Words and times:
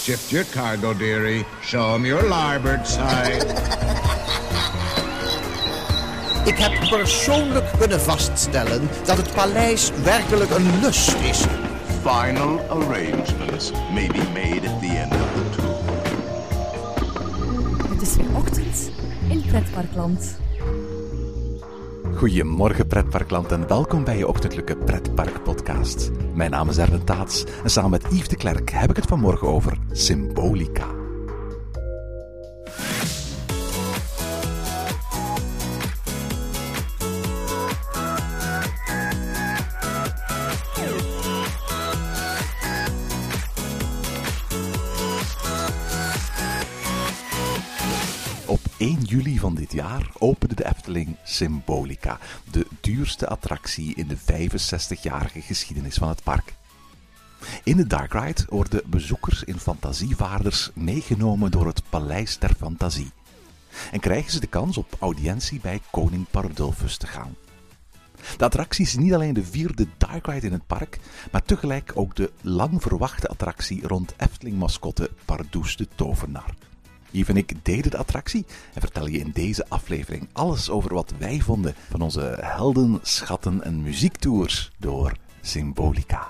Shift 0.00 0.32
your 0.32 0.44
cargo, 0.44 0.94
dearie. 0.94 1.44
Show 1.62 1.94
'em 1.94 2.06
your 2.06 2.22
larboard 2.28 2.86
side. 2.86 3.44
Ik 6.50 6.58
heb 6.58 6.88
persoonlijk 6.88 7.64
kunnen 7.78 8.00
vaststellen 8.00 8.88
dat 9.04 9.16
het 9.16 9.34
paleis 9.34 9.90
werkelijk 10.02 10.50
een 10.50 10.80
lust 10.80 11.14
is. 11.22 11.44
Final 12.02 12.60
arrangements 12.68 13.72
may 13.92 14.06
be 14.06 14.22
made 14.34 14.68
at 14.68 14.80
the 14.80 14.96
end 14.96 15.12
of 15.12 15.28
the 15.34 15.50
tour. 15.56 15.76
Het 17.92 18.02
is 18.02 18.16
weer 18.16 18.36
ochtend 18.36 18.90
in 19.28 19.42
Pretparkland. 19.46 20.38
Goedemorgen 22.14 22.86
pretparkland 22.86 23.52
en 23.52 23.68
welkom 23.68 24.04
bij 24.04 24.18
je 24.18 24.28
ochtendelijke 24.28 24.76
pretpark 24.76 25.42
podcast. 25.42 26.10
Mijn 26.34 26.50
naam 26.50 26.68
is 26.68 26.78
Erwin 26.78 27.04
Taats 27.04 27.44
en 27.62 27.70
samen 27.70 27.90
met 27.90 28.06
Yves 28.10 28.28
de 28.28 28.36
Klerk 28.36 28.70
heb 28.70 28.90
ik 28.90 28.96
het 28.96 29.06
vanmorgen 29.06 29.48
over 29.48 29.79
symbolica. 29.92 30.86
Op 48.46 48.60
1 48.78 49.02
juli 49.02 49.38
van 49.38 49.54
dit 49.54 49.72
jaar 49.72 50.10
opende 50.18 50.54
de 50.54 50.64
Efteling 50.64 51.16
Symbolica, 51.24 52.18
de 52.50 52.66
duurste 52.80 53.28
attractie 53.28 53.94
in 53.94 54.08
de 54.08 54.16
65-jarige 54.18 55.40
geschiedenis 55.40 55.96
van 55.96 56.08
het 56.08 56.22
park. 56.22 56.58
In 57.64 57.76
de 57.76 57.86
Dark 57.86 58.12
Ride 58.12 58.44
worden 58.48 58.82
bezoekers 58.86 59.44
in 59.44 59.58
fantasievaarders 59.58 60.70
meegenomen 60.74 61.50
door 61.50 61.66
het 61.66 61.82
Paleis 61.88 62.38
der 62.38 62.54
Fantasie 62.58 63.10
en 63.92 64.00
krijgen 64.00 64.32
ze 64.32 64.40
de 64.40 64.46
kans 64.46 64.76
op 64.76 64.96
audiëntie 64.98 65.60
bij 65.60 65.80
koning 65.90 66.26
Pardulfus 66.30 66.96
te 66.96 67.06
gaan. 67.06 67.36
De 68.36 68.44
attractie 68.44 68.84
is 68.84 68.96
niet 68.96 69.14
alleen 69.14 69.34
de 69.34 69.44
vierde 69.44 69.86
Dark 69.96 70.26
Ride 70.26 70.46
in 70.46 70.52
het 70.52 70.66
park, 70.66 70.98
maar 71.32 71.42
tegelijk 71.42 71.92
ook 71.94 72.16
de 72.16 72.30
lang 72.40 72.82
verwachte 72.82 73.28
attractie 73.28 73.86
rond 73.86 74.14
Efteling-mascotte 74.16 75.10
Pardoes 75.24 75.76
de 75.76 75.88
Tovenaar. 75.94 76.54
Yves 77.10 77.28
en 77.28 77.36
ik 77.36 77.64
deden 77.64 77.90
de 77.90 77.96
attractie 77.96 78.46
en 78.74 78.80
vertellen 78.80 79.12
je 79.12 79.18
in 79.18 79.30
deze 79.34 79.68
aflevering 79.68 80.28
alles 80.32 80.70
over 80.70 80.94
wat 80.94 81.12
wij 81.18 81.40
vonden 81.40 81.74
van 81.90 82.00
onze 82.00 82.38
helden, 82.40 82.98
schatten 83.02 83.64
en 83.64 83.82
muziektours 83.82 84.70
door 84.78 85.12
Symbolica. 85.40 86.28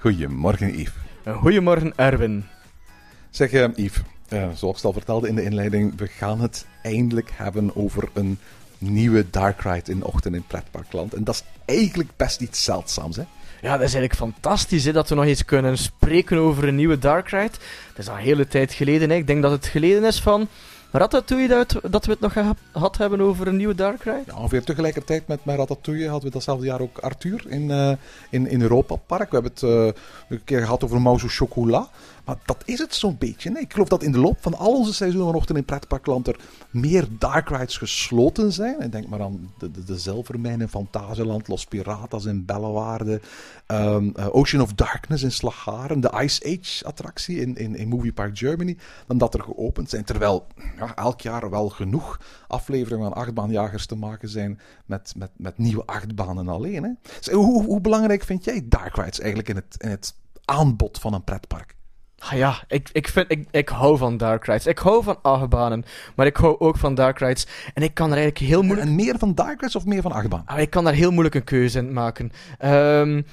Goedemorgen 0.00 0.78
Yves. 0.78 0.92
Goedemorgen 1.24 1.92
Erwin. 1.96 2.44
Zeg 3.30 3.52
eh, 3.52 3.68
Yves, 3.74 4.02
eh, 4.28 4.48
zoals 4.54 4.78
ik 4.78 4.84
al 4.84 4.92
vertelde 4.92 5.28
in 5.28 5.34
de 5.34 5.42
inleiding, 5.42 5.92
we 5.96 6.06
gaan 6.06 6.40
het 6.40 6.66
eindelijk 6.82 7.30
hebben 7.32 7.76
over 7.76 8.08
een 8.12 8.38
nieuwe 8.78 9.30
Dark 9.30 9.60
Ride 9.60 9.90
in 9.90 10.04
Ochtend 10.04 10.34
in 10.34 10.44
Pretparkland. 10.46 11.14
En 11.14 11.24
dat 11.24 11.34
is 11.34 11.42
eigenlijk 11.64 12.08
best 12.16 12.40
iets 12.40 12.64
zeldzaams 12.64 13.16
hè. 13.16 13.22
Ja, 13.60 13.76
dat 13.76 13.88
is 13.88 13.94
eigenlijk 13.94 14.14
fantastisch 14.14 14.84
hè, 14.84 14.92
dat 14.92 15.08
we 15.08 15.14
nog 15.14 15.24
eens 15.24 15.44
kunnen 15.44 15.78
spreken 15.78 16.38
over 16.38 16.68
een 16.68 16.76
nieuwe 16.76 16.98
Dark 16.98 17.28
Ride. 17.28 17.50
Dat 17.88 17.98
is 17.98 18.08
al 18.08 18.14
een 18.14 18.22
hele 18.22 18.48
tijd 18.48 18.72
geleden. 18.72 19.10
Hè. 19.10 19.16
Ik 19.16 19.26
denk 19.26 19.42
dat 19.42 19.50
het 19.50 19.66
geleden 19.66 20.04
is 20.04 20.20
van 20.20 20.48
Ratatouille 20.92 21.48
dat, 21.48 21.80
dat 21.90 22.04
we 22.04 22.10
het 22.10 22.20
nog 22.20 22.32
gehad 22.32 22.96
hebben 22.96 23.20
over 23.20 23.46
een 23.46 23.56
nieuwe 23.56 23.74
Dark 23.74 24.02
Ride. 24.02 24.36
Ongeveer 24.36 24.64
tegelijkertijd 24.64 25.26
met, 25.26 25.44
met 25.44 25.56
Ratatouille 25.56 26.08
hadden 26.08 26.26
we 26.26 26.34
datzelfde 26.34 26.66
jaar 26.66 26.80
ook 26.80 26.98
Arthur 26.98 27.44
in, 27.48 27.70
eh, 27.70 27.92
in, 28.30 28.46
in 28.46 28.62
Europa 28.62 28.96
Park. 28.96 29.30
We 29.30 29.34
hebben 29.34 29.52
het 29.52 29.62
eh, 29.62 30.02
een 30.28 30.44
keer 30.44 30.60
gehad 30.60 30.84
over 30.84 31.06
au 31.06 31.18
Chocolat. 31.18 31.90
Maar 32.24 32.36
dat 32.44 32.62
is 32.64 32.78
het 32.78 32.94
zo'n 32.94 33.16
beetje. 33.18 33.50
Nee, 33.50 33.62
ik 33.62 33.72
geloof 33.72 33.88
dat 33.88 34.02
in 34.02 34.12
de 34.12 34.18
loop 34.18 34.36
van 34.40 34.54
al 34.54 34.72
onze 34.72 34.94
seizoenen 34.94 35.28
vanochtend 35.28 35.58
in 35.58 35.64
Pretparkland 35.64 36.26
er 36.26 36.40
meer 36.70 37.08
Dark 37.18 37.48
Rides 37.48 37.76
gesloten 37.76 38.52
zijn. 38.52 38.80
Ik 38.80 38.92
denk 38.92 39.08
maar 39.08 39.22
aan 39.22 39.52
de, 39.58 39.70
de, 39.70 39.84
de 39.84 39.98
Zilvermijn 39.98 40.60
in 40.60 40.68
Fantasieland, 40.68 41.48
Los 41.48 41.64
Piratas 41.64 42.24
in 42.24 42.44
Bellewaarde, 42.44 43.20
um, 43.66 44.14
Ocean 44.16 44.62
of 44.62 44.72
Darkness 44.72 45.22
in 45.22 45.32
Slagharen, 45.32 46.00
de 46.00 46.12
Ice 46.22 46.58
Age 46.58 46.84
attractie 46.84 47.40
in, 47.40 47.56
in, 47.56 47.76
in 47.76 47.88
Movie 47.88 48.12
Park 48.12 48.38
Germany, 48.38 48.76
dan 49.06 49.18
dat 49.18 49.34
er 49.34 49.42
geopend 49.42 49.90
zijn. 49.90 50.04
Terwijl 50.04 50.46
ja, 50.76 50.96
elk 50.96 51.20
jaar 51.20 51.50
wel 51.50 51.68
genoeg 51.68 52.20
afleveringen 52.48 53.12
van 53.12 53.22
achtbaanjagers 53.22 53.86
te 53.86 53.96
maken 53.96 54.28
zijn 54.28 54.60
met, 54.86 55.12
met, 55.16 55.30
met 55.36 55.58
nieuwe 55.58 55.84
achtbanen 55.86 56.48
alleen. 56.48 56.82
Hè. 56.82 56.90
Dus 57.18 57.32
hoe, 57.32 57.64
hoe 57.64 57.80
belangrijk 57.80 58.24
vind 58.24 58.44
jij 58.44 58.66
Dark 58.68 58.96
Rides 58.96 59.20
eigenlijk 59.20 59.48
in 59.48 59.56
het, 59.56 59.74
in 59.78 59.90
het 59.90 60.14
aanbod 60.44 60.98
van 60.98 61.14
een 61.14 61.24
pretpark? 61.24 61.78
Ah 62.20 62.32
ja, 62.32 62.64
ik, 62.68 62.88
ik, 62.92 63.08
vind, 63.08 63.30
ik, 63.30 63.46
ik 63.50 63.68
hou 63.68 63.98
van 63.98 64.16
Dark 64.16 64.44
Rides. 64.44 64.66
Ik 64.66 64.78
hou 64.78 65.02
van 65.02 65.18
achtbanen, 65.22 65.84
maar 66.16 66.26
ik 66.26 66.36
hou 66.36 66.58
ook 66.58 66.76
van 66.76 66.94
Dark 66.94 67.18
Rides. 67.18 67.46
En 67.74 67.82
ik 67.82 67.94
kan 67.94 68.10
er 68.10 68.16
eigenlijk 68.16 68.50
heel 68.50 68.62
moeilijk... 68.62 68.88
En 68.88 68.94
meer 68.94 69.18
van 69.18 69.34
Dark 69.34 69.60
Rides 69.60 69.76
of 69.76 69.84
meer 69.84 70.02
van 70.02 70.12
achtbaan? 70.12 70.42
Ah, 70.46 70.60
ik 70.60 70.70
kan 70.70 70.84
daar 70.84 70.92
heel 70.92 71.10
moeilijk 71.10 71.34
een 71.34 71.44
keuze 71.44 71.78
in 71.78 71.92
maken. 71.92 72.30
Um, 72.64 73.26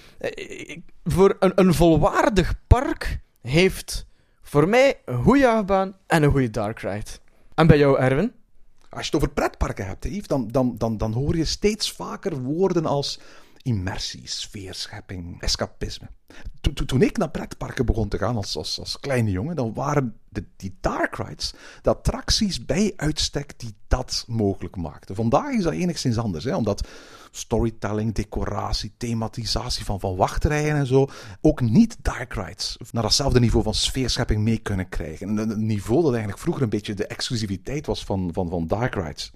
voor 1.03 1.36
een, 1.40 1.52
een 1.56 1.74
volwaardig 1.74 2.53
park 2.68 3.20
heeft 3.42 4.06
voor 4.42 4.68
mij 4.68 5.00
een 5.06 5.24
goede 5.24 5.47
achtbaan 5.47 5.96
en 6.08 6.24
een 6.24 6.31
goede 6.31 6.50
Dark 6.50 6.80
Ride. 6.80 7.12
En 7.56 7.68
bij 7.68 7.78
jou, 7.78 8.00
Erwin? 8.00 8.31
Als 8.90 9.08
je 9.08 9.12
het 9.12 9.16
over 9.16 9.34
pretparken 9.34 9.86
hebt, 9.86 10.06
Yves, 10.06 10.28
dan, 10.28 10.47
dan, 10.47 10.76
dan, 10.78 10.97
dan 10.97 11.14
hoor 11.14 11.36
je 11.36 11.46
steeds 11.46 11.92
vaker 11.92 12.38
woorden 12.38 12.86
als 12.86 13.20
immersie, 13.67 14.28
sfeerschepping, 14.28 15.41
escapisme. 15.41 16.07
Toen 16.85 17.01
ik 17.01 17.17
naar 17.17 17.29
pretparken 17.29 17.85
begon 17.85 18.07
te 18.07 18.17
gaan 18.17 18.35
als, 18.35 18.57
als, 18.57 18.79
als 18.79 19.00
kleine 19.00 19.31
jongen, 19.31 19.55
dan 19.55 19.73
waren 19.73 20.16
de, 20.29 20.45
die 20.55 20.78
dark 20.81 21.16
rides 21.16 21.53
de 21.81 21.89
attracties 21.89 22.66
bij 22.66 22.94
uitstek 22.95 23.59
die 23.59 23.75
dat 23.88 24.23
mogelijk 24.28 24.75
maakten. 24.75 25.16
Vandaag 25.16 25.53
is 25.53 25.63
dat 25.63 25.73
enigszins 25.73 26.17
anders, 26.17 26.44
hè, 26.44 26.55
omdat 26.55 26.88
storytelling, 27.31 28.13
decoratie, 28.13 28.94
thematisatie 28.97 29.85
van, 29.85 29.99
van 29.99 30.16
wachtrijen 30.16 30.75
en 30.75 30.88
zo 30.88 31.07
ook 31.41 31.61
niet 31.61 31.97
dark 32.01 32.34
rides 32.34 32.78
naar 32.91 33.03
datzelfde 33.03 33.39
niveau 33.39 33.63
van 33.63 33.73
sfeerschepping 33.73 34.44
mee 34.44 34.57
kunnen 34.57 34.89
krijgen. 34.89 35.28
Een, 35.28 35.49
een 35.49 35.66
niveau 35.66 36.01
dat 36.01 36.11
eigenlijk 36.11 36.41
vroeger 36.41 36.63
een 36.63 36.69
beetje 36.69 36.94
de 36.94 37.07
exclusiviteit 37.07 37.85
was 37.85 38.03
van, 38.03 38.29
van, 38.34 38.49
van 38.49 38.67
dark 38.67 38.95
rides. 38.95 39.31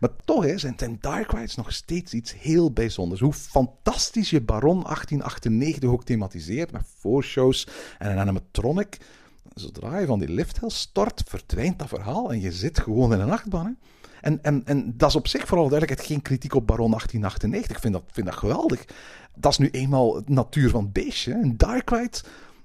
Maar 0.00 0.10
toch 0.24 0.44
hè, 0.44 0.58
zijn, 0.58 0.74
zijn 0.76 0.96
Dark 1.00 1.32
Rides 1.32 1.54
nog 1.54 1.72
steeds 1.72 2.12
iets 2.12 2.34
heel 2.38 2.72
bijzonders. 2.72 3.20
Hoe 3.20 3.32
fantastisch 3.32 4.30
je 4.30 4.40
Baron 4.40 4.82
1898 4.82 5.90
ook 5.90 6.04
thematiseert 6.04 6.72
met 6.72 6.82
voorshows 6.98 7.68
en 7.98 8.10
een 8.10 8.18
animatronic. 8.18 8.98
Zodra 9.54 9.98
je 9.98 10.06
van 10.06 10.18
die 10.18 10.28
lifthill 10.28 10.70
stort, 10.70 11.22
verdwijnt 11.26 11.78
dat 11.78 11.88
verhaal 11.88 12.32
en 12.32 12.40
je 12.40 12.52
zit 12.52 12.78
gewoon 12.78 13.12
in 13.12 13.20
een 13.20 13.30
achtbaan. 13.30 13.66
Hè. 13.66 13.72
En, 14.24 14.38
en, 14.42 14.62
en 14.64 14.94
dat 14.96 15.08
is 15.08 15.16
op 15.16 15.28
zich 15.28 15.46
vooral 15.46 15.68
duidelijk 15.68 16.00
geen 16.00 16.22
kritiek 16.22 16.54
op 16.54 16.66
Baron 16.66 16.90
1898. 16.90 17.76
Ik 17.76 17.82
vind 17.82 17.92
dat, 17.92 18.02
vind 18.12 18.26
dat 18.26 18.36
geweldig. 18.36 18.84
Dat 19.34 19.52
is 19.52 19.58
nu 19.58 19.68
eenmaal 19.70 20.14
het 20.14 20.28
natuur 20.28 20.70
van 20.70 20.82
het 20.82 20.92
beestje. 20.92 21.32
Een 21.32 21.56
Dark 21.56 21.90
Ride 21.90 22.18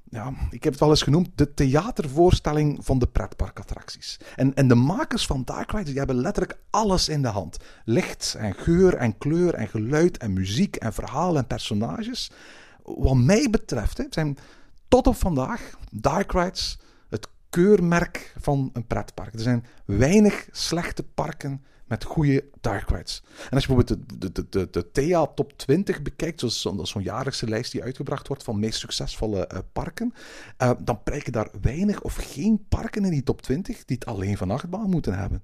ja, 0.09 0.33
ik 0.49 0.63
heb 0.63 0.71
het 0.71 0.81
wel 0.81 0.89
eens 0.89 1.01
genoemd, 1.01 1.29
de 1.35 1.53
theatervoorstelling 1.53 2.79
van 2.81 2.99
de 2.99 3.07
pretparkattracties. 3.07 4.19
En, 4.35 4.53
en 4.53 4.67
de 4.67 4.75
makers 4.75 5.25
van 5.25 5.43
Dark 5.43 5.71
Rides, 5.71 5.85
die 5.87 5.97
hebben 5.97 6.15
letterlijk 6.15 6.59
alles 6.69 7.09
in 7.09 7.21
de 7.21 7.27
hand. 7.27 7.57
Licht 7.85 8.35
en 8.37 8.53
geur 8.53 8.95
en 8.95 9.17
kleur 9.17 9.53
en 9.53 9.67
geluid 9.67 10.17
en 10.17 10.33
muziek 10.33 10.75
en 10.75 10.93
verhaal 10.93 11.37
en 11.37 11.47
personages. 11.47 12.31
Wat 12.83 13.15
mij 13.15 13.49
betreft 13.49 13.97
hè, 13.97 14.03
zijn 14.09 14.37
tot 14.87 15.07
op 15.07 15.15
vandaag 15.15 15.71
Dark 15.91 16.31
Rides 16.31 16.79
het 17.09 17.27
keurmerk 17.49 18.33
van 18.39 18.69
een 18.73 18.87
pretpark. 18.87 19.33
Er 19.33 19.39
zijn 19.39 19.65
weinig 19.85 20.47
slechte 20.51 21.03
parken 21.03 21.63
met 21.89 22.03
goede 22.03 22.45
dark 22.61 22.89
rides. 22.89 23.23
En 23.49 23.49
als 23.49 23.65
je 23.65 23.73
bijvoorbeeld 23.73 24.21
de, 24.21 24.31
de, 24.31 24.49
de, 24.49 24.67
de 24.71 24.91
TEA 24.91 25.27
Top 25.27 25.57
20 25.57 26.01
bekijkt, 26.01 26.39
zoals 26.39 26.61
zo'n 26.61 26.85
zo 26.85 26.99
jaarlijkse 26.99 27.47
lijst 27.47 27.71
die 27.71 27.83
uitgebracht 27.83 28.27
wordt 28.27 28.43
van 28.43 28.59
meest 28.59 28.79
succesvolle 28.79 29.49
uh, 29.53 29.59
parken, 29.73 30.13
uh, 30.61 30.71
dan 30.79 31.03
prijken 31.03 31.31
daar 31.31 31.49
weinig 31.61 32.01
of 32.01 32.15
geen 32.15 32.65
parken 32.69 33.05
in 33.05 33.11
die 33.11 33.23
top 33.23 33.41
20 33.41 33.85
die 33.85 33.97
het 33.99 34.05
alleen 34.05 34.37
van 34.37 34.51
achtbaan 34.51 34.89
moeten 34.89 35.13
hebben. 35.19 35.43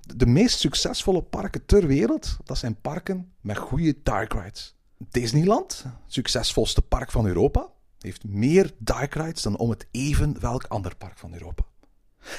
De, 0.00 0.16
de 0.16 0.26
meest 0.26 0.58
succesvolle 0.58 1.22
parken 1.22 1.66
ter 1.66 1.86
wereld, 1.86 2.36
dat 2.44 2.58
zijn 2.58 2.80
parken 2.80 3.32
met 3.40 3.58
goede 3.58 3.96
dark 4.02 4.32
rides. 4.32 4.74
Disneyland, 4.98 5.84
succesvolste 6.06 6.82
park 6.82 7.10
van 7.10 7.26
Europa, 7.26 7.68
heeft 7.98 8.24
meer 8.24 8.70
dark 8.78 9.14
rides 9.14 9.42
dan 9.42 9.56
om 9.56 9.70
het 9.70 9.86
even 9.90 10.40
welk 10.40 10.64
ander 10.64 10.96
park 10.96 11.18
van 11.18 11.32
Europa. 11.32 11.64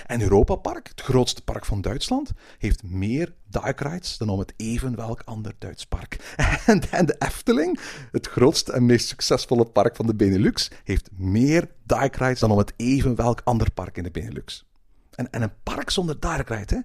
En 0.06 0.22
Europa 0.22 0.56
Park, 0.56 0.88
het 0.88 1.02
grootste 1.02 1.42
park 1.42 1.66
van 1.66 1.82
Duitsland, 1.82 2.32
heeft 2.58 2.84
meer 2.84 3.34
dark 3.50 3.80
rides 3.80 4.18
dan 4.18 4.30
om 4.30 4.40
het 4.40 4.54
even 4.58 4.96
welk 4.96 5.22
ander 5.26 5.54
Duits 5.58 5.86
park. 5.86 6.18
En, 6.92 7.06
de 7.06 7.16
Efteling, 7.20 7.80
het 8.12 8.28
grootste 8.28 8.72
en 8.72 8.86
meest 8.86 9.08
succesvolle 9.08 9.66
park 9.66 9.96
van 9.96 10.06
de 10.06 10.16
Benelux, 10.16 10.72
heeft 10.84 11.10
meer 11.12 11.70
dark 11.84 12.16
rides 12.16 12.40
dan 12.40 12.52
om 12.52 12.58
het 12.58 12.74
even 12.76 13.16
welk 13.16 13.42
ander 13.44 13.72
park 13.72 13.98
in 13.98 14.04
de 14.04 14.12
Benelux. 14.12 14.66
En, 15.16 15.32
en 15.32 15.42
een 15.42 15.54
park 15.64 15.90
zonder 15.90 16.20
dark 16.20 16.50
hè, 16.50 16.80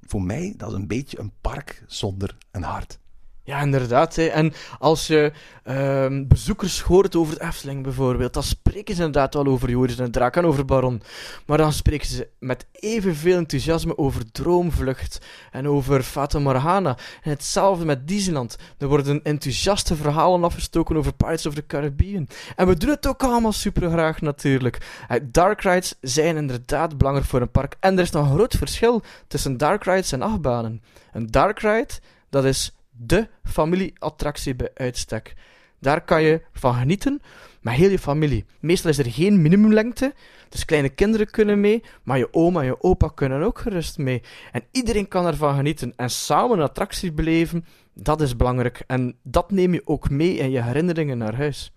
voor 0.00 0.22
mij, 0.22 0.54
dat 0.56 0.68
is 0.68 0.74
een 0.74 0.86
beetje 0.86 1.18
een 1.18 1.32
park 1.40 1.82
zonder 1.86 2.36
een 2.50 2.62
hart. 2.62 2.98
Ja, 3.46 3.60
inderdaad. 3.60 4.16
Hè. 4.16 4.26
En 4.26 4.52
als 4.78 5.06
je 5.06 5.32
ehm, 5.62 6.26
bezoekers 6.26 6.80
hoort 6.80 7.16
over 7.16 7.34
de 7.34 7.44
Efteling 7.44 7.82
bijvoorbeeld, 7.82 8.32
dan 8.32 8.42
spreken 8.42 8.94
ze 8.94 9.04
inderdaad 9.04 9.34
wel 9.34 9.46
over 9.46 9.70
Joris 9.70 9.98
en 9.98 10.10
Draak 10.10 10.36
en 10.36 10.44
over 10.44 10.64
Baron. 10.64 11.02
Maar 11.46 11.58
dan 11.58 11.72
spreken 11.72 12.06
ze 12.06 12.28
met 12.38 12.66
evenveel 12.72 13.36
enthousiasme 13.36 13.98
over 13.98 14.32
Droomvlucht 14.32 15.26
en 15.50 15.68
over 15.68 16.02
Fata 16.02 16.38
Morgana. 16.38 16.96
En 17.22 17.30
hetzelfde 17.30 17.84
met 17.84 18.08
Disneyland. 18.08 18.56
Er 18.78 18.88
worden 18.88 19.22
enthousiaste 19.22 19.96
verhalen 19.96 20.44
afgestoken 20.44 20.96
over 20.96 21.14
Pirates 21.14 21.46
of 21.46 21.54
the 21.54 21.66
Caribbean. 21.66 22.28
En 22.56 22.66
we 22.66 22.76
doen 22.76 22.90
het 22.90 23.06
ook 23.06 23.22
allemaal 23.22 23.52
super 23.52 23.90
graag 23.90 24.20
natuurlijk. 24.20 24.78
Eh, 25.08 25.20
Dark 25.22 25.60
rides 25.60 25.94
zijn 26.00 26.36
inderdaad 26.36 26.98
belangrijk 26.98 27.28
voor 27.28 27.40
een 27.40 27.50
park. 27.50 27.76
En 27.80 27.96
er 27.96 28.02
is 28.02 28.12
een 28.12 28.34
groot 28.34 28.54
verschil 28.54 29.02
tussen 29.28 29.56
dark 29.56 29.84
rides 29.84 30.12
en 30.12 30.22
achtbanen. 30.22 30.82
Een 31.12 31.26
dark 31.26 31.60
ride, 31.60 31.92
dat 32.30 32.44
is 32.44 32.70
de 32.96 33.28
familieattractie 33.44 34.54
bij 34.54 34.70
uitstek. 34.74 35.34
Daar 35.80 36.04
kan 36.04 36.22
je 36.22 36.42
van 36.52 36.74
genieten 36.74 37.20
met 37.60 37.74
heel 37.74 37.90
je 37.90 37.98
familie. 37.98 38.44
Meestal 38.60 38.90
is 38.90 38.98
er 38.98 39.10
geen 39.10 39.42
minimumlengte, 39.42 40.14
dus 40.48 40.64
kleine 40.64 40.88
kinderen 40.88 41.30
kunnen 41.30 41.60
mee, 41.60 41.82
maar 42.02 42.18
je 42.18 42.32
oma 42.32 42.60
en 42.60 42.66
je 42.66 42.82
opa 42.82 43.08
kunnen 43.08 43.42
ook 43.42 43.58
gerust 43.58 43.98
mee. 43.98 44.22
En 44.52 44.64
iedereen 44.70 45.08
kan 45.08 45.26
ervan 45.26 45.56
genieten 45.56 45.92
en 45.96 46.10
samen 46.10 46.58
een 46.58 46.64
attractie 46.64 47.12
beleven, 47.12 47.64
dat 47.94 48.20
is 48.20 48.36
belangrijk. 48.36 48.84
En 48.86 49.16
dat 49.22 49.50
neem 49.50 49.72
je 49.72 49.86
ook 49.86 50.10
mee 50.10 50.36
in 50.36 50.50
je 50.50 50.62
herinneringen 50.62 51.18
naar 51.18 51.36
huis. 51.36 51.72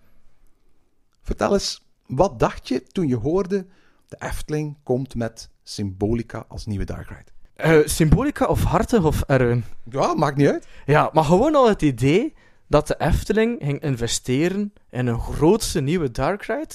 Vertel 1.22 1.52
eens, 1.52 1.84
wat 2.06 2.38
dacht 2.38 2.68
je 2.68 2.82
toen 2.82 3.08
je 3.08 3.16
hoorde 3.16 3.66
de 4.08 4.16
Efteling 4.18 4.76
komt 4.82 5.14
met 5.14 5.50
Symbolica 5.62 6.44
als 6.48 6.66
nieuwe 6.66 6.84
Dark 6.84 7.08
Ride? 7.08 7.39
Eh, 7.62 7.78
symbolica 7.84 8.46
of 8.46 8.64
hartig 8.64 9.04
of 9.04 9.22
Erwin? 9.26 9.64
Ja, 9.90 10.14
maakt 10.14 10.36
niet 10.36 10.48
uit. 10.48 10.66
Ja, 10.86 11.10
maar 11.12 11.24
gewoon 11.24 11.54
al 11.54 11.68
het 11.68 11.82
idee 11.82 12.34
dat 12.66 12.86
de 12.86 12.94
Efteling 12.98 13.60
ging 13.62 13.82
investeren 13.82 14.72
in 14.90 15.06
een 15.06 15.20
grootste 15.20 15.80
nieuwe 15.80 16.10
Dark 16.10 16.42
Ride. 16.42 16.74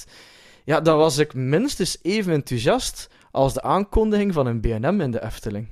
Ja, 0.64 0.80
dan 0.80 0.98
was 0.98 1.18
ik 1.18 1.34
minstens 1.34 1.98
even 2.02 2.32
enthousiast 2.32 3.08
als 3.30 3.54
de 3.54 3.62
aankondiging 3.62 4.32
van 4.32 4.46
een 4.46 4.60
BNM 4.60 5.00
in 5.00 5.10
de 5.10 5.24
Efteling. 5.24 5.68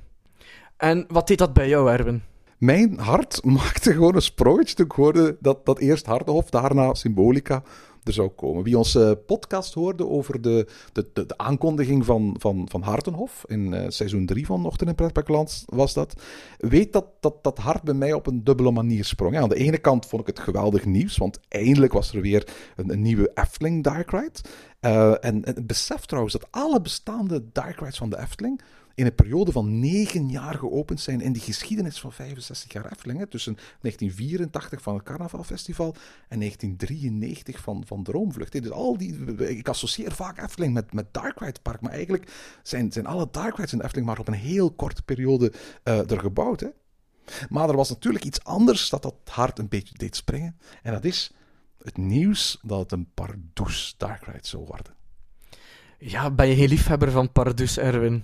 En 0.77 1.05
wat 1.07 1.27
deed 1.27 1.37
dat 1.37 1.53
bij 1.53 1.67
jou, 1.67 1.91
Erwin? 1.91 2.23
Mijn 2.57 2.99
hart 2.99 3.43
maakte 3.57 3.93
gewoon 3.93 4.15
een 4.15 4.21
sprongetje 4.21 4.75
toen 4.75 4.85
ik 4.85 4.91
hoorde 4.91 5.37
dat, 5.39 5.65
dat 5.65 5.79
eerst 5.79 6.05
Hartenhof, 6.05 6.49
daarna 6.49 6.93
Symbolica 6.93 7.63
er 8.05 8.13
zou 8.13 8.29
komen. 8.29 8.63
Wie 8.63 8.77
onze 8.77 9.21
podcast 9.25 9.73
hoorde 9.73 10.07
over 10.07 10.41
de, 10.41 10.67
de, 10.93 11.09
de, 11.13 11.37
aankondiging 11.37 12.05
van, 12.05 12.35
van, 12.39 12.67
van 12.69 12.81
Hartenhof, 12.81 13.43
in 13.47 13.73
eh, 13.73 13.85
seizoen 13.89 14.25
3 14.25 14.45
van 14.45 14.65
Ochtend 14.65 14.89
in 14.89 14.95
Pretparkland 14.95 15.63
was 15.65 15.93
dat, 15.93 16.21
weet 16.57 16.93
dat, 16.93 17.05
dat 17.19 17.43
dat 17.43 17.57
hart 17.57 17.81
bij 17.83 17.93
mij 17.93 18.13
op 18.13 18.27
een 18.27 18.43
dubbele 18.43 18.71
manier 18.71 19.05
sprong. 19.05 19.33
Ja, 19.33 19.41
aan 19.41 19.49
de 19.49 19.55
ene 19.55 19.77
kant 19.77 20.05
vond 20.05 20.21
ik 20.21 20.27
het 20.27 20.39
geweldig 20.39 20.85
nieuws, 20.85 21.17
want 21.17 21.39
eindelijk 21.47 21.93
was 21.93 22.13
er 22.13 22.21
weer 22.21 22.47
een, 22.75 23.01
nieuwe 23.01 23.31
Efteling 23.33 23.83
Dark 23.83 24.11
Ride. 24.11 24.39
Eh, 24.79 25.11
en, 25.25 25.43
en 25.43 25.65
besef 25.67 26.05
trouwens 26.05 26.33
dat 26.33 26.47
alle 26.51 26.81
bestaande 26.81 27.43
Dark 27.51 27.79
Rides 27.79 27.97
van 27.97 28.09
de 28.09 28.19
Efteling 28.19 28.61
in 28.95 29.05
een 29.05 29.15
periode 29.15 29.51
van 29.51 29.79
negen 29.79 30.29
jaar 30.29 30.53
geopend 30.53 30.99
zijn 30.99 31.21
in 31.21 31.33
die 31.33 31.41
geschiedenis 31.41 31.99
van 31.99 32.11
65 32.11 32.73
jaar 32.73 32.91
Efteling. 32.91 33.29
Tussen 33.29 33.53
1984 33.53 34.81
van 34.81 34.93
het 34.93 35.03
Carnavalfestival 35.03 35.95
en 36.27 36.39
1993 36.39 37.59
van, 37.61 37.83
van 37.85 38.03
Droomvlucht. 38.03 38.51
Dus 38.51 38.71
al 38.71 38.97
die, 38.97 39.35
ik 39.35 39.67
associeer 39.69 40.11
vaak 40.11 40.37
Efteling 40.37 40.73
met, 40.73 40.93
met 40.93 41.13
Dark 41.13 41.39
Ride 41.39 41.59
Park, 41.61 41.81
maar 41.81 41.91
eigenlijk 41.91 42.31
zijn, 42.63 42.91
zijn 42.91 43.05
alle 43.05 43.27
Dark 43.31 43.55
Rides 43.55 43.73
in 43.73 43.81
Efteling 43.81 44.07
maar 44.07 44.19
op 44.19 44.27
een 44.27 44.33
heel 44.33 44.71
korte 44.71 45.01
periode 45.01 45.53
eh, 45.83 46.11
er 46.11 46.19
gebouwd. 46.19 46.59
Hè. 46.59 46.67
Maar 47.49 47.69
er 47.69 47.75
was 47.75 47.89
natuurlijk 47.89 48.25
iets 48.25 48.43
anders 48.43 48.89
dat 48.89 49.01
dat 49.01 49.15
hart 49.25 49.59
een 49.59 49.69
beetje 49.69 49.97
deed 49.97 50.15
springen. 50.15 50.57
En 50.81 50.93
dat 50.93 51.03
is 51.03 51.31
het 51.81 51.97
nieuws 51.97 52.59
dat 52.61 52.79
het 52.79 52.91
een 52.91 53.09
Pardoes 53.13 53.95
Dark 53.97 54.23
Ride 54.25 54.47
zou 54.47 54.65
worden. 54.65 54.93
Ja, 55.97 56.31
ben 56.31 56.47
je 56.47 56.53
heel 56.53 56.67
liefhebber 56.67 57.11
van 57.11 57.31
Pardoes, 57.31 57.77
Erwin? 57.77 58.23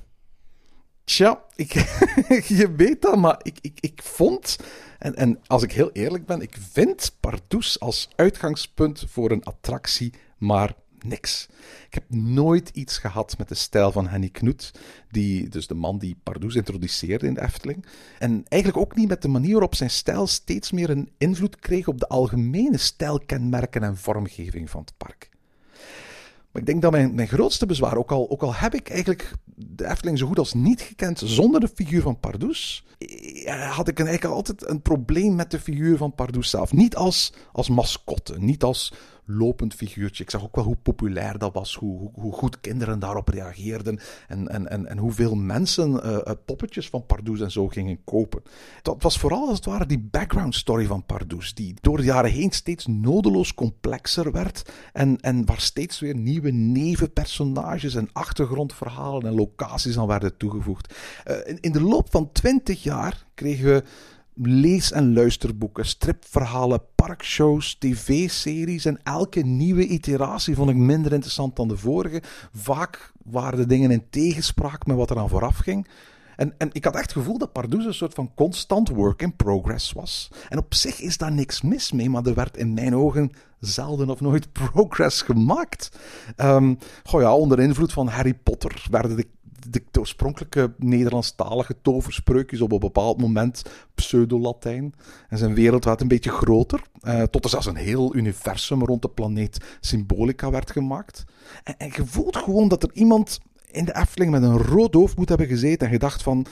Tja, 1.11 1.43
je 2.57 2.73
weet 2.75 3.01
dat, 3.01 3.17
maar 3.17 3.39
ik, 3.41 3.57
ik, 3.61 3.77
ik 3.79 4.01
vond, 4.03 4.57
en, 4.99 5.15
en 5.15 5.39
als 5.47 5.63
ik 5.63 5.71
heel 5.71 5.91
eerlijk 5.91 6.25
ben, 6.25 6.41
ik 6.41 6.57
vind 6.71 7.15
Pardoes 7.19 7.79
als 7.79 8.09
uitgangspunt 8.15 9.05
voor 9.07 9.31
een 9.31 9.43
attractie 9.43 10.13
maar 10.37 10.73
niks. 10.99 11.47
Ik 11.87 11.93
heb 11.93 12.03
nooit 12.09 12.69
iets 12.69 12.97
gehad 12.97 13.37
met 13.37 13.49
de 13.49 13.55
stijl 13.55 13.91
van 13.91 14.07
Henny 14.07 14.29
Knoet, 14.29 14.71
die, 15.09 15.49
dus 15.49 15.67
de 15.67 15.73
man 15.73 15.97
die 15.97 16.17
Pardoes 16.23 16.55
introduceerde 16.55 17.27
in 17.27 17.33
de 17.33 17.41
Efteling. 17.41 17.85
En 18.19 18.45
eigenlijk 18.47 18.81
ook 18.81 18.95
niet 18.95 19.07
met 19.07 19.21
de 19.21 19.27
manier 19.27 19.51
waarop 19.51 19.75
zijn 19.75 19.89
stijl 19.89 20.27
steeds 20.27 20.71
meer 20.71 20.89
een 20.89 21.11
invloed 21.17 21.59
kreeg 21.59 21.87
op 21.87 21.99
de 21.99 22.07
algemene 22.07 22.77
stijlkenmerken 22.77 23.83
en 23.83 23.97
vormgeving 23.97 24.69
van 24.69 24.81
het 24.81 24.93
park. 24.97 25.30
Maar 26.51 26.61
ik 26.61 26.67
denk 26.67 26.81
dat 26.81 26.91
mijn, 26.91 27.15
mijn 27.15 27.27
grootste 27.27 27.65
bezwaar, 27.65 27.97
ook 27.97 28.11
al, 28.11 28.29
ook 28.29 28.41
al 28.41 28.55
heb 28.55 28.73
ik 28.73 28.89
eigenlijk 28.89 29.31
de 29.55 29.89
Efteling 29.89 30.17
zo 30.17 30.27
goed 30.27 30.39
als 30.39 30.53
niet 30.53 30.81
gekend 30.81 31.21
zonder 31.25 31.59
de 31.59 31.69
figuur 31.75 32.01
van 32.01 32.19
Pardoes, 32.19 32.85
eh, 32.97 33.75
had 33.75 33.87
ik 33.87 33.99
eigenlijk 33.99 34.35
altijd 34.35 34.69
een 34.69 34.81
probleem 34.81 35.35
met 35.35 35.51
de 35.51 35.59
figuur 35.59 35.97
van 35.97 36.15
Pardoes 36.15 36.49
zelf. 36.49 36.73
Niet 36.73 36.95
als, 36.95 37.33
als 37.51 37.69
mascotte, 37.69 38.39
niet 38.39 38.63
als 38.63 38.93
lopend 39.37 39.73
figuurtje. 39.73 40.23
Ik 40.23 40.29
zag 40.29 40.43
ook 40.43 40.55
wel 40.55 40.65
hoe 40.65 40.75
populair 40.75 41.37
dat 41.37 41.53
was, 41.53 41.75
hoe, 41.75 41.99
hoe, 41.99 42.11
hoe 42.13 42.33
goed 42.33 42.59
kinderen 42.59 42.99
daarop 42.99 43.27
reageerden 43.27 43.99
en, 44.27 44.47
en, 44.47 44.69
en, 44.69 44.87
en 44.87 44.97
hoeveel 44.97 45.35
mensen 45.35 46.03
eh, 46.03 46.15
eh, 46.15 46.35
poppetjes 46.45 46.89
van 46.89 47.05
Pardoes 47.05 47.41
en 47.41 47.51
zo 47.51 47.67
gingen 47.67 48.03
kopen. 48.03 48.41
Dat 48.81 49.03
was 49.03 49.19
vooral 49.19 49.47
als 49.47 49.55
het 49.55 49.65
ware 49.65 49.85
die 49.85 50.07
background 50.11 50.55
story 50.55 50.85
van 50.85 51.05
Pardoes, 51.05 51.53
die 51.53 51.73
door 51.81 51.97
de 51.97 52.03
jaren 52.03 52.31
heen 52.31 52.51
steeds 52.51 52.87
nodeloos 52.87 53.53
complexer 53.53 54.31
werd 54.31 54.71
en, 54.93 55.19
en 55.19 55.45
waar 55.45 55.61
steeds 55.61 55.99
weer 55.99 56.15
nieuwe 56.15 56.51
nevenpersonages 56.51 57.95
en 57.95 58.09
achtergrondverhalen 58.11 59.25
en 59.25 59.35
locaties 59.35 59.97
aan 59.97 60.07
werden 60.07 60.37
toegevoegd. 60.37 60.93
Eh, 61.23 61.35
in, 61.45 61.57
in 61.59 61.71
de 61.71 61.81
loop 61.81 62.11
van 62.11 62.31
twintig 62.31 62.83
jaar 62.83 63.25
kregen 63.33 63.65
we 63.65 63.83
lees- 64.47 64.91
en 64.91 65.13
luisterboeken, 65.13 65.85
stripverhalen, 65.85 66.81
parkshows, 66.95 67.75
tv-series 67.79 68.85
en 68.85 68.99
elke 69.03 69.41
nieuwe 69.41 69.87
iteratie 69.87 70.55
vond 70.55 70.69
ik 70.69 70.75
minder 70.75 71.13
interessant 71.13 71.55
dan 71.55 71.67
de 71.67 71.77
vorige. 71.77 72.21
Vaak 72.53 73.11
waren 73.23 73.59
de 73.59 73.65
dingen 73.65 73.91
in 73.91 74.09
tegenspraak 74.09 74.85
met 74.85 74.95
wat 74.97 75.09
er 75.09 75.17
aan 75.17 75.29
vooraf 75.29 75.57
ging. 75.57 75.87
En, 76.35 76.53
en 76.57 76.69
ik 76.71 76.83
had 76.83 76.93
echt 76.93 77.03
het 77.03 77.11
gevoel 77.11 77.37
dat 77.37 77.51
Pardoes 77.51 77.85
een 77.85 77.93
soort 77.93 78.13
van 78.13 78.31
constant 78.35 78.89
work 78.89 79.21
in 79.21 79.35
progress 79.35 79.91
was. 79.91 80.31
En 80.49 80.57
op 80.57 80.73
zich 80.73 80.99
is 80.99 81.17
daar 81.17 81.31
niks 81.31 81.61
mis 81.61 81.91
mee, 81.91 82.09
maar 82.09 82.25
er 82.25 82.33
werd 82.33 82.57
in 82.57 82.73
mijn 82.73 82.95
ogen 82.95 83.31
zelden 83.59 84.09
of 84.09 84.21
nooit 84.21 84.51
progress 84.73 85.21
gemaakt. 85.21 85.91
Ehm 86.35 86.73
goh 87.03 87.21
ja, 87.21 87.35
onder 87.35 87.59
invloed 87.59 87.93
van 87.93 88.07
Harry 88.07 88.33
Potter 88.33 88.85
werden 88.89 89.15
de 89.15 89.27
de, 89.69 89.99
oorspronkelijke 89.99 90.73
Nederlandstalige 90.77 91.75
toverspreukjes 91.81 92.61
op 92.61 92.71
een 92.71 92.79
bepaald 92.79 93.21
moment 93.21 93.63
pseudo-Latijn. 93.95 94.93
En 95.29 95.37
zijn 95.37 95.53
wereld 95.53 95.85
werd 95.85 96.01
een 96.01 96.07
beetje 96.07 96.31
groter. 96.31 96.81
eh, 97.01 97.23
tot 97.23 97.43
er 97.43 97.49
zelfs 97.49 97.65
een 97.65 97.75
heel 97.75 98.15
universum 98.15 98.85
rond 98.85 99.01
de 99.01 99.09
planeet 99.09 99.77
Symbolica 99.79 100.49
werd 100.51 100.71
gemaakt. 100.71 101.23
En, 101.77 101.91
je 101.95 102.05
voelt 102.05 102.37
gewoon 102.37 102.67
dat 102.67 102.83
er 102.83 102.89
iemand 102.93 103.39
in 103.71 103.85
de 103.85 103.95
Efteling 103.95 104.31
met 104.31 104.43
een 104.43 104.57
rood 104.57 104.93
hoofd 104.93 105.17
moet 105.17 105.29
hebben 105.29 105.47
gezeten 105.47 105.87
en 105.87 105.93
gedacht 105.93 106.23
van... 106.23 106.45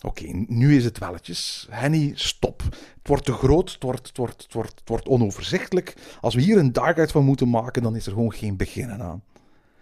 Oké, 0.00 0.24
nu 0.46 0.76
is 0.76 0.84
het 0.84 0.98
welletjes. 0.98 1.66
Henny, 1.70 2.12
stop. 2.14 2.62
Het 2.62 3.08
wordt 3.08 3.24
te 3.24 3.32
groot, 3.32 3.72
het 3.72 3.82
wordt, 3.82 4.06
het, 4.06 4.16
wordt, 4.16 4.42
het, 4.42 4.52
wordt, 4.52 4.78
het 4.78 4.88
wordt 4.88 5.08
onoverzichtelijk. 5.08 5.94
Als 6.20 6.34
we 6.34 6.40
hier 6.40 6.58
een 6.58 6.72
dark 6.72 6.96
ride 6.96 7.12
van 7.12 7.24
moeten 7.24 7.50
maken, 7.50 7.82
dan 7.82 7.96
is 7.96 8.06
er 8.06 8.12
gewoon 8.12 8.32
geen 8.32 8.56
beginnen 8.56 9.02
aan 9.02 9.22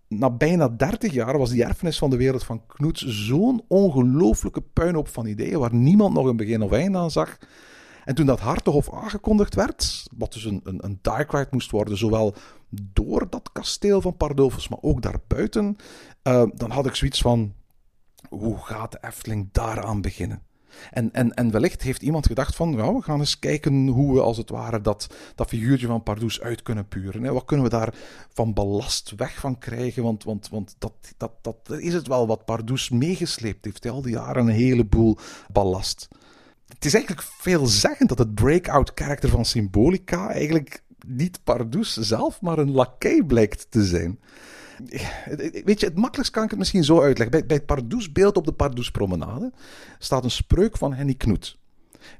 na 0.08 0.30
bijna 0.30 0.68
30 0.68 1.12
jaar 1.12 1.38
was 1.38 1.50
die 1.50 1.64
erfenis 1.64 1.98
van 1.98 2.10
de 2.10 2.16
wereld 2.16 2.44
van 2.44 2.66
Knoets 2.66 3.06
zo'n 3.06 3.64
ongelooflijke 3.68 4.60
puinhoop 4.60 5.08
van 5.08 5.26
ideeën 5.26 5.58
waar 5.58 5.74
niemand 5.74 6.14
nog 6.14 6.26
een 6.26 6.36
begin 6.36 6.62
of 6.62 6.72
einde 6.72 6.98
aan 6.98 7.10
zag. 7.10 7.38
En 8.04 8.14
toen 8.14 8.26
dat 8.26 8.40
Hartenhof 8.40 8.92
aangekondigd 8.92 9.54
werd, 9.54 10.06
wat 10.16 10.32
dus 10.32 10.44
een, 10.44 10.60
een, 10.64 10.84
een 10.84 10.98
dark 11.02 11.50
moest 11.50 11.70
worden, 11.70 11.98
zowel 11.98 12.34
door 12.68 13.26
dat 13.30 13.50
kasteel 13.52 14.00
van 14.00 14.16
Pardulfus, 14.16 14.68
maar 14.68 14.78
ook 14.80 15.02
daarbuiten, 15.02 15.76
eh, 16.22 16.42
dan 16.54 16.70
had 16.70 16.86
ik 16.86 16.94
zoiets 16.94 17.20
van, 17.20 17.54
hoe 18.28 18.58
gaat 18.58 18.92
de 18.92 18.98
Efteling 19.00 19.48
daaraan 19.52 20.00
beginnen? 20.00 20.42
En, 20.90 21.12
en, 21.12 21.34
en 21.34 21.50
wellicht 21.50 21.82
heeft 21.82 22.02
iemand 22.02 22.26
gedacht 22.26 22.56
van, 22.56 22.72
ja, 22.72 22.94
we 22.94 23.02
gaan 23.02 23.18
eens 23.18 23.38
kijken 23.38 23.86
hoe 23.86 24.14
we 24.14 24.20
als 24.20 24.36
het 24.36 24.50
ware 24.50 24.80
dat, 24.80 25.14
dat 25.34 25.48
figuurtje 25.48 25.86
van 25.86 26.02
Pardoes 26.02 26.40
uit 26.40 26.62
kunnen 26.62 26.88
puren. 26.88 27.22
Hè. 27.22 27.32
Wat 27.32 27.44
kunnen 27.44 27.66
we 27.66 27.72
daar 27.72 27.94
van 28.32 28.52
ballast 28.52 29.12
weg 29.16 29.34
van 29.34 29.58
krijgen? 29.58 30.02
Want, 30.02 30.24
want, 30.24 30.48
want 30.48 30.74
dat, 30.78 30.92
dat, 31.16 31.32
dat 31.42 31.78
is 31.78 31.94
het 31.94 32.06
wel 32.06 32.26
wat 32.26 32.44
Pardoes 32.44 32.88
meegesleept 32.88 33.64
heeft. 33.64 33.88
Al 33.88 34.02
die 34.02 34.12
jaren 34.12 34.46
een 34.46 34.54
heleboel 34.54 35.18
ballast. 35.52 36.08
Het 36.68 36.84
is 36.84 36.94
eigenlijk 36.94 37.26
veelzeggend 37.38 38.08
dat 38.08 38.18
het 38.18 38.34
breakout 38.34 38.94
karakter 38.94 39.28
van 39.28 39.44
Symbolica 39.44 40.30
eigenlijk 40.30 40.82
niet 41.06 41.40
Pardoes 41.44 41.96
zelf, 41.96 42.40
maar 42.40 42.58
een 42.58 42.70
lakij 42.70 43.22
blijkt 43.22 43.66
te 43.70 43.84
zijn. 43.84 44.20
Weet 45.64 45.80
je, 45.80 45.86
het 45.86 45.96
makkelijkst 45.96 46.32
kan 46.32 46.44
ik 46.44 46.50
het 46.50 46.58
misschien 46.58 46.84
zo 46.84 47.00
uitleggen. 47.00 47.30
Bij, 47.30 47.46
bij 47.46 47.56
het 47.56 47.66
Pardoesbeeld 47.66 48.36
op 48.36 48.44
de 48.44 48.52
Pardoespromenade 48.52 49.52
staat 49.98 50.24
een 50.24 50.30
spreuk 50.30 50.76
van 50.76 50.94
Henny 50.94 51.14
Knoet. 51.14 51.58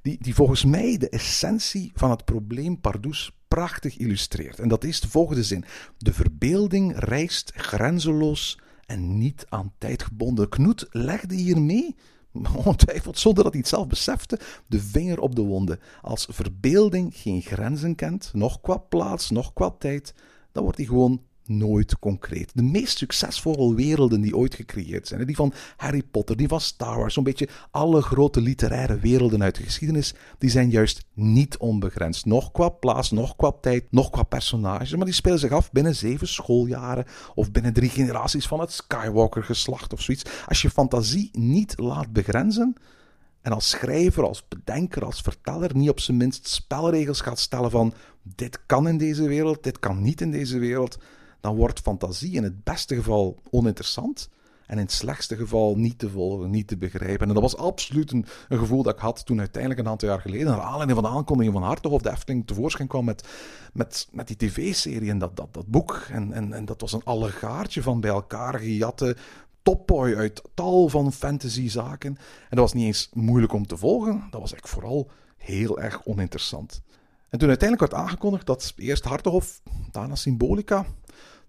die, 0.02 0.18
die 0.20 0.34
volgens 0.34 0.64
mij 0.64 0.96
de 0.96 1.08
essentie 1.08 1.92
van 1.94 2.10
het 2.10 2.24
probleem 2.24 2.80
Pardoes 2.80 3.32
prachtig 3.48 3.96
illustreert. 3.96 4.58
En 4.58 4.68
dat 4.68 4.84
is 4.84 5.00
de 5.00 5.08
volgende 5.08 5.42
zin. 5.42 5.64
De 5.98 6.12
verbeelding 6.12 6.92
reist 6.96 7.52
grenzeloos 7.54 8.58
en 8.86 9.18
niet 9.18 9.46
aan 9.48 9.72
tijd 9.78 10.02
gebonden. 10.02 10.48
Knoet 10.48 10.86
legde 10.90 11.34
hiermee, 11.34 11.96
ongetwijfeld 12.64 13.18
zonder 13.18 13.44
dat 13.44 13.52
hij 13.52 13.60
het 13.60 13.70
zelf 13.70 13.86
besefte, 13.86 14.40
de 14.66 14.80
vinger 14.80 15.20
op 15.20 15.34
de 15.34 15.42
wonde. 15.42 15.78
Als 16.02 16.26
verbeelding 16.30 17.16
geen 17.16 17.42
grenzen 17.42 17.94
kent, 17.94 18.30
nog 18.32 18.60
qua 18.60 18.76
plaats, 18.76 19.30
nog 19.30 19.52
qua 19.52 19.70
tijd, 19.70 20.14
dan 20.52 20.62
wordt 20.62 20.78
hij 20.78 20.86
gewoon 20.86 21.22
nooit 21.46 21.98
concreet. 21.98 22.50
De 22.54 22.62
meest 22.62 22.98
succesvolle 22.98 23.74
werelden 23.74 24.20
die 24.20 24.36
ooit 24.36 24.54
gecreëerd 24.54 25.08
zijn, 25.08 25.26
die 25.26 25.36
van 25.36 25.52
Harry 25.76 26.02
Potter, 26.02 26.36
die 26.36 26.48
van 26.48 26.60
Star 26.60 26.98
Wars, 26.98 27.14
zo'n 27.14 27.24
beetje 27.24 27.48
alle 27.70 28.02
grote 28.02 28.40
literaire 28.40 28.98
werelden 28.98 29.42
uit 29.42 29.54
de 29.54 29.62
geschiedenis, 29.62 30.14
die 30.38 30.50
zijn 30.50 30.70
juist 30.70 31.04
niet 31.12 31.56
onbegrensd. 31.56 32.26
Nog 32.26 32.52
qua 32.52 32.68
plaats, 32.68 33.10
nog 33.10 33.36
qua 33.36 33.52
tijd, 33.60 33.84
nog 33.90 34.10
qua 34.10 34.22
personages, 34.22 34.96
maar 34.96 35.04
die 35.04 35.14
spelen 35.14 35.38
zich 35.38 35.52
af 35.52 35.72
binnen 35.72 35.96
zeven 35.96 36.28
schooljaren 36.28 37.04
of 37.34 37.50
binnen 37.50 37.72
drie 37.72 37.90
generaties 37.90 38.46
van 38.46 38.60
het 38.60 38.72
Skywalker-geslacht 38.72 39.92
of 39.92 40.00
zoiets. 40.00 40.24
Als 40.46 40.62
je 40.62 40.70
fantasie 40.70 41.28
niet 41.32 41.78
laat 41.78 42.12
begrenzen, 42.12 42.76
en 43.44 43.52
als 43.52 43.68
schrijver, 43.68 44.26
als 44.26 44.48
bedenker, 44.48 45.04
als 45.04 45.20
verteller 45.20 45.76
niet 45.76 45.90
op 45.90 46.00
zijn 46.00 46.16
minst 46.16 46.48
spelregels 46.48 47.20
gaat 47.20 47.38
stellen 47.38 47.70
van 47.70 47.94
dit 48.22 48.66
kan 48.66 48.88
in 48.88 48.98
deze 48.98 49.28
wereld, 49.28 49.62
dit 49.62 49.78
kan 49.78 50.02
niet 50.02 50.20
in 50.20 50.30
deze 50.30 50.58
wereld, 50.58 50.98
dan 51.44 51.56
wordt 51.56 51.80
fantasie 51.80 52.32
in 52.32 52.42
het 52.42 52.64
beste 52.64 52.94
geval 52.94 53.38
oninteressant. 53.50 54.28
En 54.66 54.76
in 54.76 54.82
het 54.82 54.92
slechtste 54.92 55.36
geval 55.36 55.76
niet 55.76 55.98
te 55.98 56.10
volgen, 56.10 56.50
niet 56.50 56.68
te 56.68 56.76
begrijpen. 56.76 57.28
En 57.28 57.34
dat 57.34 57.42
was 57.42 57.56
absoluut 57.56 58.12
een, 58.12 58.26
gevoel 58.48 58.82
dat 58.82 58.94
ik 58.94 59.00
had 59.00 59.26
toen 59.26 59.38
uiteindelijk 59.38 59.80
een 59.80 59.88
aantal 59.88 60.08
jaar 60.08 60.20
geleden, 60.20 60.46
naar 60.46 60.60
aanleiding 60.60 61.00
van 61.00 61.10
de 61.10 61.16
aankondiging 61.16 61.54
van 61.54 61.62
Hartog 61.62 61.92
of 61.92 62.02
de 62.02 62.10
Efteling, 62.10 62.46
tevoorschijn 62.46 62.88
kwam 62.88 63.04
met, 63.04 63.28
met, 63.72 64.08
met 64.12 64.26
die 64.26 64.36
tv-serie 64.36 65.10
en 65.10 65.18
dat, 65.18 65.36
dat, 65.36 65.54
dat 65.54 65.66
boek. 65.66 66.06
En, 66.10 66.32
en, 66.32 66.52
en 66.52 66.64
dat 66.64 66.80
was 66.80 66.92
een 66.92 67.04
allegaartje 67.04 67.82
van 67.82 68.00
bij 68.00 68.10
elkaar 68.10 68.58
gejatte 68.58 69.16
topboy 69.62 70.14
uit 70.14 70.42
tal 70.54 70.88
van 70.88 71.12
fantasyzaken. 71.12 72.16
En 72.16 72.56
dat 72.56 72.58
was 72.58 72.72
niet 72.72 72.86
eens 72.86 73.08
moeilijk 73.12 73.52
om 73.52 73.66
te 73.66 73.76
volgen, 73.76 74.12
dat 74.30 74.40
was 74.40 74.52
eigenlijk 74.52 74.68
vooral 74.68 75.10
heel 75.36 75.80
erg 75.80 76.04
oninteressant. 76.04 76.82
En 77.28 77.38
toen 77.38 77.48
uiteindelijk 77.48 77.90
werd 77.90 78.02
aangekondigd 78.02 78.46
dat 78.46 78.72
eerst 78.76 79.04
Hartoghof, 79.04 79.62
daarna 79.90 80.14
Symbolica, 80.14 80.86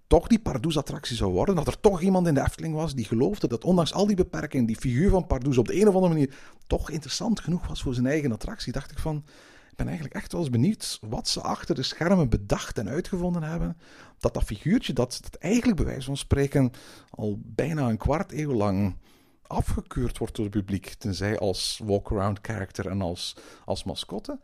toch 0.07 0.27
die 0.27 0.39
Pardoes-attractie 0.39 1.15
zou 1.15 1.31
worden. 1.31 1.55
Dat 1.55 1.67
er 1.67 1.79
toch 1.79 2.01
iemand 2.01 2.27
in 2.27 2.33
de 2.33 2.41
Efteling 2.41 2.73
was 2.73 2.95
die 2.95 3.05
geloofde 3.05 3.47
dat 3.47 3.63
ondanks 3.63 3.93
al 3.93 4.07
die 4.07 4.15
beperkingen, 4.15 4.65
die 4.65 4.75
figuur 4.75 5.09
van 5.09 5.27
Pardoes 5.27 5.57
op 5.57 5.67
de 5.67 5.81
een 5.81 5.87
of 5.87 5.95
andere 5.95 6.13
manier 6.13 6.35
toch 6.67 6.89
interessant 6.89 7.39
genoeg 7.39 7.67
was 7.67 7.81
voor 7.81 7.93
zijn 7.93 8.05
eigen 8.05 8.31
attractie. 8.31 8.71
Dacht 8.73 8.91
ik 8.91 8.99
van, 8.99 9.23
ik 9.69 9.75
ben 9.75 9.85
eigenlijk 9.85 10.15
echt 10.15 10.31
wel 10.31 10.41
eens 10.41 10.49
benieuwd 10.49 10.99
wat 11.01 11.27
ze 11.27 11.41
achter 11.41 11.75
de 11.75 11.83
schermen 11.83 12.29
bedacht 12.29 12.77
en 12.77 12.89
uitgevonden 12.89 13.43
hebben. 13.43 13.77
Dat 14.19 14.33
dat 14.33 14.43
figuurtje, 14.43 14.93
dat, 14.93 15.19
dat 15.21 15.35
eigenlijk 15.35 15.77
bij 15.77 15.85
wijze 15.85 16.05
van 16.05 16.17
spreken 16.17 16.71
al 17.09 17.39
bijna 17.41 17.89
een 17.89 17.97
kwart 17.97 18.31
eeuw 18.31 18.53
lang 18.53 18.95
afgekeurd 19.41 20.17
wordt 20.17 20.35
door 20.35 20.45
het 20.45 20.53
publiek. 20.53 20.85
Tenzij 20.85 21.39
als 21.39 21.81
walk-around 21.83 22.39
character 22.41 22.87
en 22.87 23.01
als, 23.01 23.35
als 23.65 23.83
mascotte. 23.83 24.39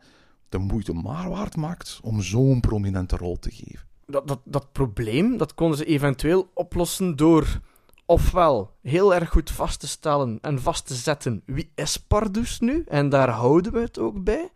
De 0.48 0.58
moeite 0.58 0.92
maar 0.92 1.30
waard 1.30 1.56
maakt 1.56 2.00
om 2.02 2.22
zo'n 2.22 2.60
prominente 2.60 3.16
rol 3.16 3.38
te 3.38 3.50
geven 3.50 3.91
dat, 4.06 4.28
dat, 4.28 4.40
dat 4.44 4.72
probleem 4.72 5.36
dat 5.36 5.54
konden 5.54 5.78
ze 5.78 5.84
eventueel 5.84 6.50
oplossen 6.54 7.16
door 7.16 7.60
ofwel 8.06 8.70
heel 8.82 9.14
erg 9.14 9.28
goed 9.28 9.50
vast 9.50 9.80
te 9.80 9.88
stellen 9.88 10.38
en 10.40 10.60
vast 10.60 10.86
te 10.86 10.94
zetten 10.94 11.42
wie 11.46 11.72
is 11.74 11.96
Pardoes 11.96 12.60
nu, 12.60 12.84
en 12.88 13.08
daar 13.08 13.28
houden 13.28 13.72
we 13.72 13.80
het 13.80 13.98
ook 13.98 14.24
bij. 14.24 14.50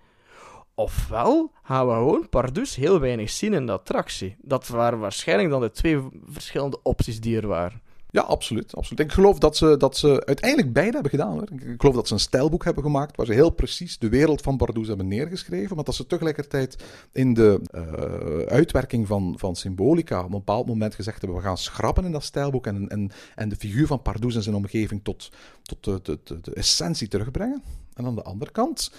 Ofwel 0.75 1.53
gaan 1.63 1.87
we 1.87 1.93
gewoon 1.93 2.29
Pardoes 2.29 2.75
heel 2.75 3.01
weinig 3.01 3.31
zien 3.31 3.55
in 3.55 3.67
de 3.67 3.73
attractie. 3.73 4.37
Dat 4.39 4.69
waren 4.69 4.99
waarschijnlijk 4.99 5.51
dan 5.51 5.61
de 5.61 5.71
twee 5.71 6.01
verschillende 6.25 6.83
opties 6.83 7.21
die 7.21 7.37
er 7.41 7.47
waren. 7.47 7.83
Ja, 8.17 8.23
absoluut, 8.23 8.75
absoluut. 8.77 9.01
Ik 9.01 9.13
geloof 9.13 9.39
dat 9.39 9.57
ze, 9.57 9.77
dat 9.77 9.97
ze 9.97 10.23
uiteindelijk 10.27 10.73
beide 10.73 10.93
hebben 10.93 11.11
gedaan. 11.11 11.33
Hoor. 11.33 11.43
Ik 11.43 11.81
geloof 11.81 11.95
dat 11.95 12.09
ze 12.09 12.15
een 12.15 12.21
stijlboek 12.21 12.65
hebben 12.65 12.83
gemaakt 12.83 13.17
waar 13.17 13.27
ze 13.27 13.33
heel 13.33 13.51
precies 13.51 13.99
de 13.99 14.09
wereld 14.09 14.41
van 14.41 14.57
Bardoes 14.57 14.89
hebben 14.89 15.09
neergeschreven. 15.09 15.77
Maar 15.77 15.85
dat 15.85 15.95
ze 15.95 16.07
tegelijkertijd 16.07 16.77
in 17.13 17.35
de 17.35 17.61
uh, 17.75 18.47
uitwerking 18.47 19.07
van, 19.07 19.35
van 19.39 19.57
Symbolica 19.57 20.19
op 20.19 20.25
een 20.25 20.31
bepaald 20.31 20.67
moment 20.67 20.95
gezegd 20.95 21.21
hebben: 21.21 21.39
we 21.39 21.45
gaan 21.45 21.59
schrappen 21.59 22.05
in 22.05 22.13
dat 22.13 22.23
stijlboek 22.23 22.67
en, 22.67 22.89
en, 22.89 23.11
en 23.35 23.49
de 23.49 23.57
figuur 23.57 23.87
van 23.87 24.03
Pardoes 24.03 24.35
en 24.35 24.43
zijn 24.43 24.57
omgeving 24.57 25.01
tot, 25.05 25.31
tot 25.63 25.85
de, 25.85 26.19
de, 26.25 26.41
de 26.41 26.55
essentie 26.55 27.09
terugbrengen. 27.09 27.63
En 27.95 28.07
aan 28.07 28.15
de 28.15 28.23
andere 28.23 28.51
kant 28.51 28.91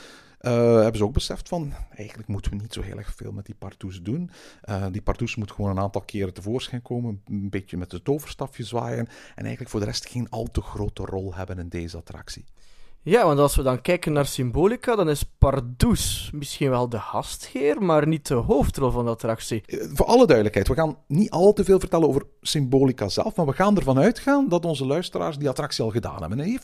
uh, 0.42 0.52
hebben 0.74 0.98
ze 0.98 1.04
ook 1.04 1.14
beseft 1.14 1.48
van, 1.48 1.74
eigenlijk 1.96 2.28
moeten 2.28 2.52
we 2.52 2.58
niet 2.58 2.74
zo 2.74 2.82
heel 2.82 2.98
erg 2.98 3.14
veel 3.16 3.32
met 3.32 3.46
die 3.46 3.56
partoes 3.56 4.02
doen. 4.02 4.32
Uh, 4.70 4.86
die 4.92 5.02
partoes 5.02 5.36
moet 5.36 5.52
gewoon 5.52 5.70
een 5.70 5.80
aantal 5.80 6.02
keren 6.02 6.34
tevoorschijn 6.34 6.82
komen, 6.82 7.22
een 7.26 7.50
beetje 7.50 7.78
met 7.78 7.90
de 7.90 8.02
toverstafje 8.02 8.64
zwaaien 8.64 9.08
en 9.36 9.42
eigenlijk 9.44 9.70
voor 9.70 9.80
de 9.80 9.86
rest 9.86 10.10
geen 10.10 10.30
al 10.30 10.48
te 10.52 10.62
grote 10.62 11.06
rol 11.06 11.36
hebben 11.36 11.60
in 11.60 11.70
deze 11.70 11.98
attractie. 11.98 12.46
Ja, 13.08 13.26
want 13.26 13.40
als 13.40 13.56
we 13.56 13.64
dan 13.64 13.82
kijken 13.82 14.14
naar 14.14 14.26
Symbolica, 14.26 14.96
dan 14.96 15.10
is 15.10 15.24
Pardoes 15.38 16.30
misschien 16.34 16.70
wel 16.70 16.90
de 16.90 17.00
gastheer, 17.00 17.82
maar 17.82 18.08
niet 18.08 18.28
de 18.28 18.34
hoofdrol 18.34 18.92
van 18.92 19.06
de 19.06 19.12
attractie. 19.12 19.64
Eh, 19.66 19.80
voor 19.94 20.06
alle 20.06 20.26
duidelijkheid, 20.26 20.68
we 20.68 20.74
gaan 20.74 20.98
niet 21.08 21.30
al 21.30 21.54
te 21.54 21.64
veel 21.64 21.80
vertellen 21.80 22.08
over 22.08 22.24
Symbolica 22.42 23.10
zelf, 23.10 23.36
maar 23.36 23.46
we 23.46 23.54
gaan 23.54 23.78
ervan 23.78 24.00
uitgaan 24.00 24.50
dat 24.50 24.66
onze 24.66 24.86
luisteraars 24.86 25.38
die 25.38 25.50
attractie 25.50 25.84
al 25.84 25.90
gedaan 25.90 26.22
hebben. 26.22 26.60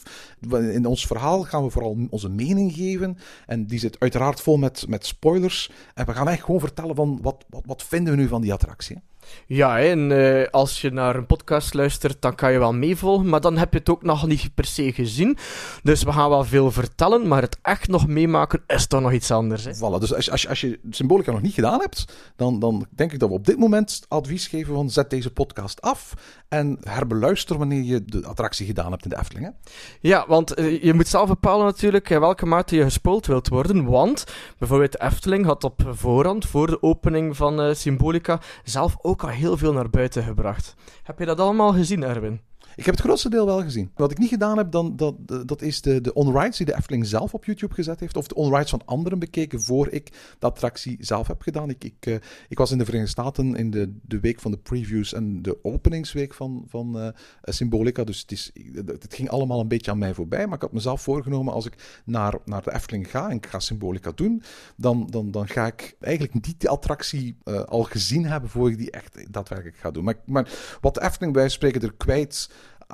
In 0.73 0.85
ons 0.85 1.07
verhaal 1.07 1.43
gaan 1.43 1.63
we 1.63 1.69
vooral 1.69 1.97
onze 2.09 2.29
mening 2.29 2.73
geven, 2.73 3.17
en 3.45 3.65
die 3.65 3.79
zit 3.79 3.99
uiteraard 3.99 4.41
vol 4.41 4.57
met, 4.57 4.85
met 4.87 5.05
spoilers. 5.05 5.71
En 5.93 6.05
we 6.05 6.13
gaan 6.13 6.27
eigenlijk 6.27 6.45
gewoon 6.45 6.59
vertellen 6.59 6.95
van 6.95 7.19
wat, 7.21 7.45
wat, 7.49 7.63
wat 7.65 7.83
vinden 7.83 8.15
we 8.15 8.21
nu 8.21 8.27
van 8.27 8.41
die 8.41 8.53
attractie. 8.53 9.01
Ja, 9.47 9.79
en 9.79 10.09
uh, 10.09 10.47
als 10.51 10.81
je 10.81 10.89
naar 10.89 11.15
een 11.15 11.25
podcast 11.25 11.73
luistert, 11.73 12.21
dan 12.21 12.35
kan 12.35 12.51
je 12.51 12.59
wel 12.59 12.73
meevolgen, 12.73 13.29
maar 13.29 13.41
dan 13.41 13.57
heb 13.57 13.71
je 13.71 13.79
het 13.79 13.89
ook 13.89 14.03
nog 14.03 14.27
niet 14.27 14.55
per 14.55 14.65
se 14.65 14.93
gezien. 14.93 15.37
Dus 15.83 16.03
we 16.03 16.11
gaan 16.11 16.29
wel 16.29 16.43
veel 16.43 16.71
vertellen, 16.71 17.27
maar 17.27 17.41
het 17.41 17.57
echt 17.61 17.87
nog 17.87 18.07
meemaken 18.07 18.63
is 18.67 18.87
toch 18.87 19.01
nog 19.01 19.11
iets 19.11 19.31
anders. 19.31 19.65
Hè? 19.65 19.75
Voilà, 19.75 19.99
dus 19.99 20.13
als, 20.13 20.31
als, 20.31 20.47
als 20.47 20.61
je 20.61 20.79
Symbolica 20.89 21.31
nog 21.31 21.41
niet 21.41 21.53
gedaan 21.53 21.79
hebt, 21.79 22.05
dan, 22.35 22.59
dan 22.59 22.85
denk 22.89 23.11
ik 23.11 23.19
dat 23.19 23.29
we 23.29 23.35
op 23.35 23.45
dit 23.45 23.57
moment 23.57 24.05
advies 24.07 24.47
geven 24.47 24.73
van 24.73 24.89
zet 24.89 25.09
deze 25.09 25.31
podcast 25.31 25.81
af 25.81 26.13
en 26.49 26.77
herbeluister 26.83 27.57
wanneer 27.57 27.83
je 27.83 28.05
de 28.05 28.25
attractie 28.25 28.65
gedaan 28.65 28.91
hebt 28.91 29.03
in 29.03 29.09
de 29.09 29.17
Efteling. 29.19 29.45
Hè? 29.45 29.51
Ja, 29.99 30.25
want 30.27 30.59
uh, 30.59 30.83
je 30.83 30.93
moet 30.93 31.07
zelf 31.07 31.27
bepalen 31.27 31.65
natuurlijk 31.65 32.09
in 32.09 32.19
welke 32.19 32.45
mate 32.45 32.75
je 32.75 32.83
gespoeld 32.83 33.25
wilt 33.25 33.47
worden, 33.47 33.85
want 33.85 34.25
bijvoorbeeld 34.57 34.91
de 34.91 35.01
Efteling 35.01 35.45
had 35.45 35.63
op 35.63 35.81
voorhand, 35.89 36.45
voor 36.45 36.67
de 36.67 36.81
opening 36.81 37.37
van 37.37 37.67
uh, 37.67 37.73
Symbolica, 37.73 38.41
zelf 38.63 38.95
ook 39.01 39.12
ook 39.13 39.23
al 39.23 39.29
heel 39.29 39.57
veel 39.57 39.73
naar 39.73 39.89
buiten 39.89 40.23
gebracht. 40.23 40.75
Heb 41.03 41.19
je 41.19 41.25
dat 41.25 41.39
allemaal 41.39 41.73
gezien, 41.73 42.03
Erwin? 42.03 42.41
Ik 42.75 42.85
heb 42.85 42.95
het 42.95 43.03
grootste 43.03 43.29
deel 43.29 43.45
wel 43.45 43.61
gezien. 43.61 43.91
Wat 43.95 44.11
ik 44.11 44.17
niet 44.17 44.29
gedaan 44.29 44.57
heb, 44.57 44.71
dan, 44.71 44.95
dat, 44.95 45.15
dat 45.47 45.61
is 45.61 45.81
de, 45.81 46.01
de 46.01 46.13
on-rides 46.13 46.57
die 46.57 46.65
de 46.65 46.75
Efteling 46.75 47.05
zelf 47.05 47.33
op 47.33 47.45
YouTube 47.45 47.73
gezet 47.73 47.99
heeft. 47.99 48.17
Of 48.17 48.27
de 48.27 48.35
on-rides 48.35 48.69
van 48.69 48.81
anderen 48.85 49.19
bekeken 49.19 49.61
voor 49.61 49.89
ik 49.89 50.09
de 50.39 50.45
attractie 50.45 50.97
zelf 50.99 51.27
heb 51.27 51.41
gedaan. 51.41 51.69
Ik, 51.69 51.83
ik, 51.83 52.05
uh, 52.05 52.15
ik 52.49 52.57
was 52.57 52.71
in 52.71 52.77
de 52.77 52.85
Verenigde 52.85 53.11
Staten 53.11 53.55
in 53.55 53.71
de, 53.71 53.93
de 54.01 54.19
week 54.19 54.39
van 54.39 54.51
de 54.51 54.57
previews 54.57 55.13
en 55.13 55.41
de 55.41 55.63
openingsweek 55.63 56.33
van, 56.33 56.63
van 56.67 56.97
uh, 56.97 57.07
Symbolica. 57.41 58.03
Dus 58.03 58.21
het, 58.21 58.31
is, 58.31 58.51
het 58.85 59.13
ging 59.13 59.29
allemaal 59.29 59.59
een 59.59 59.67
beetje 59.67 59.91
aan 59.91 59.97
mij 59.97 60.13
voorbij. 60.13 60.45
Maar 60.45 60.55
ik 60.55 60.61
had 60.61 60.73
mezelf 60.73 61.01
voorgenomen, 61.01 61.53
als 61.53 61.65
ik 61.65 62.01
naar, 62.05 62.33
naar 62.45 62.63
de 62.63 62.73
Efteling 62.73 63.09
ga 63.09 63.29
en 63.29 63.35
ik 63.35 63.45
ga 63.45 63.59
Symbolica 63.59 64.11
doen, 64.15 64.43
dan, 64.77 65.07
dan, 65.09 65.31
dan 65.31 65.47
ga 65.47 65.65
ik 65.65 65.95
eigenlijk 65.99 66.33
niet 66.33 66.59
die 66.59 66.69
attractie 66.69 67.35
uh, 67.45 67.61
al 67.63 67.83
gezien 67.83 68.25
hebben 68.25 68.49
voor 68.49 68.69
ik 68.69 68.77
die 68.77 68.91
echt 68.91 69.33
daadwerkelijk 69.33 69.77
ga 69.77 69.91
doen. 69.91 70.03
Maar, 70.03 70.15
maar 70.25 70.49
wat 70.81 70.93
de 70.93 71.01
Efteling 71.01 71.33
bij 71.33 71.49
spreken 71.49 71.81
er 71.81 71.93
kwijt 71.93 72.49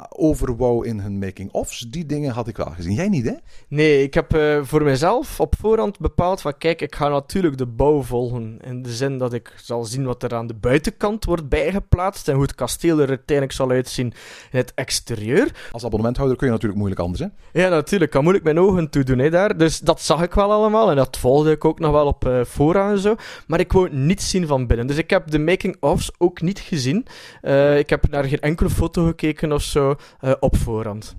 over 0.09 0.55
wou 0.55 0.87
in 0.87 0.99
hun 0.99 1.19
making-ofs. 1.19 1.79
Die 1.79 2.05
dingen 2.05 2.31
had 2.31 2.47
ik 2.47 2.57
wel 2.57 2.71
gezien. 2.75 2.93
Jij 2.93 3.09
niet, 3.09 3.25
hè? 3.25 3.33
Nee, 3.67 4.03
ik 4.03 4.13
heb 4.13 4.35
uh, 4.35 4.59
voor 4.63 4.83
mezelf 4.83 5.39
op 5.39 5.55
voorhand 5.59 5.99
bepaald 5.99 6.41
van 6.41 6.57
kijk, 6.57 6.81
ik 6.81 6.95
ga 6.95 7.09
natuurlijk 7.09 7.57
de 7.57 7.65
bouw 7.65 8.01
volgen. 8.01 8.59
In 8.61 8.81
de 8.81 8.93
zin 8.93 9.17
dat 9.17 9.33
ik 9.33 9.53
zal 9.55 9.83
zien 9.83 10.05
wat 10.05 10.23
er 10.23 10.35
aan 10.35 10.47
de 10.47 10.53
buitenkant 10.53 11.25
wordt 11.25 11.49
bijgeplaatst 11.49 12.27
en 12.27 12.33
hoe 12.33 12.43
het 12.43 12.55
kasteel 12.55 12.99
er 12.99 13.09
uiteindelijk 13.09 13.57
zal 13.57 13.69
uitzien 13.69 14.13
in 14.51 14.57
het 14.57 14.71
exterieur. 14.75 15.51
Als 15.71 15.85
abonnementhouder 15.85 16.37
kun 16.37 16.47
je 16.47 16.53
natuurlijk 16.53 16.79
moeilijk 16.79 17.01
anders, 17.01 17.21
hè? 17.21 17.61
Ja, 17.61 17.69
natuurlijk. 17.69 18.11
Kan 18.11 18.21
moeilijk 18.21 18.45
mijn 18.45 18.59
ogen 18.59 18.89
toe 18.89 19.03
doen, 19.03 19.19
hè, 19.19 19.29
daar. 19.29 19.57
Dus 19.57 19.79
dat 19.79 20.01
zag 20.01 20.21
ik 20.21 20.33
wel 20.33 20.51
allemaal 20.51 20.89
en 20.89 20.95
dat 20.95 21.17
volgde 21.17 21.51
ik 21.51 21.65
ook 21.65 21.79
nog 21.79 21.91
wel 21.91 22.07
op 22.07 22.25
uh, 22.25 22.43
vooraan 22.43 22.91
en 22.91 22.99
zo. 22.99 23.15
Maar 23.47 23.59
ik 23.59 23.71
wou 23.71 23.89
niets 23.91 24.29
zien 24.29 24.47
van 24.47 24.67
binnen. 24.67 24.87
Dus 24.87 24.97
ik 24.97 25.09
heb 25.09 25.31
de 25.31 25.39
making-ofs 25.39 26.11
ook 26.17 26.41
niet 26.41 26.59
gezien. 26.59 27.05
Uh, 27.41 27.77
ik 27.77 27.89
heb 27.89 28.09
naar 28.09 28.23
geen 28.23 28.39
enkele 28.39 28.69
foto 28.69 29.05
gekeken 29.05 29.51
of 29.51 29.61
zo 29.61 29.88
uh, 30.21 30.33
op 30.39 30.57
voorhand. 30.57 31.15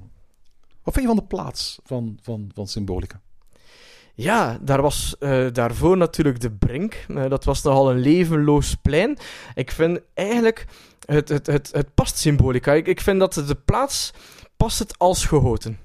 Wat 0.82 0.94
vind 0.94 1.06
je 1.08 1.14
van 1.14 1.22
de 1.22 1.36
plaats 1.36 1.78
van, 1.84 2.18
van, 2.22 2.50
van 2.54 2.66
Symbolica? 2.66 3.20
Ja, 4.14 4.58
daar 4.60 4.82
was 4.82 5.16
uh, 5.20 5.46
daarvoor 5.52 5.96
natuurlijk 5.96 6.40
de 6.40 6.50
Brink. 6.50 7.04
Uh, 7.08 7.28
dat 7.28 7.44
was 7.44 7.62
nogal 7.62 7.90
een 7.90 7.98
levenloos 7.98 8.74
plein. 8.74 9.18
Ik 9.54 9.70
vind 9.70 10.00
eigenlijk, 10.14 10.66
het, 11.04 11.28
het, 11.28 11.46
het, 11.46 11.70
het 11.72 11.94
past 11.94 12.18
Symbolica. 12.18 12.72
Ik, 12.72 12.86
ik 12.86 13.00
vind 13.00 13.18
dat 13.18 13.34
de 13.34 13.56
plaats 13.64 14.12
past 14.56 14.78
het 14.78 14.98
als 14.98 15.24
gehoten. 15.24 15.78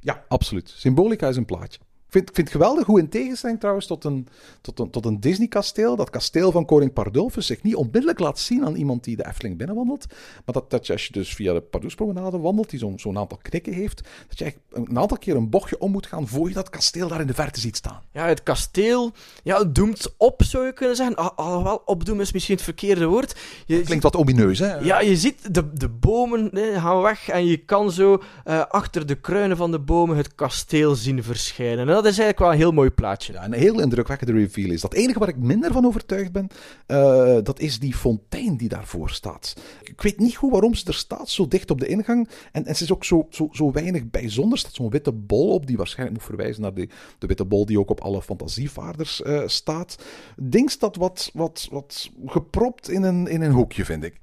Ja, 0.00 0.24
absoluut. 0.28 0.74
Symbolica 0.76 1.28
is 1.28 1.36
een 1.36 1.44
plaatje. 1.44 1.78
Ik 2.12 2.18
vind, 2.18 2.28
ik 2.28 2.34
vind 2.34 2.48
het 2.48 2.56
geweldig 2.56 2.86
hoe 2.86 2.98
in 2.98 3.08
tegenstelling 3.08 3.60
trouwens 3.60 3.86
tot 3.86 4.04
een, 4.04 4.28
tot 4.60 4.78
een, 4.78 4.90
tot 4.90 5.04
een 5.06 5.20
Disney-kasteel, 5.20 5.96
dat 5.96 6.10
kasteel 6.10 6.50
van 6.52 6.64
koning 6.64 6.92
Pardulfus 6.92 7.46
zich 7.46 7.62
niet 7.62 7.74
onmiddellijk 7.74 8.18
laat 8.18 8.38
zien 8.38 8.64
aan 8.64 8.74
iemand 8.74 9.04
die 9.04 9.16
de 9.16 9.26
Efteling 9.26 9.56
binnenwandelt, 9.56 10.06
maar 10.44 10.54
dat, 10.54 10.70
dat 10.70 10.86
je 10.86 10.92
als 10.92 11.06
je 11.06 11.12
dus 11.12 11.34
via 11.34 11.52
de 11.52 11.60
Pardoespromenade 11.60 12.38
wandelt, 12.38 12.70
die 12.70 12.78
zo'n 12.78 12.98
zo'n 12.98 13.18
aantal 13.18 13.38
knikken 13.42 13.72
heeft, 13.72 14.02
dat 14.28 14.38
je 14.38 14.44
eigenlijk 14.44 14.88
een 14.88 14.98
aantal 14.98 15.18
keer 15.18 15.36
een 15.36 15.50
bochtje 15.50 15.78
om 15.78 15.90
moet 15.90 16.06
gaan 16.06 16.28
voor 16.28 16.48
je 16.48 16.54
dat 16.54 16.70
kasteel 16.70 17.08
daar 17.08 17.20
in 17.20 17.26
de 17.26 17.34
verte 17.34 17.60
ziet 17.60 17.76
staan. 17.76 18.02
Ja, 18.12 18.26
het 18.26 18.42
kasteel 18.42 19.12
ja, 19.42 19.58
het 19.58 19.74
doemt 19.74 20.14
op, 20.16 20.42
zou 20.42 20.66
je 20.66 20.72
kunnen 20.72 20.96
zeggen. 20.96 21.16
Al- 21.16 21.34
Alhoewel, 21.34 21.82
opdoen 21.84 22.20
is 22.20 22.32
misschien 22.32 22.54
het 22.54 22.64
verkeerde 22.64 23.06
woord. 23.06 23.40
Je, 23.66 23.80
Klinkt 23.80 24.04
wat 24.04 24.16
omineus, 24.16 24.58
hè? 24.58 24.74
Ja, 24.74 25.00
je 25.00 25.16
ziet 25.16 25.54
de, 25.54 25.72
de 25.72 25.88
bomen 25.88 26.48
hè, 26.52 26.80
gaan 26.80 27.00
weg 27.00 27.28
en 27.28 27.46
je 27.46 27.56
kan 27.56 27.90
zo 27.92 28.22
eh, 28.44 28.64
achter 28.68 29.06
de 29.06 29.14
kruinen 29.14 29.56
van 29.56 29.70
de 29.70 29.80
bomen 29.80 30.16
het 30.16 30.34
kasteel 30.34 30.94
zien 30.94 31.22
verschijnen. 31.22 31.88
En 31.88 32.01
dat 32.02 32.12
is 32.12 32.18
eigenlijk 32.18 32.38
wel 32.38 32.50
een 32.52 32.56
heel 32.56 32.72
mooi 32.72 32.90
plaatje. 32.90 33.32
Ja, 33.32 33.44
een 33.44 33.52
heel 33.52 33.80
indrukwekkende 33.80 34.32
reveal 34.32 34.70
is 34.70 34.80
dat. 34.80 34.92
Het 34.92 35.00
enige 35.00 35.18
waar 35.18 35.28
ik 35.28 35.36
minder 35.36 35.72
van 35.72 35.86
overtuigd 35.86 36.32
ben, 36.32 36.48
eh, 36.86 37.36
dat 37.42 37.60
is 37.60 37.78
die 37.78 37.94
fontein 37.94 38.56
die 38.56 38.68
daarvoor 38.68 39.10
staat. 39.10 39.54
Ik 39.82 40.02
weet 40.02 40.18
niet 40.18 40.36
goed 40.36 40.50
waarom 40.50 40.74
ze 40.74 40.86
er 40.86 40.94
staat, 40.94 41.28
zo 41.28 41.48
dicht 41.48 41.70
op 41.70 41.80
de 41.80 41.86
ingang. 41.86 42.28
En, 42.52 42.66
en 42.66 42.76
ze 42.76 42.84
is 42.84 42.92
ook 42.92 43.04
zo, 43.04 43.26
zo, 43.30 43.48
zo 43.52 43.72
weinig 43.72 44.10
bijzonder. 44.10 44.52
Er 44.52 44.58
staat 44.58 44.74
zo'n 44.74 44.90
witte 44.90 45.12
bol 45.12 45.52
op, 45.52 45.66
die 45.66 45.76
waarschijnlijk 45.76 46.18
moet 46.18 46.26
verwijzen 46.26 46.62
naar 46.62 46.74
de, 46.74 46.88
de 47.18 47.26
witte 47.26 47.44
bol 47.44 47.66
die 47.66 47.78
ook 47.78 47.90
op 47.90 48.00
alle 48.00 48.22
fantasievaarders 48.22 49.22
eh, 49.22 49.42
staat. 49.46 50.04
Ding 50.36 50.70
staat 50.70 50.96
wat, 50.96 51.30
wat, 51.34 51.68
wat 51.70 52.10
gepropt 52.26 52.90
in 52.90 53.02
een, 53.02 53.26
in 53.26 53.42
een 53.42 53.52
hoekje, 53.52 53.84
vind 53.84 54.04
ik. 54.04 54.20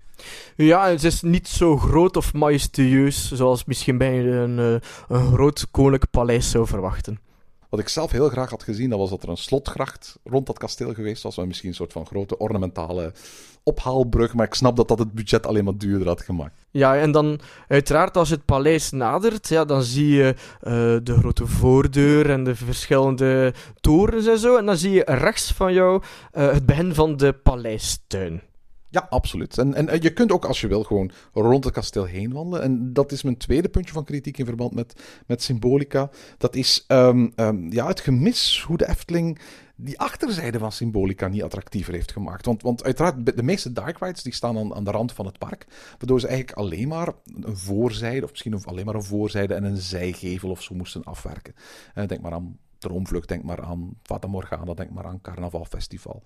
Ja, 0.55 0.89
het 0.89 1.03
is 1.03 1.21
niet 1.21 1.47
zo 1.47 1.77
groot 1.77 2.17
of 2.17 2.33
majestueus 2.33 3.31
zoals 3.31 3.65
misschien 3.65 3.97
bij 3.97 4.25
een, 4.25 4.59
eh, 4.59 4.89
een 5.17 5.33
groot 5.33 5.67
koninklijk 5.71 6.11
paleis 6.11 6.49
zou 6.49 6.67
verwachten. 6.67 7.19
Wat 7.69 7.79
ik 7.79 7.89
zelf 7.89 8.11
heel 8.11 8.29
graag 8.29 8.49
had 8.49 8.63
gezien, 8.63 8.89
dat 8.89 8.99
was 8.99 9.09
dat 9.09 9.23
er 9.23 9.29
een 9.29 9.37
slotgracht 9.37 10.19
rond 10.23 10.45
dat 10.45 10.57
kasteel 10.57 10.93
geweest 10.93 11.23
was. 11.23 11.37
Met 11.37 11.47
misschien 11.47 11.69
een 11.69 11.75
soort 11.75 11.91
van 11.91 12.05
grote 12.05 12.37
ornamentale 12.37 13.13
ophaalbrug. 13.63 14.33
Maar 14.33 14.45
ik 14.45 14.53
snap 14.53 14.75
dat 14.75 14.87
dat 14.87 14.99
het 14.99 15.11
budget 15.11 15.47
alleen 15.47 15.63
maar 15.63 15.77
duurder 15.77 16.07
had 16.07 16.21
gemaakt. 16.21 16.65
Ja, 16.71 16.97
en 16.97 17.11
dan 17.11 17.39
uiteraard 17.67 18.17
als 18.17 18.29
je 18.29 18.35
het 18.35 18.45
paleis 18.45 18.91
nadert, 18.91 19.47
ja, 19.47 19.65
dan 19.65 19.83
zie 19.83 20.09
je 20.09 20.35
eh, 20.59 20.71
de 21.03 21.15
grote 21.19 21.47
voordeur 21.47 22.29
en 22.29 22.43
de 22.43 22.55
verschillende 22.55 23.53
torens 23.79 24.27
en 24.27 24.39
zo. 24.39 24.57
En 24.57 24.65
dan 24.65 24.77
zie 24.77 24.91
je 24.91 25.03
rechts 25.05 25.51
van 25.51 25.73
jou 25.73 26.01
eh, 26.31 26.51
het 26.51 26.65
begin 26.65 26.93
van 26.93 27.17
de 27.17 27.33
paleistuin. 27.33 28.41
Ja, 28.89 29.07
absoluut. 29.09 29.57
En, 29.57 29.73
en 29.73 29.89
eh, 29.89 30.01
je 30.01 30.13
kunt 30.13 30.31
ook, 30.31 30.45
als 30.45 30.61
je 30.61 30.67
wil, 30.67 30.83
gewoon 30.83 31.11
rond 31.33 31.63
het 31.63 31.73
kasteel 31.73 32.05
heen 32.05 32.31
wandelen. 32.31 32.61
En 32.61 32.93
dat 32.93 33.11
is 33.11 33.23
mijn 33.23 33.37
tweede 33.37 33.69
puntje 33.69 33.93
van 33.93 34.03
kritiek 34.03 34.37
in 34.37 34.45
verband 34.45 34.73
met, 34.73 35.01
met 35.25 35.43
Symbolica. 35.43 36.09
Dat 36.37 36.55
is 36.55 36.83
ehm, 36.87 37.29
ehm, 37.35 37.71
ja, 37.71 37.87
het 37.87 37.99
gemis 37.99 38.63
hoe 38.67 38.77
de 38.77 38.89
Efteling 38.89 39.39
die 39.75 39.99
achterzijde 39.99 40.59
van 40.59 40.71
Symbolica 40.71 41.27
niet 41.27 41.43
attractiever 41.43 41.93
heeft 41.93 42.11
gemaakt. 42.11 42.45
Want, 42.45 42.61
want 42.61 42.83
uiteraard, 42.83 43.35
de 43.35 43.43
meeste 43.43 43.73
dark 43.73 43.99
rides 43.99 44.23
die 44.23 44.33
staan 44.33 44.57
aan, 44.57 44.75
aan 44.75 44.83
de 44.83 44.91
rand 44.91 45.11
van 45.11 45.25
het 45.25 45.37
park. 45.37 45.65
Waardoor 45.97 46.19
ze 46.19 46.27
eigenlijk 46.27 46.57
alleen 46.57 46.87
maar 46.87 47.13
een 47.41 47.57
voorzijde, 47.57 48.23
of 48.23 48.29
misschien 48.31 48.63
alleen 48.65 48.85
maar 48.85 48.95
een 48.95 49.03
voorzijde 49.03 49.53
en 49.53 49.63
een 49.63 49.77
zijgevel 49.77 50.49
of 50.49 50.61
zo 50.61 50.75
moesten 50.75 51.03
afwerken. 51.03 51.55
Eh, 51.93 52.07
denk 52.07 52.21
maar 52.21 52.33
aan 52.33 52.57
Droomvlucht, 52.77 53.27
denk 53.27 53.43
maar 53.43 53.61
aan 53.61 53.97
Fata 54.03 54.27
Morgana, 54.27 54.73
denk 54.73 54.89
maar 54.89 55.05
aan 55.05 55.21
Carnaval 55.21 55.65
Festival. 55.65 56.23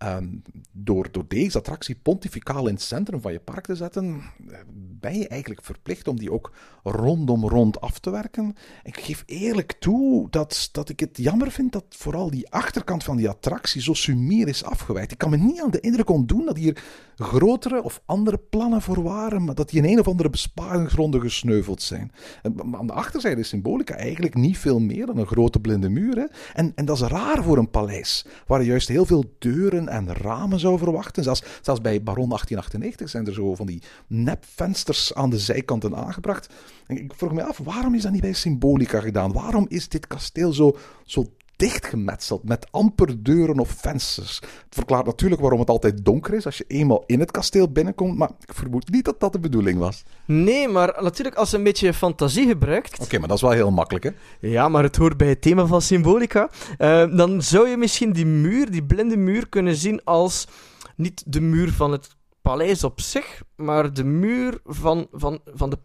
Ehm, 0.00 0.28
door, 0.72 1.08
door 1.10 1.24
deze 1.28 1.58
attractie 1.58 1.94
pontificaal 1.94 2.66
in 2.66 2.74
het 2.74 2.82
centrum 2.82 3.20
van 3.20 3.32
je 3.32 3.40
park 3.40 3.64
te 3.64 3.74
zetten, 3.74 4.22
eh, 4.50 4.58
ben 5.00 5.18
je 5.18 5.28
eigenlijk 5.28 5.64
verplicht 5.64 6.08
om 6.08 6.18
die 6.18 6.32
ook 6.32 6.52
rondom 6.82 7.48
rond 7.48 7.80
af 7.80 7.98
te 7.98 8.10
werken. 8.10 8.56
Ik 8.82 9.00
geef 9.00 9.22
eerlijk 9.26 9.72
toe 9.72 10.30
dat, 10.30 10.68
dat 10.72 10.88
ik 10.88 11.00
het 11.00 11.16
jammer 11.16 11.50
vind 11.50 11.72
dat 11.72 11.84
vooral 11.88 12.30
die 12.30 12.50
achterkant 12.50 13.04
van 13.04 13.16
die 13.16 13.28
attractie 13.28 13.82
zo 13.82 13.94
sumier 13.94 14.48
is 14.48 14.64
afgewijkt. 14.64 15.12
Ik 15.12 15.18
kan 15.18 15.30
me 15.30 15.36
niet 15.36 15.60
aan 15.62 15.70
de 15.70 15.80
indruk 15.80 16.10
ontdoen 16.10 16.44
dat 16.44 16.56
hier 16.56 16.82
grotere 17.16 17.82
of 17.82 18.02
andere 18.04 18.38
plannen 18.38 18.82
voor 18.82 19.02
waren, 19.02 19.44
maar 19.44 19.54
dat 19.54 19.70
die 19.70 19.82
in 19.82 19.92
een 19.92 19.98
of 19.98 20.08
andere 20.08 20.30
besparingsronde 20.30 21.20
gesneuveld 21.20 21.82
zijn. 21.82 22.12
En, 22.42 22.76
aan 22.76 22.86
de 22.86 22.92
achterzijde 22.92 23.40
is 23.40 23.48
Symbolica 23.48 23.94
eigenlijk 23.94 24.34
niet 24.34 24.58
veel 24.58 24.78
meer 24.78 25.06
dan 25.06 25.18
een 25.18 25.26
grote 25.26 25.60
blinde 25.60 25.88
muur. 25.88 26.30
En, 26.54 26.72
en 26.74 26.84
dat 26.84 26.96
is 26.96 27.08
raar 27.08 27.42
voor 27.42 27.58
een 27.58 27.70
paleis, 27.70 28.26
waar 28.46 28.62
juist 28.62 28.88
heel 28.88 29.06
veel 29.06 29.34
deuren 29.38 29.88
en 29.90 30.14
ramen 30.14 30.58
zou 30.60 30.78
verwachten. 30.78 31.22
Zelfs, 31.22 31.42
zelfs 31.62 31.80
bij 31.80 32.02
Baron 32.02 32.28
1898 32.28 33.08
zijn 33.08 33.26
er 33.26 33.32
zo 33.32 33.54
van 33.54 33.66
die 33.66 33.82
nepvensters 34.06 35.14
aan 35.14 35.30
de 35.30 35.38
zijkanten 35.38 35.96
aangebracht. 35.96 36.52
Ik 36.86 37.12
vroeg 37.16 37.32
me 37.32 37.44
af, 37.44 37.58
waarom 37.58 37.94
is 37.94 38.02
dat 38.02 38.12
niet 38.12 38.20
bij 38.20 38.32
Symbolica 38.32 39.00
gedaan? 39.00 39.32
Waarom 39.32 39.66
is 39.68 39.88
dit 39.88 40.06
kasteel 40.06 40.52
zo, 40.52 40.76
zo 41.04 41.26
dichtgemetseld 41.60 42.44
met 42.44 42.66
amper 42.70 43.22
deuren 43.22 43.58
of 43.58 43.68
vensters? 43.80 44.36
Het 44.40 44.74
verklaart 44.74 45.06
natuurlijk 45.06 45.40
waarom 45.40 45.60
het 45.60 45.70
altijd 45.70 46.04
donker 46.04 46.34
is 46.34 46.46
als 46.46 46.58
je 46.58 46.64
eenmaal 46.68 47.02
in 47.06 47.20
het 47.20 47.30
kasteel 47.30 47.72
binnenkomt, 47.72 48.16
maar 48.18 48.30
ik 48.46 48.54
vermoed 48.54 48.90
niet 48.90 49.04
dat 49.04 49.20
dat 49.20 49.32
de 49.32 49.40
bedoeling 49.40 49.78
was. 49.78 50.02
Nee, 50.24 50.68
maar 50.68 51.02
natuurlijk 51.02 51.36
als 51.36 51.50
je 51.50 51.56
een 51.56 51.62
beetje 51.62 51.94
fantasie 51.94 52.46
gebruikt. 52.46 52.98
Oké, 53.00 53.18
maar 53.18 53.28
dat 53.28 53.36
is 53.36 53.42
wel 53.42 53.50
heel 53.50 53.70
makkelijk, 53.70 54.04
hè? 54.04 54.10
Ja, 54.40 54.68
maar 54.68 54.82
het 54.82 54.96
hoort 54.96 55.16
bij 55.16 55.28
het 55.28 55.42
thema 55.42 55.66
van 55.66 55.82
Symbolica. 55.82 56.50
eh, 56.78 57.16
dan 57.16 57.42
zou 57.42 57.68
je 57.68 57.76
misschien 57.76 58.12
die 58.12 58.26
muur, 58.26 58.70
die 58.70 58.84
blinde 58.84 59.16
muur, 59.16 59.48
kunnen 59.48 59.76
zien 59.76 60.04
als 60.04 60.46
niet 60.96 61.22
de 61.26 61.40
muur 61.40 61.72
van 61.72 61.92
het 61.92 62.08
paleis 62.42 62.84
op 62.84 63.00
zich, 63.00 63.42
maar 63.56 63.92
de 63.92 64.04
muur 64.04 64.60
van, 64.64 65.06
van, 65.12 65.40
van 65.54 65.70
de 65.70 65.76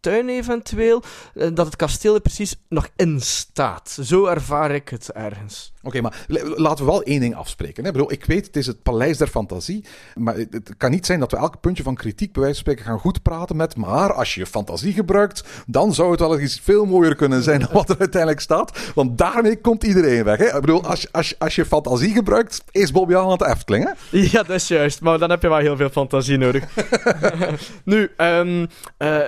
paleistuin 0.00 0.28
eventueel. 0.38 1.02
eh, 1.34 1.48
dat 1.54 1.66
het 1.66 1.76
kasteel 1.76 2.14
er 2.14 2.20
precies 2.20 2.56
nog 2.68 2.88
in 2.96 3.20
staat. 3.20 3.98
Zo 4.02 4.26
ervaar 4.26 4.70
ik 4.70 4.88
het 4.88 5.10
ergens. 5.12 5.72
Oké, 5.82 6.00
maar 6.00 6.24
laten 6.56 6.84
we 6.84 6.90
wel 6.90 7.02
één 7.02 7.20
ding 7.20 7.34
afspreken. 7.34 7.82
Hè? 7.82 7.88
Ik, 7.88 7.94
bedoel, 7.96 8.12
ik 8.12 8.24
weet, 8.24 8.46
het 8.46 8.56
is 8.56 8.66
het 8.66 8.82
paleis 8.82 9.16
der 9.18 9.26
fantasie. 9.28 9.84
Maar 10.14 10.34
het, 10.36 10.52
het 10.52 10.74
kan 10.76 10.90
niet 10.90 11.06
zijn 11.06 11.20
dat 11.20 11.30
we 11.30 11.36
elk 11.36 11.60
puntje 11.60 11.82
van 11.82 11.94
kritiek, 11.94 12.32
bij 12.32 12.42
wijze 12.42 12.62
van 12.62 12.72
spreken, 12.72 12.90
gaan 12.90 13.00
goed 13.00 13.22
praten 13.22 13.56
met. 13.56 13.76
Maar 13.76 14.12
als 14.12 14.34
je 14.34 14.40
je 14.40 14.46
fantasie 14.46 14.92
gebruikt, 14.92 15.44
dan 15.66 15.94
zou 15.94 16.10
het 16.10 16.20
wel 16.20 16.38
eens 16.38 16.60
veel 16.62 16.84
mooier 16.84 17.14
kunnen 17.14 17.42
zijn 17.42 17.60
dan 17.60 17.68
wat 17.72 17.88
er 17.90 17.98
uiteindelijk 17.98 18.40
staat. 18.42 18.78
Want 18.94 19.18
daarmee 19.18 19.60
komt 19.60 19.84
iedereen 19.84 20.24
weg. 20.24 20.38
Hè? 20.38 20.44
Ik 20.54 20.60
bedoel, 20.60 20.84
als, 20.84 21.00
je- 21.02 21.08
als, 21.12 21.38
als 21.38 21.54
je 21.54 21.64
fantasie 21.64 22.12
gebruikt, 22.12 22.62
is 22.70 22.90
Bobby 22.92 23.14
aan 23.14 23.30
het 23.30 23.42
Efteling. 23.42 23.84
Hè? 23.84 24.18
Ja, 24.18 24.42
dat 24.42 24.50
is 24.56 24.68
juist. 24.68 25.00
Maar 25.00 25.18
dan 25.18 25.30
heb 25.30 25.42
je 25.42 25.48
wel 25.48 25.58
heel 25.58 25.76
veel 25.76 25.90
fantasie 25.90 26.36
nodig. 26.38 26.64
nu, 27.84 28.10
ehm, 28.16 28.66
eh, 28.96 29.20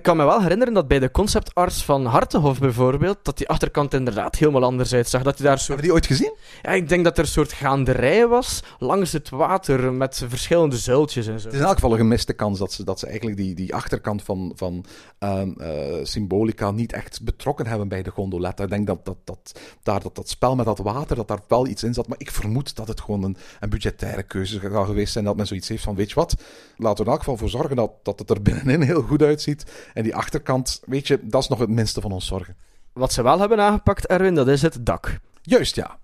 ik 0.00 0.06
kan 0.06 0.16
me 0.16 0.24
wel 0.24 0.42
herinneren 0.42 0.74
dat 0.74 0.88
bij 0.88 0.98
de 0.98 1.10
concept 1.10 1.54
arts 1.54 1.84
van 1.84 2.04
Hartenhof 2.04 2.58
bijvoorbeeld, 2.58 3.18
dat 3.22 3.38
die 3.38 3.48
achterkant 3.48 3.94
inderdaad 3.94 4.36
helemaal 4.36 4.64
anders 4.64 4.94
uitzag. 4.94 5.22
Dat 5.22 5.38
hij 5.38 5.46
daar 5.46 5.58
soort 5.58 5.68
Hebben 5.68 5.86
die 5.86 5.94
ooit 5.94 6.06
gezien? 6.06 6.34
Ja, 6.62 6.70
ik 6.70 6.88
denk 6.88 7.04
dat 7.04 7.18
er 7.18 7.24
een 7.24 7.30
soort 7.30 7.52
gaanderij 7.52 8.26
was 8.26 8.62
langs 8.78 9.12
het 9.12 9.28
water 9.28 9.92
met 9.92 10.22
verschillende 10.28 10.76
zuiltjes 10.76 11.26
en 11.26 11.40
zo. 11.40 11.44
Het 11.44 11.54
is 11.54 11.60
in 11.60 11.66
elk 11.66 11.74
geval 11.74 11.92
een 11.92 11.98
gemiste 11.98 12.32
kans 12.32 12.58
dat 12.58 12.72
ze, 12.72 12.84
dat 12.84 12.98
ze 12.98 13.06
eigenlijk 13.06 13.36
die, 13.36 13.54
die 13.54 13.74
achterkant 13.74 14.22
van, 14.22 14.52
van 14.54 14.84
ehm, 15.18 15.50
eh, 15.58 16.04
Symbolica 16.04 16.70
niet 16.70 16.92
echt 16.92 17.22
betrokken 17.22 17.66
hebben 17.66 17.88
bij 17.88 18.02
de 18.02 18.10
gondoletta. 18.10 18.62
Ik 18.62 18.70
denk 18.70 18.86
dat, 18.86 19.04
dat, 19.04 19.16
dat, 19.24 19.60
daar, 19.82 20.02
dat 20.02 20.14
dat 20.14 20.28
spel 20.28 20.56
met 20.56 20.66
dat 20.66 20.78
water, 20.78 21.16
dat 21.16 21.28
daar 21.28 21.42
wel 21.48 21.66
iets 21.66 21.82
in 21.82 21.94
zat. 21.94 22.08
Maar 22.08 22.20
ik 22.20 22.30
vermoed 22.30 22.76
dat 22.76 22.88
het 22.88 23.00
gewoon 23.00 23.22
een, 23.22 23.36
een 23.60 23.70
budgettaire 23.70 24.22
keuze 24.22 24.60
zou 24.60 24.86
geweest 24.86 25.12
zijn. 25.12 25.24
Dat 25.24 25.36
men 25.36 25.46
zoiets 25.46 25.68
heeft 25.68 25.82
van, 25.82 25.94
weet 25.94 26.08
je 26.08 26.14
wat, 26.14 26.34
laten 26.76 26.96
we 26.96 27.00
er 27.00 27.06
in 27.06 27.12
elk 27.12 27.18
geval 27.18 27.36
voor 27.36 27.48
zorgen 27.48 27.76
dat, 27.76 27.92
dat 28.02 28.18
het 28.18 28.30
er 28.30 28.42
binnenin 28.42 28.82
heel 28.82 29.02
goed 29.02 29.22
uitziet. 29.22 29.64
En 29.94 30.02
die 30.02 30.16
achterkant, 30.16 30.82
weet 30.86 31.06
je, 31.06 31.18
dat 31.22 31.42
is 31.42 31.48
nog 31.48 31.58
het 31.58 31.68
minste 31.68 32.00
van 32.00 32.12
ons 32.12 32.26
zorgen. 32.26 32.56
Wat 32.92 33.12
ze 33.12 33.22
wel 33.22 33.40
hebben 33.40 33.60
aangepakt, 33.60 34.06
Erwin, 34.06 34.34
dat 34.34 34.48
is 34.48 34.62
het 34.62 34.86
dak. 34.86 35.18
Juist, 35.42 35.76
ja. 35.76 35.98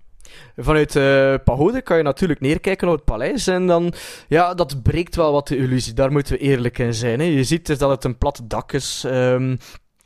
Vanuit 0.55 0.95
eh 0.95 1.33
Pagode 1.43 1.81
kan 1.81 1.97
je 1.97 2.03
natuurlijk 2.03 2.39
neerkijken 2.39 2.87
op 2.87 2.95
het 2.95 3.05
paleis 3.05 3.47
en 3.47 3.67
dan, 3.67 3.93
ja, 4.27 4.53
dat 4.53 4.83
breekt 4.83 5.15
wel 5.15 5.31
wat 5.31 5.47
de 5.47 5.57
illusie. 5.57 5.93
Daar 5.93 6.11
moeten 6.11 6.33
we 6.33 6.39
eerlijk 6.39 6.77
in 6.77 6.93
zijn. 6.93 7.19
Hè. 7.19 7.25
Je 7.25 7.43
ziet 7.43 7.65
dus 7.65 7.77
dat 7.77 7.89
het 7.89 8.03
een 8.03 8.17
plat 8.17 8.41
dak 8.43 8.73
is, 8.73 9.03
ehm, 9.05 9.55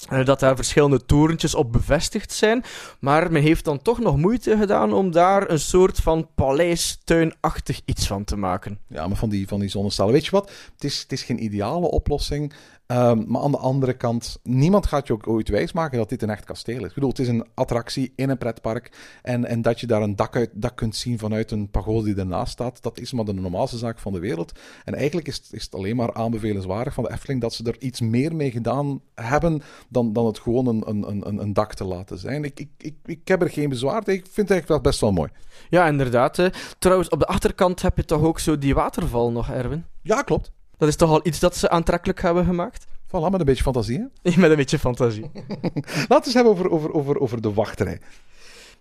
eh, 0.10 0.26
dat 0.26 0.40
daar 0.40 0.56
verschillende 0.56 1.06
torentjes 1.06 1.56
op 1.56 1.72
bevestigd 1.72 2.32
zijn, 2.32 2.64
maar 3.00 3.32
men 3.32 3.42
heeft 3.42 3.66
dan 3.66 3.82
toch 3.82 4.00
nog 4.00 4.18
moeite 4.18 4.58
gedaan 4.58 4.94
om 4.94 5.12
daar 5.12 5.50
een 5.50 5.60
soort 5.60 5.98
van 6.00 6.30
paleistuinachtig 6.36 7.82
iets 7.86 8.08
van 8.08 8.24
te 8.24 8.36
maken. 8.36 8.80
Ja, 8.88 9.08
maar 9.08 9.18
van 9.18 9.30
die, 9.30 9.48
van 9.48 9.60
die 9.60 9.70
zonnestalen. 9.70 10.14
Weet 10.14 10.26
je 10.26 10.32
wat? 10.32 10.52
Het 10.74 10.84
is, 10.84 11.00
het 11.00 11.12
is 11.12 11.24
geen 11.24 11.44
ideale 11.44 11.92
oplossing. 11.92 12.54
Ehm, 12.92 13.24
maar 13.28 13.42
aan 13.42 13.52
de 13.52 13.58
andere 13.58 13.94
kant, 13.94 14.40
niemand 14.44 14.86
gaat 14.86 15.08
je 15.08 15.14
ook 15.14 15.28
ooit 15.28 15.50
wijsmaken 15.50 15.98
dat 15.98 16.10
dit 16.10 16.22
een 16.22 16.30
echt 16.30 16.44
kasteel 16.46 16.80
is. 16.80 16.88
Ik 16.88 16.94
bedoel, 16.94 17.10
het 17.10 17.20
is 17.20 17.28
een 17.28 17.46
attractie 17.54 18.14
in 18.16 18.30
een 18.30 18.38
pretpark. 18.38 18.92
En, 19.22 19.46
en 19.46 19.62
dat 19.62 19.80
je 19.80 19.88
daar 19.88 20.02
een 20.02 20.16
dak, 20.16 20.36
uit, 20.36 20.50
dak 20.54 20.76
kunt 20.76 20.96
zien 20.96 21.20
vanuit 21.20 21.52
een 21.52 21.70
pagode 21.70 22.04
die 22.06 22.16
ernaast 22.16 22.52
staat, 22.52 22.82
dat 22.84 23.00
is 23.00 23.12
maar 23.12 23.26
de 23.26 23.34
normaalste 23.34 23.78
zaak 23.78 24.00
van 24.00 24.14
de 24.14 24.20
wereld. 24.20 24.60
En 24.86 24.94
eigenlijk 24.96 25.28
is, 25.28 25.36
het- 25.38 25.48
is 25.52 25.64
het 25.64 25.76
alleen 25.76 25.96
maar 25.96 26.14
aanbevelenswaardig 26.14 26.94
van 26.94 27.04
de 27.04 27.12
Efteling 27.12 27.42
dat 27.42 27.54
ze 27.54 27.64
er 27.64 27.76
iets 27.82 28.02
meer 28.02 28.36
mee 28.36 28.52
gedaan 28.52 29.02
hebben 29.16 29.62
dan, 29.90 30.14
dan 30.14 30.26
het 30.26 30.40
gewoon 30.40 30.68
een, 30.68 30.84
een, 30.88 31.28
een, 31.28 31.42
een 31.42 31.54
dak 31.54 31.74
te 31.74 31.84
laten 31.84 32.18
zijn. 32.18 32.44
Ik, 32.44 32.60
ik, 32.60 32.70
ik, 32.78 32.96
ik 33.06 33.28
heb 33.28 33.42
er 33.42 33.50
geen 33.50 33.70
bezwaar 33.70 34.02
tegen. 34.04 34.20
Ik 34.20 34.26
vind 34.32 34.48
het 34.48 34.52
eigenlijk 34.52 34.84
best 34.84 35.00
wel 35.02 35.12
mooi. 35.12 35.30
Ja, 35.70 35.88
inderdaad. 35.88 36.38
Hè. 36.38 36.48
Trouwens, 36.80 37.10
op 37.10 37.20
de 37.20 37.26
achterkant 37.28 37.82
heb 37.82 37.98
je 37.98 38.06
toch 38.06 38.22
ook 38.22 38.40
zo 38.40 38.58
die 38.58 38.74
waterval 38.74 39.32
nog, 39.32 39.50
Erwin? 39.50 39.86
Ja, 40.02 40.22
klopt. 40.22 40.52
Dat 40.82 40.90
is 40.90 40.96
toch 40.96 41.10
al 41.10 41.20
iets 41.24 41.40
dat 41.40 41.56
ze 41.56 41.70
aantrekkelijk 41.70 42.22
hebben 42.22 42.46
gemaakt? 42.46 42.86
Voilà, 43.08 43.32
met 43.32 43.40
een 43.40 43.46
beetje 43.46 43.64
fantasie. 43.64 44.10
Hè? 44.24 44.32
Met 44.42 44.50
een 44.50 44.56
beetje 44.56 44.80
fantasie. 44.80 45.22
Laten 45.32 46.08
we 46.08 46.14
het 46.14 46.26
eens 46.26 46.34
hebben 46.34 46.54
over, 46.54 46.72
over, 46.72 46.94
over, 46.94 47.20
over 47.20 47.42
de 47.42 47.54
wachtrij. 47.54 48.00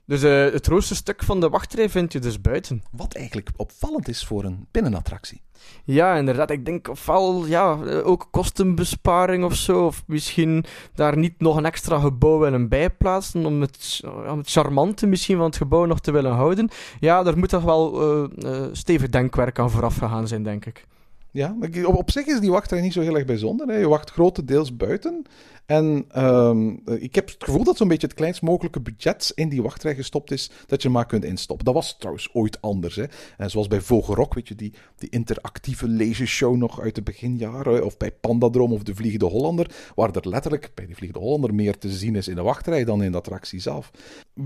Dus 0.06 0.22
eh, 0.22 0.52
het 0.52 0.66
grootste 0.66 0.94
stuk 0.94 1.22
van 1.22 1.40
de 1.40 1.48
wachtrij 1.48 1.88
vind 1.88 2.12
je 2.12 2.18
dus 2.18 2.40
buiten. 2.40 2.82
Wat 2.90 3.14
eigenlijk 3.14 3.48
opvallend 3.56 4.08
is 4.08 4.24
voor 4.24 4.44
een 4.44 4.66
binnenattractie. 4.70 5.42
Ja, 5.84 6.16
inderdaad. 6.16 6.50
Ik 6.50 6.64
denk 6.64 6.88
ofwel 6.88 7.46
ja, 7.46 7.78
eh, 7.82 8.06
ook 8.06 8.28
kostenbesparing 8.30 9.44
of 9.44 9.54
zo. 9.54 9.86
Of 9.86 10.02
misschien 10.06 10.64
daar 10.94 11.16
niet 11.16 11.40
nog 11.40 11.56
een 11.56 11.66
extra 11.66 11.98
gebouw 11.98 12.38
willen 12.38 12.68
bijplaatsen. 12.68 13.46
Om 13.46 13.60
het, 13.60 14.00
om 14.28 14.38
het 14.38 14.50
charmante 14.50 15.06
misschien 15.06 15.36
van 15.36 15.46
het 15.46 15.56
gebouw 15.56 15.84
nog 15.84 16.00
te 16.00 16.12
willen 16.12 16.32
houden. 16.32 16.68
Ja, 17.00 17.22
daar 17.22 17.38
moet 17.38 17.48
toch 17.48 17.64
wel 17.64 18.00
eh, 18.00 18.64
eh, 18.64 18.68
stevig 18.72 19.08
denkwerk 19.08 19.58
aan 19.58 19.70
vooraf 19.70 19.96
gegaan 19.96 20.28
zijn, 20.28 20.42
denk 20.42 20.66
ik. 20.66 20.86
Ja, 21.32 21.56
op, 21.84 21.94
op 21.94 22.10
zich 22.10 22.26
is 22.26 22.40
die 22.40 22.50
wachtrij 22.50 22.80
niet 22.80 22.92
zo 22.92 23.00
heel 23.00 23.16
erg 23.16 23.24
bijzonder. 23.24 23.68
Hè. 23.68 23.76
Je 23.76 23.88
wacht 23.88 24.10
grotendeels 24.10 24.76
buiten. 24.76 25.24
En 25.70 26.04
ehm, 26.08 26.68
ik 26.84 27.14
heb 27.14 27.28
het 27.28 27.44
gevoel 27.44 27.64
dat 27.64 27.76
zo'n 27.76 27.88
beetje 27.88 28.06
het 28.06 28.16
kleinst 28.16 28.42
mogelijke 28.42 28.80
budget 28.80 29.32
in 29.34 29.48
die 29.48 29.62
wachtrij 29.62 29.94
gestopt 29.94 30.30
is, 30.30 30.50
dat 30.66 30.82
je 30.82 30.88
maar 30.88 31.06
kunt 31.06 31.24
instoppen. 31.24 31.64
Dat 31.64 31.74
was 31.74 31.96
trouwens 31.98 32.28
ooit 32.32 32.60
anders. 32.60 32.96
Hè. 32.96 33.04
En 33.36 33.50
zoals 33.50 33.66
bij 33.66 33.80
Vogelrok, 33.80 34.34
weet 34.34 34.48
je, 34.48 34.54
die, 34.54 34.72
die 34.96 35.08
interactieve 35.08 35.88
lasershow 35.88 36.56
nog 36.56 36.80
uit 36.80 36.94
de 36.94 37.02
beginjaren, 37.02 37.84
of 37.84 37.96
bij 37.96 38.12
Pandadroom 38.12 38.72
of 38.72 38.82
de 38.82 38.94
Vliegende 38.94 39.24
Hollander, 39.24 39.70
waar 39.94 40.14
er 40.14 40.28
letterlijk 40.28 40.70
bij 40.74 40.86
de 40.86 40.94
Vliegende 40.94 41.24
Hollander 41.24 41.54
meer 41.54 41.78
te 41.78 41.90
zien 41.90 42.16
is 42.16 42.28
in 42.28 42.34
de 42.34 42.42
wachtrij 42.42 42.84
dan 42.84 43.02
in 43.02 43.10
de 43.10 43.18
attractie 43.18 43.60
zelf. 43.60 43.90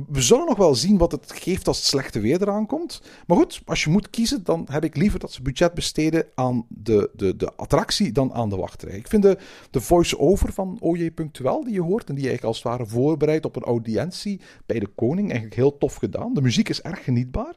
We 0.09 0.23
zullen 0.23 0.47
nog 0.47 0.59
wel 0.59 0.75
zien 0.75 0.99
wat 0.99 1.13
het 1.13 1.33
geeft 1.33 1.67
als 1.67 1.77
het 1.77 1.87
slechte 1.87 2.21
weer 2.21 2.43
eraan 2.43 2.67
komt. 2.67 3.03
Maar 3.27 3.37
goed, 3.37 3.63
als 3.65 3.85
je 3.85 3.91
moet 3.91 4.11
kiezen, 4.11 4.45
dan 4.45 4.67
heb 4.71 4.85
ik 4.85 4.97
liever 4.97 5.19
dat 5.19 5.33
ze 5.33 5.43
budget 5.43 5.75
besteden 5.75 6.27
aan 6.35 6.67
de, 6.69 7.11
de, 7.17 7.37
de 7.37 7.53
attractie 7.57 8.13
dan 8.13 8.33
aan 8.33 8.49
de 8.49 8.57
wachtrij. 8.57 8.97
Ik 8.97 9.09
vind 9.09 9.23
de, 9.23 9.39
de 9.71 9.81
voice-over 9.81 10.53
van 10.53 10.77
OJ 10.81 11.13
punctueel 11.15 11.65
die 11.65 11.75
je 11.75 11.83
hoort 11.83 12.09
en 12.09 12.15
die 12.15 12.25
je 12.25 12.29
eigenlijk 12.29 12.45
als 12.45 12.63
het 12.63 12.73
ware 12.73 12.91
voorbereidt 12.91 13.45
op 13.45 13.57
een 13.57 13.63
audiëntie 13.63 14.41
bij 14.67 14.79
de 14.79 14.87
koning. 14.87 15.27
Eigenlijk 15.27 15.61
heel 15.61 15.79
tof 15.79 15.95
gedaan. 15.95 16.35
De 16.35 16.43
muziek 16.43 16.69
is 16.69 16.83
erg 16.83 17.05
genietbaar. 17.05 17.55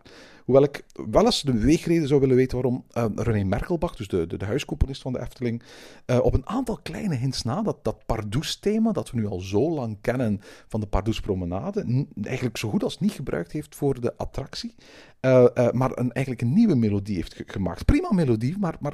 Hoewel 0.47 0.63
ik 0.63 0.85
wel 1.09 1.25
eens 1.25 1.41
de 1.41 1.51
beweegreden 1.51 2.07
zou 2.07 2.19
willen 2.19 2.35
weten 2.35 2.61
waarom 2.61 2.85
uh, 2.97 3.05
René 3.15 3.43
Merkelbach, 3.43 3.95
dus 3.95 4.07
de, 4.07 4.27
de, 4.27 4.45
huiscomponist 4.45 5.01
van 5.01 5.13
de 5.13 5.19
Efteling, 5.19 5.63
uh, 6.05 6.19
op 6.21 6.33
een 6.33 6.47
aantal 6.47 6.79
kleine 6.83 7.15
hints 7.15 7.43
na, 7.43 7.61
dat, 7.61 7.83
dat 7.83 8.05
Pardoes-thema, 8.05 8.91
dat 8.91 9.11
we 9.11 9.17
nu 9.17 9.27
al 9.27 9.39
zo 9.39 9.69
lang 9.69 9.97
kennen 10.01 10.41
van 10.67 10.79
de 10.79 10.85
Pardoes-promenade, 10.85 12.05
eigenlijk 12.21 12.57
zo 12.57 12.69
goed 12.69 12.83
als 12.83 12.99
niet 12.99 13.11
gebruikt 13.11 13.51
heeft 13.51 13.75
voor 13.75 14.01
de 14.01 14.17
attractie. 14.17 14.75
Uh, 15.21 15.71
maar 15.71 15.91
een, 15.97 16.11
eigenlijk 16.11 16.41
een 16.41 16.53
nieuwe 16.53 16.75
melodie 16.75 17.15
heeft 17.15 17.43
gemaakt. 17.45 17.85
Prima 17.85 18.13
melodie, 18.13 18.57
maar, 18.59 18.75
maar 18.79 18.93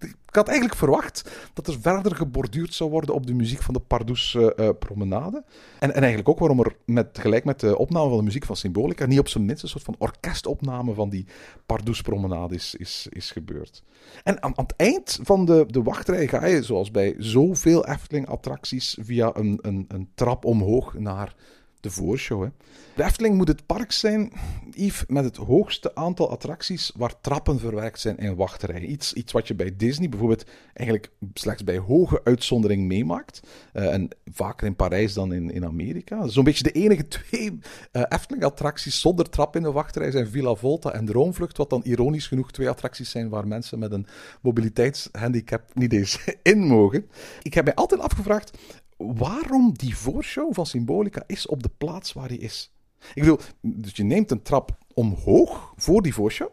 ik 0.00 0.34
had 0.34 0.48
eigenlijk 0.48 0.78
verwacht 0.78 1.30
dat 1.52 1.66
er 1.66 1.80
verder 1.80 2.16
geborduurd 2.16 2.74
zou 2.74 2.90
worden 2.90 3.14
op 3.14 3.26
de 3.26 3.34
muziek 3.34 3.62
van 3.62 3.74
de 3.74 3.80
Pardoes-promenade. 3.80 5.44
en, 5.78 5.94
en 5.94 6.00
eigenlijk 6.00 6.28
ook 6.28 6.38
waarom 6.38 6.60
er 6.60 6.76
met, 6.84 7.18
gelijk 7.18 7.44
met 7.44 7.60
de 7.60 7.78
opname 7.78 8.08
van 8.08 8.18
de 8.18 8.24
muziek 8.24 8.44
van 8.44 8.56
Symbolica 8.56 9.06
niet 9.06 9.18
op 9.18 9.28
zijn 9.28 9.44
minst 9.44 9.62
een 9.62 9.68
soort 9.68 9.84
van 9.84 9.94
orkestopname 9.98 10.94
van 10.94 11.08
die 11.08 11.26
Pardoes-promenade 11.66 12.54
is, 12.54 12.74
is, 12.74 13.06
is 13.10 13.30
gebeurd. 13.30 13.82
En 14.24 14.42
aan, 14.42 14.58
aan, 14.58 14.64
het 14.64 14.76
eind 14.76 15.18
van 15.22 15.44
de, 15.44 15.64
de 15.68 15.82
wachtrij 15.82 16.28
ga 16.28 16.46
je, 16.46 16.62
zoals 16.62 16.90
bij 16.90 17.14
zoveel 17.18 17.86
Efteling-attracties, 17.86 18.96
via 19.00 19.30
een, 19.34 19.58
een, 19.62 19.84
een 19.88 20.08
trap 20.14 20.44
omhoog 20.44 20.94
naar 20.98 21.34
de 21.80 21.90
voorshow. 21.90 22.42
Hè. 22.42 22.48
De 22.96 23.04
Efteling 23.04 23.36
moet 23.36 23.48
het 23.48 23.66
park 23.66 23.92
zijn, 23.92 24.32
Yves, 24.70 25.04
met 25.06 25.24
het 25.24 25.36
hoogste 25.36 25.94
aantal 25.94 26.30
attracties 26.30 26.92
waar 26.96 27.20
trappen 27.20 27.58
verwerkt 27.58 28.00
zijn 28.00 28.16
in 28.16 28.34
wachtrijen. 28.34 28.90
Iets, 28.90 29.12
iets 29.12 29.32
wat 29.32 29.48
je 29.48 29.54
bij 29.54 29.76
Disney 29.76 30.08
bijvoorbeeld 30.08 30.44
eigenlijk 30.72 31.10
slechts 31.34 31.64
bij 31.64 31.78
hoge 31.78 32.20
uitzondering 32.24 32.86
meemaakt. 32.86 33.40
Uh, 33.72 33.92
en 33.92 34.08
vaker 34.32 34.66
in 34.66 34.76
Parijs 34.76 35.12
dan 35.12 35.32
in, 35.32 35.50
in 35.50 35.64
Amerika. 35.64 36.26
Zo'n 36.26 36.44
beetje 36.44 36.62
de 36.62 36.72
enige 36.72 37.08
twee 37.08 37.58
uh, 37.92 38.02
Efteling-attracties 38.08 39.00
zonder 39.00 39.30
trap 39.30 39.56
in 39.56 39.62
de 39.62 39.72
wachtrij 39.72 40.10
zijn 40.10 40.28
Villa 40.28 40.54
Volta 40.54 40.92
en 40.92 41.04
Droomvlucht. 41.04 41.56
Wat 41.56 41.70
dan 41.70 41.82
ironisch 41.84 42.26
genoeg 42.26 42.52
twee 42.52 42.68
attracties 42.68 43.10
zijn 43.10 43.28
waar 43.28 43.46
mensen 43.46 43.78
met 43.78 43.92
een 43.92 44.06
mobiliteitshandicap 44.40 45.62
niet 45.74 45.92
eens 45.92 46.24
in 46.42 46.58
mogen. 46.58 47.06
Ik 47.42 47.54
heb 47.54 47.64
mij 47.64 47.74
altijd 47.74 48.00
afgevraagd 48.00 48.58
waarom 48.96 49.72
die 49.74 49.96
voorshow 49.96 50.54
van 50.54 50.66
Symbolica 50.66 51.22
is 51.26 51.46
op 51.46 51.62
de 51.62 51.70
plaats 51.78 52.12
waar 52.12 52.28
hij 52.28 52.36
is. 52.36 52.72
Ik 53.14 53.22
bedoel, 53.22 53.38
dus 53.60 53.96
je 53.96 54.04
neemt 54.04 54.30
een 54.30 54.42
trap 54.42 54.78
omhoog 54.94 55.72
voor 55.76 56.02
die 56.02 56.14
voorshow. 56.14 56.52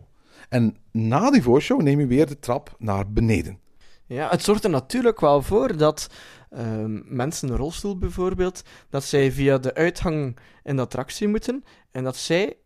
En 0.50 0.78
na 0.92 1.32
die 1.32 1.42
voorshow 1.42 1.82
neem 1.82 2.00
je 2.00 2.08
weer 2.08 2.28
de 2.28 2.40
trap 2.40 2.76
naar 2.80 3.12
beneden. 3.12 3.60
Ja, 4.06 4.30
het 4.30 4.44
zorgt 4.44 4.64
er 4.64 4.70
natuurlijk 4.70 5.20
wel 5.20 5.42
voor 5.42 5.78
dat 5.78 6.08
uh, 6.52 6.60
mensen 7.06 7.48
in 7.48 7.54
een 7.54 7.60
rolstoel 7.60 7.98
bijvoorbeeld, 7.98 8.64
dat 8.90 9.04
zij 9.04 9.32
via 9.32 9.58
de 9.58 9.74
uitgang 9.74 10.38
in 10.64 10.76
de 10.76 10.82
attractie 10.82 11.28
moeten 11.28 11.64
en 11.92 12.04
dat 12.04 12.16
zij 12.16 12.58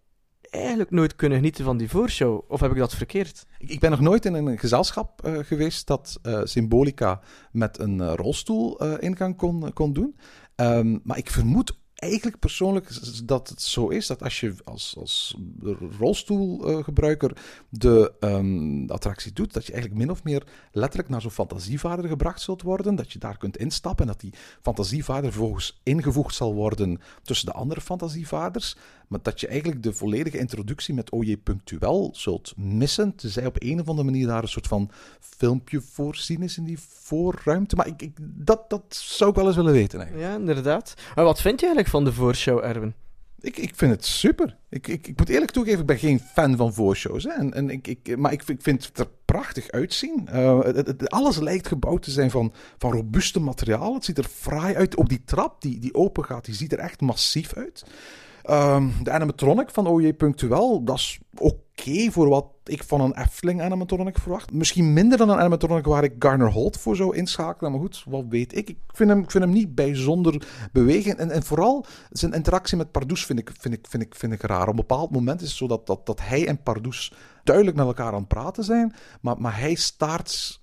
eigenlijk 0.49 0.91
nooit 0.91 1.15
kunnen 1.15 1.37
genieten 1.37 1.63
van 1.63 1.77
die 1.77 1.89
voorshow. 1.89 2.41
Of 2.47 2.59
heb 2.59 2.71
ik 2.71 2.77
dat 2.77 2.95
verkeerd? 2.95 3.45
Ik, 3.57 3.79
ben 3.79 3.91
nog 3.91 3.99
nooit 3.99 4.25
in 4.25 4.33
een 4.33 4.59
gezelschap 4.59 5.25
uh, 5.25 5.37
geweest 5.43 5.87
dat 5.87 6.19
uh, 6.23 6.41
Symbolica 6.43 7.19
met 7.51 7.79
een 7.79 7.99
uh, 7.99 8.13
rolstoel 8.15 8.97
ingang 8.97 9.37
kon, 9.37 9.73
kon 9.73 9.93
doen. 9.93 10.15
Um, 10.55 10.99
maar 11.03 11.17
ik 11.17 11.29
vermoed 11.29 11.77
eigenlijk 11.97 12.39
persoonlijk 12.39 12.89
dat 13.27 13.49
het 13.49 13.61
zo 13.61 13.87
is 13.87 14.07
dat 14.07 14.23
als 14.23 14.39
je 14.39 14.55
als, 14.63 14.95
als 14.97 15.37
rolstoelgebruiker 15.99 17.37
de 17.69 18.13
um, 18.19 18.89
attractie 18.89 19.33
doet, 19.33 19.53
dat 19.53 19.65
je 19.65 19.71
eigenlijk 19.71 20.01
min 20.01 20.11
of 20.11 20.23
meer 20.23 20.43
letterlijk 20.71 21.09
naar 21.09 21.21
zo'n 21.21 21.31
fantasievader 21.31 22.07
gebracht 22.07 22.41
zult 22.41 22.61
worden, 22.61 22.95
dat 22.95 23.11
je 23.11 23.19
daar 23.19 23.37
kunt 23.37 23.57
instappen 23.57 24.05
en 24.05 24.11
dat 24.11 24.21
die 24.21 24.33
fantasievader 24.61 25.31
vervolgens 25.31 25.79
ingevoegd 25.83 26.35
zal 26.35 26.53
worden 26.53 26.99
tussen 27.23 27.45
de 27.45 27.53
andere 27.53 27.81
fantasievaders, 27.81 28.77
maar 29.07 29.19
dat 29.21 29.39
je 29.39 29.47
eigenlijk 29.47 29.83
de 29.83 29.93
volledige 29.93 30.37
introductie 30.37 30.93
met 30.93 31.11
OJ 31.11 31.37
Punctueel 31.37 32.09
zult 32.13 32.53
missen, 32.57 33.15
tenzij 33.15 33.45
op 33.45 33.55
een 33.59 33.79
of 33.79 33.87
andere 33.87 34.09
manier 34.09 34.27
daar 34.27 34.41
een 34.41 34.47
soort 34.47 34.67
van 34.67 34.91
filmpje 35.19 35.81
voorzien 35.81 36.41
is 36.41 36.57
in 36.57 36.63
die 36.63 36.79
voorruimte. 36.79 37.75
Maar 37.75 37.87
ik, 37.87 38.01
ik, 38.01 38.17
dat, 38.19 38.69
dat 38.69 38.83
zou 38.89 39.29
ik 39.29 39.35
wel 39.35 39.47
eens 39.47 39.55
willen 39.55 39.73
weten 39.73 39.99
eigenlijk. 39.99 40.29
Ja, 40.29 40.35
inderdaad. 40.37 40.93
Maar 41.15 41.25
wat 41.25 41.41
vind 41.41 41.59
je 41.59 41.65
eigenlijk 41.65 41.95
van 41.95 42.03
de 42.03 42.13
voorshow, 42.13 42.63
Erwin? 42.63 42.93
Ik, 43.39 43.57
ik 43.57 43.75
vind 43.75 43.91
het 43.91 44.05
super. 44.05 44.57
Ik, 44.69 44.87
ik, 44.87 45.07
ik 45.07 45.17
moet 45.17 45.29
eerlijk 45.29 45.51
toegeven, 45.51 45.79
ik 45.79 45.85
ben 45.85 45.97
geen 45.97 46.19
fan 46.19 46.55
van 46.55 46.73
voorshows. 46.73 47.23
Hè. 47.23 47.29
En, 47.29 47.53
en 47.53 47.69
ik, 47.69 47.87
ik, 47.87 48.17
maar 48.17 48.31
ik, 48.31 48.43
ik 48.47 48.61
vind 48.61 48.85
het 48.85 48.99
er 48.99 49.07
prachtig 49.25 49.71
uitzien. 49.71 50.27
Uh, 50.33 50.63
het, 50.63 50.87
het, 50.87 51.09
alles 51.09 51.37
lijkt 51.37 51.67
gebouwd 51.67 52.01
te 52.01 52.11
zijn 52.11 52.31
van, 52.31 52.53
van 52.77 52.91
robuuste 52.91 53.39
materiaal. 53.39 53.93
Het 53.93 54.05
ziet 54.05 54.17
er 54.17 54.23
fraai 54.23 54.75
uit. 54.75 54.97
Ook 54.97 55.09
die 55.09 55.23
trap 55.25 55.61
die, 55.61 55.79
die 55.79 55.93
open 55.93 56.25
gaat, 56.25 56.45
die 56.45 56.55
ziet 56.55 56.73
er 56.73 56.79
echt 56.79 57.01
massief 57.01 57.53
uit. 57.53 57.83
Um, 58.49 58.93
de 59.03 59.11
animatronic 59.11 59.69
van 59.69 59.87
OJ 59.87 60.13
Punctueel, 60.13 60.83
dat 60.83 60.95
is 60.95 61.19
oké 61.37 62.11
voor 62.11 62.29
wat 62.29 62.45
ik 62.63 62.83
van 62.83 63.01
een 63.01 63.17
Efteling 63.17 63.61
animatronic 63.61 64.17
verwacht. 64.17 64.53
Misschien 64.53 64.93
minder 64.93 65.17
dan 65.17 65.29
een 65.29 65.37
animatronic 65.37 65.85
waar 65.85 66.03
ik 66.03 66.13
Garner 66.19 66.51
Holt 66.51 66.77
voor 66.77 66.95
zou 66.95 67.15
inschakelen. 67.15 67.71
Maar 67.71 67.81
goed, 67.81 68.03
wat 68.07 68.23
weet 68.29 68.55
ik. 68.57 68.69
Ik 68.69 68.77
vind 68.87 69.09
hem, 69.09 69.19
ik 69.19 69.31
vind 69.31 69.43
hem 69.43 69.53
niet 69.53 69.75
bijzonder 69.75 70.47
bewegen. 70.71 71.17
En, 71.17 71.31
en 71.31 71.43
vooral 71.43 71.85
zijn 72.09 72.33
interactie 72.33 72.77
met 72.77 72.91
Pardoes 72.91 73.25
vind 73.25 73.39
ik, 73.39 73.51
vind, 73.59 73.73
ik, 73.73 73.87
vind, 73.89 74.03
ik, 74.03 74.15
vind 74.15 74.33
ik 74.33 74.41
raar. 74.41 74.61
Op 74.61 74.67
een 74.67 74.75
bepaald 74.75 75.11
moment 75.11 75.41
is 75.41 75.47
het 75.47 75.57
zo 75.57 75.67
dat, 75.67 75.87
dat, 75.87 76.05
dat 76.05 76.19
hij 76.21 76.47
en 76.47 76.63
Pardoes 76.63 77.13
duidelijk 77.43 77.77
met 77.77 77.85
elkaar 77.85 78.13
aan 78.13 78.19
het 78.19 78.27
praten 78.27 78.63
zijn. 78.63 78.93
Maar, 79.21 79.41
maar 79.41 79.59
hij 79.59 79.75
staart 79.75 80.59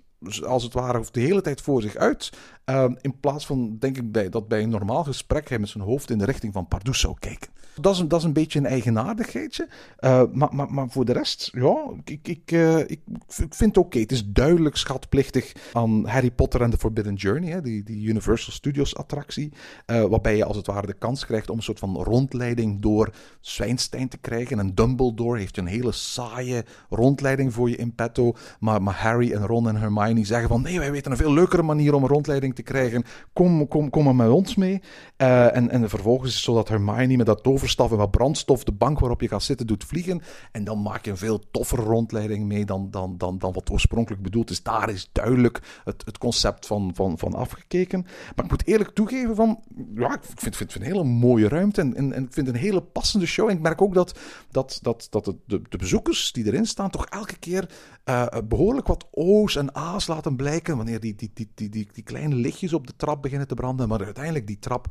als 0.47 0.63
het 0.63 0.73
ware 0.73 1.05
de 1.11 1.21
hele 1.21 1.41
tijd 1.41 1.61
voor 1.61 1.83
zich 1.83 1.97
uit. 1.97 2.31
Uh, 2.71 2.85
in 3.01 3.21
plaats 3.21 3.47
van, 3.47 3.77
denk 3.79 3.97
ik, 3.97 4.13
bij, 4.13 4.29
dat 4.29 4.49
bij 4.49 4.63
een 4.63 4.69
normaal 4.69 5.05
gesprek 5.05 5.49
hij 5.49 5.59
met 5.59 5.69
zijn 5.69 5.85
hoofd 5.85 6.11
in 6.11 6.19
de 6.19 6.25
richting 6.25 6.53
van 6.53 6.69
Pardoes 6.69 7.01
zou 7.01 7.15
kijken. 7.19 7.51
Dat 7.81 7.95
is, 7.95 8.05
dat 8.07 8.19
is 8.19 8.25
een 8.25 8.33
beetje 8.33 8.59
een 8.59 8.67
eigenaardigheidje. 8.67 9.69
Uh, 10.01 10.23
maar, 10.33 10.55
maar, 10.55 10.73
maar 10.73 10.89
voor 10.89 11.05
de 11.05 11.13
rest, 11.13 11.51
ja, 11.53 11.77
ik, 12.05 12.29
ik, 12.29 12.53
uh, 12.53 12.79
ik, 12.79 13.01
ik 13.37 13.55
vind 13.55 13.77
het 13.77 13.77
oké. 13.77 13.99
Het 13.99 14.13
is 14.13 14.27
duidelijk 14.27 14.77
schatplichtig 14.77 15.53
aan 15.73 16.07
Harry 16.07 16.31
Potter 16.31 16.63
en 16.63 16.71
The 16.71 16.79
Forbidden 16.79 17.15
Journey, 17.15 17.51
hè, 17.51 17.61
die, 17.61 17.83
die 17.83 18.07
Universal 18.07 18.53
Studios 18.53 18.97
attractie. 18.97 19.53
Uh, 19.87 20.05
waarbij 20.05 20.37
je 20.37 20.45
als 20.45 20.57
het 20.57 20.67
ware 20.67 20.87
de 20.87 20.93
kans 20.93 21.27
krijgt 21.27 21.51
om 21.51 21.57
een 21.57 21.63
soort 21.63 21.79
van 21.79 21.97
rondleiding 21.97 22.81
door 22.81 23.15
Zwijnstein 23.41 24.09
te 24.09 24.19
krijgen. 24.19 24.59
En 24.59 24.75
Dumbledore 24.75 25.39
heeft 25.39 25.57
een 25.57 25.67
hele 25.67 25.93
saaie 25.93 26.65
rondleiding 26.89 27.53
voor 27.53 27.71
je 27.71 27.77
in 27.77 27.95
petto. 27.95 28.35
Maar, 28.61 28.83
maar 28.83 28.95
Harry 28.95 29.33
en 29.33 29.47
Ron 29.47 29.69
en 29.69 29.77
Hermione 29.77 30.25
zeggen 30.25 30.49
van 30.49 30.63
nee, 30.63 30.79
wij 30.79 30.91
weten 30.91 31.11
een 31.11 31.17
veel 31.17 31.33
leukere 31.33 31.63
manier 31.63 31.95
om 31.95 32.03
een 32.03 32.09
rondleiding 32.09 32.54
te 32.55 32.63
krijgen. 32.63 33.05
Kom, 33.33 33.69
kom, 33.69 33.91
kom 33.91 34.05
maar 34.05 34.15
met 34.15 34.29
ons 34.29 34.55
mee. 34.55 34.81
en, 35.17 35.71
en 35.71 35.89
vervolgens 35.89 36.29
is 36.29 36.35
het 36.35 36.45
zo 36.45 36.55
dat 36.55 36.69
Hermione 36.69 37.17
met 37.17 37.27
dat 37.27 37.43
toverstaf 37.43 37.91
en 37.91 37.97
wat 37.97 38.11
brandstof 38.11 38.65
de 38.65 38.73
bank 38.73 38.99
waarop 38.99 39.21
je 39.21 39.29
gaat 39.29 39.43
zitten 39.43 39.67
doet 39.67 39.85
vliegen. 39.85 40.23
En 40.53 40.65
dan 40.65 40.83
maak 40.83 41.05
je 41.05 41.11
een 41.11 41.17
veel 41.17 41.43
toffere 41.51 41.83
rondleiding 41.83 42.47
mee 42.47 42.65
dan, 42.65 42.91
dan, 42.91 43.19
dan, 43.19 43.39
dan 43.39 43.53
wat 43.53 43.71
oorspronkelijk 43.71 44.23
bedoeld 44.23 44.51
is. 44.51 44.63
Daar 44.63 44.91
is 44.91 45.09
duidelijk 45.13 45.61
het, 45.85 46.03
het 46.05 46.19
concept 46.19 46.67
van, 46.67 46.91
van, 46.95 47.19
van 47.19 47.35
afgekeken. 47.35 48.03
Maar 48.37 48.45
ik 48.45 48.51
moet 48.51 48.67
eerlijk 48.67 48.91
toegeven 48.91 49.35
van, 49.35 49.61
ja, 49.95 50.15
ik 50.15 50.23
vind, 50.23 50.57
vind, 50.57 50.73
vind 50.73 50.75
een 50.75 50.93
hele 50.93 51.05
mooie 51.05 51.49
ruimte 51.49 51.81
en, 51.81 51.95
en, 51.95 52.13
en 52.13 52.25
ik 52.25 52.33
vind 52.33 52.49
een 52.49 52.55
hele 52.55 52.83
passende 52.83 53.27
show. 53.27 53.49
En 53.49 53.57
ik 53.57 53.63
merk 53.63 53.83
ook 53.83 53.95
dat, 53.95 54.19
dat, 54.51 54.79
dat, 54.83 55.07
dat 55.11 55.25
de, 55.25 55.63
de, 55.69 55.77
bezoekers 55.77 56.33
die 56.33 56.47
erin 56.47 56.67
staan 56.67 56.91
toch 56.91 57.07
elke 57.07 57.39
keer 57.39 57.69
uh, 58.05 58.27
behoorlijk 58.49 58.87
wat 58.87 59.07
O's 59.11 59.57
en 59.57 59.75
A's 59.75 60.07
laten 60.07 60.37
blijken. 60.37 60.77
Wanneer 60.77 61.01
die, 61.01 61.15
die, 61.15 61.31
die, 61.35 61.51
die, 61.55 61.69
die, 61.69 61.89
die 61.93 62.05
kleine 62.05 62.35
lichtjes 62.45 62.73
op 62.73 62.87
de 62.87 62.97
trap 62.97 63.23
beginnen 63.23 63.49
te 63.49 63.55
branden, 63.55 63.89
maar 63.89 64.05
uiteindelijk 64.05 64.47
die 64.47 64.59
trap 64.59 64.87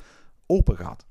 open 0.48 0.78
gaat. 0.78 1.06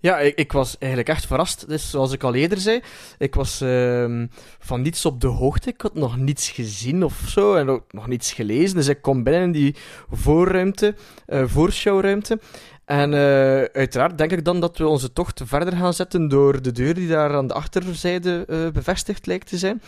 Ja, 0.00 0.18
ik, 0.18 0.38
ik 0.38 0.52
was 0.52 0.78
eigenlijk 0.78 1.10
echt 1.10 1.26
verrast. 1.26 1.68
Dus 1.68 1.90
zoals 1.90 2.12
ik 2.12 2.22
al 2.22 2.34
eerder 2.34 2.58
zei, 2.58 2.80
ik 3.18 3.34
was 3.34 3.60
ehm, 3.60 4.26
van 4.58 4.82
niets 4.82 5.04
op 5.04 5.20
de 5.20 5.26
hoogte. 5.26 5.68
Ik 5.68 5.80
had 5.80 5.94
nog 5.94 6.16
niets 6.16 6.50
gezien 6.50 7.04
of 7.04 7.22
zo 7.26 7.54
en 7.54 7.68
ook 7.68 7.92
nog 7.92 8.06
niets 8.06 8.32
gelezen. 8.32 8.76
Dus 8.76 8.88
ik 8.88 9.02
kom 9.02 9.22
binnen 9.22 9.42
in 9.42 9.52
die 9.52 9.76
voorruimte, 10.10 10.94
eh 11.26 11.42
voorshowruimte. 11.46 12.38
En 12.84 13.14
eh, 13.14 13.18
uiteraard 13.62 14.18
denk 14.18 14.32
ik 14.32 14.44
dan 14.44 14.60
dat 14.60 14.78
we 14.78 14.86
onze 14.86 15.12
tocht 15.12 15.40
verder 15.44 15.76
gaan 15.76 15.94
zetten 15.94 16.28
door 16.28 16.62
de 16.62 16.72
deur 16.72 16.94
die 16.94 17.08
daar 17.08 17.34
aan 17.34 17.46
de 17.46 17.54
achterzijde 17.54 18.44
eh, 18.48 18.68
bevestigd 18.68 19.26
lijkt 19.26 19.48
te 19.48 19.58
zijn. 19.58 19.82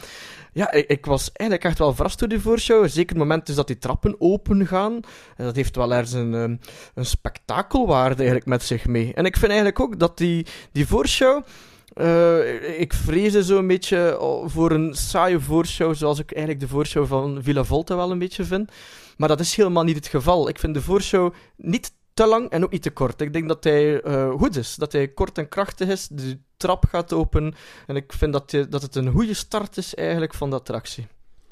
Ja, 0.57 0.73
ik, 0.73 0.88
ik 0.88 1.07
was 1.07 1.31
eigenlijk 1.33 1.69
echt 1.69 1.79
wel 1.79 1.95
verrast 1.95 2.19
door 2.19 2.29
die 2.29 2.40
voorshow. 2.40 2.88
Zeker 2.88 3.09
het 3.09 3.19
moment 3.19 3.47
dus 3.47 3.55
dat 3.55 3.66
die 3.66 3.79
trappen 3.79 4.16
open 4.19 4.66
gaan. 4.66 5.01
En 5.37 5.45
dat 5.45 5.57
heeft 5.57 5.77
wel 5.77 5.92
ergens 5.92 6.12
een, 6.12 6.35
ehm, 6.35 6.57
een 6.95 7.07
spektakelwaarde 7.07 8.16
eigenlijk 8.16 8.47
met 8.47 8.62
zich 8.62 8.87
mee. 8.87 9.14
En 9.14 9.25
ik 9.25 9.37
vind 9.37 9.47
eigenlijk 9.47 9.81
ook 9.81 9.99
dat 9.99 10.19
die, 10.19 10.47
die 10.73 10.87
voorshow... 10.87 11.42
eh, 11.95 12.81
ik 12.81 12.92
vreesde 12.92 13.45
zo 13.45 13.59
een 13.59 13.66
beetje 13.66 14.21
oh, 14.21 14.49
voor 14.49 14.71
een 14.71 14.95
saaie 14.95 15.40
voorshow, 15.40 15.95
zoals 15.95 16.19
ik 16.19 16.33
eigenlijk 16.33 16.64
de 16.64 16.69
voorshow 16.69 17.07
van 17.07 17.38
Villa 17.42 17.64
Volta 17.64 17.97
wel 17.97 18.11
een 18.11 18.19
beetje 18.19 18.45
vind. 18.45 18.71
Maar 19.16 19.29
dat 19.29 19.40
is 19.40 19.57
helemaal 19.57 19.85
niet 19.85 19.97
het 19.97 20.07
geval. 20.07 20.49
Ik 20.49 20.59
vind 20.59 20.75
de 20.75 20.83
voorshow 20.83 21.35
niet 21.57 21.92
te 22.17 22.27
lang 22.27 22.51
en 22.51 22.65
ook 22.65 22.71
niet 22.71 22.83
te 22.83 22.91
kort. 22.91 23.21
Ik 23.21 23.33
denk 23.33 23.49
dat 23.49 23.65
hij 23.65 24.01
eh, 24.03 24.31
goed 24.31 24.57
is. 24.57 24.75
Dat 24.75 24.93
hij 24.93 25.09
kort 25.09 25.39
en 25.39 25.49
krachtig 25.49 25.89
is. 25.89 26.09
De 26.09 26.39
trap 26.57 26.85
gaat 26.85 27.13
open. 27.13 27.55
En 27.87 27.97
ik 27.97 28.13
vind 28.13 28.33
dat, 28.33 28.51
dat 28.69 28.83
het 28.83 28.95
een 28.95 29.13
goede 29.13 29.35
start 29.35 29.77
is 29.77 29.95
eigenlijk 29.95 30.35
van 30.35 30.51
de 30.51 30.57
attractie. 30.57 31.07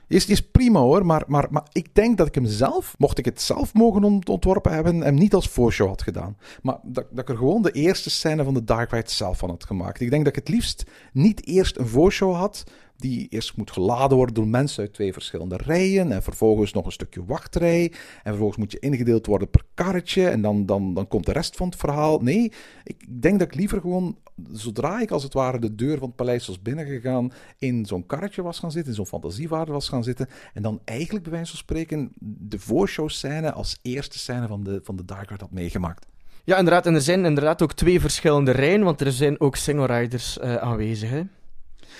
Is, 0.09 0.27
is 0.27 0.43
prima 0.43 0.81
hoor, 0.81 1.07
maar, 1.07 1.25
maar, 1.27 1.47
maar 1.51 1.67
ik 1.73 1.95
denk 1.95 2.19
dat 2.19 2.27
ik 2.27 2.35
hem 2.35 2.47
zelf, 2.47 2.95
mocht 2.99 3.19
ik 3.19 3.25
het 3.25 3.41
zelf 3.41 3.75
mogen 3.75 4.05
ont- 4.05 4.29
ontworpen 4.29 4.73
hebben, 4.73 5.01
hem 5.01 5.15
niet 5.15 5.35
als 5.35 5.49
voorshow 5.49 5.89
had 5.89 6.03
gedaan. 6.03 6.37
Maar 6.63 6.79
dat, 6.83 7.07
dat 7.11 7.19
ik 7.19 7.29
er 7.29 7.37
gewoon 7.37 7.63
de 7.63 7.71
eerste 7.71 8.11
scène 8.11 8.45
van 8.45 8.55
de 8.55 8.65
Dark 8.65 8.91
Ride 8.91 9.11
zelf 9.11 9.39
van 9.39 9.49
had 9.51 9.65
gemaakt. 9.65 10.01
Ik 10.01 10.11
denk 10.11 10.25
dat 10.25 10.37
ik 10.37 10.45
het 10.45 10.55
liefst 10.55 10.85
niet 11.13 11.47
eerst 11.47 11.77
een 11.77 11.89
voorshow 11.89 12.35
had, 12.35 12.65
die 12.97 13.27
eerst 13.31 13.57
moet 13.57 13.71
geladen 13.71 14.17
worden 14.17 14.35
door 14.35 14.47
mensen 14.47 14.83
uit 14.83 14.93
twee 14.93 15.13
verschillende 15.13 15.57
rijen. 15.57 16.13
En 16.13 16.23
vervolgens 16.23 16.73
nog 16.73 16.85
een 16.87 16.93
stukje 16.93 17.25
wachtrij. 17.25 17.93
En 18.23 18.31
vervolgens 18.31 18.59
moet 18.59 18.73
je 18.73 18.79
ingedeeld 18.79 19.27
worden 19.27 19.51
per 19.51 19.65
karretje. 19.75 20.29
En 20.29 20.43
dan, 20.43 20.67
dan, 20.67 20.95
dan 20.95 21.09
komt 21.09 21.27
de 21.27 21.33
rest 21.33 21.57
van 21.57 21.67
het 21.67 21.77
verhaal. 21.77 22.19
Nee, 22.19 22.53
ik 22.85 23.23
denk 23.23 23.39
dat 23.39 23.49
ik 23.49 23.55
liever 23.55 23.81
gewoon, 23.81 24.19
zodra 24.53 25.01
ik 25.01 25.11
als 25.11 25.23
het 25.23 25.33
ware 25.33 25.59
de 25.59 25.75
deur 25.75 25.99
van 25.99 26.07
het 26.07 26.17
paleis 26.17 26.47
was 26.47 26.63
binnengegaan, 26.63 27.33
in 27.59 27.87
zo'n 27.87 28.07
karretje 28.07 28.43
was 28.43 28.59
gaan 28.59 28.73
zitten, 28.73 28.91
in 28.91 28.97
zo'n 28.97 29.21
fantasiewaarde 29.21 29.73
was 29.73 29.89
gaan 29.89 30.05
zitten. 30.05 30.29
En 30.55 30.63
dan 30.63 30.81
eigenlijk, 30.85 31.25
bij 31.25 31.33
wijze 31.33 31.51
van 31.51 31.59
spreken, 31.59 32.13
de 32.21 32.59
voorshow-scène 32.59 33.53
als 33.53 33.79
eerste 33.83 34.19
scène 34.19 34.47
van 34.47 34.65
de, 34.65 34.81
van 34.83 34.97
de 34.97 35.05
Dark 35.05 35.29
Ride 35.29 35.43
had 35.43 35.53
meegemaakt. 35.53 36.07
Ja, 36.45 36.59
inderdaad. 36.59 36.87
En 36.87 36.95
er 36.95 37.01
zijn 37.01 37.25
inderdaad 37.25 37.63
ook 37.63 37.73
twee 37.73 38.01
verschillende 38.01 38.51
rijen, 38.51 38.83
want 38.83 39.01
er 39.01 39.13
zijn 39.13 39.41
ook 39.41 39.57
single 39.57 39.87
riders 39.87 40.39
eh, 40.39 40.57
aanwezig. 40.57 41.11
Hè? 41.11 41.23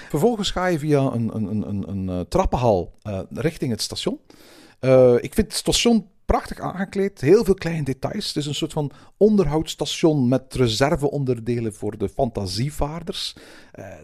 Vervolgens 0.09 0.51
ga 0.51 0.67
je 0.67 0.79
via 0.79 1.01
een, 1.01 1.31
een, 1.35 1.69
een, 1.69 1.89
een, 1.89 2.09
eh, 2.09 2.21
trappenhal 2.21 2.93
eh, 3.03 3.21
richting 3.31 3.71
het 3.71 3.83
station. 3.83 4.19
Eh, 4.79 5.15
ik 5.15 5.35
vind 5.35 5.47
het 5.47 5.57
station 5.57 6.07
prachtig 6.25 6.61
aangekleed. 6.61 7.21
Heel 7.21 7.45
veel 7.45 7.55
kleine 7.55 7.83
details. 7.83 8.27
Het 8.27 8.37
is 8.37 8.47
een 8.47 8.55
soort 8.55 8.73
van 8.73 8.91
onderhoudsstation 9.17 10.29
met 10.29 10.55
reserveonderdelen 10.55 11.75
voor 11.75 11.99
de 11.99 12.09
fantasievaarders. 12.09 13.37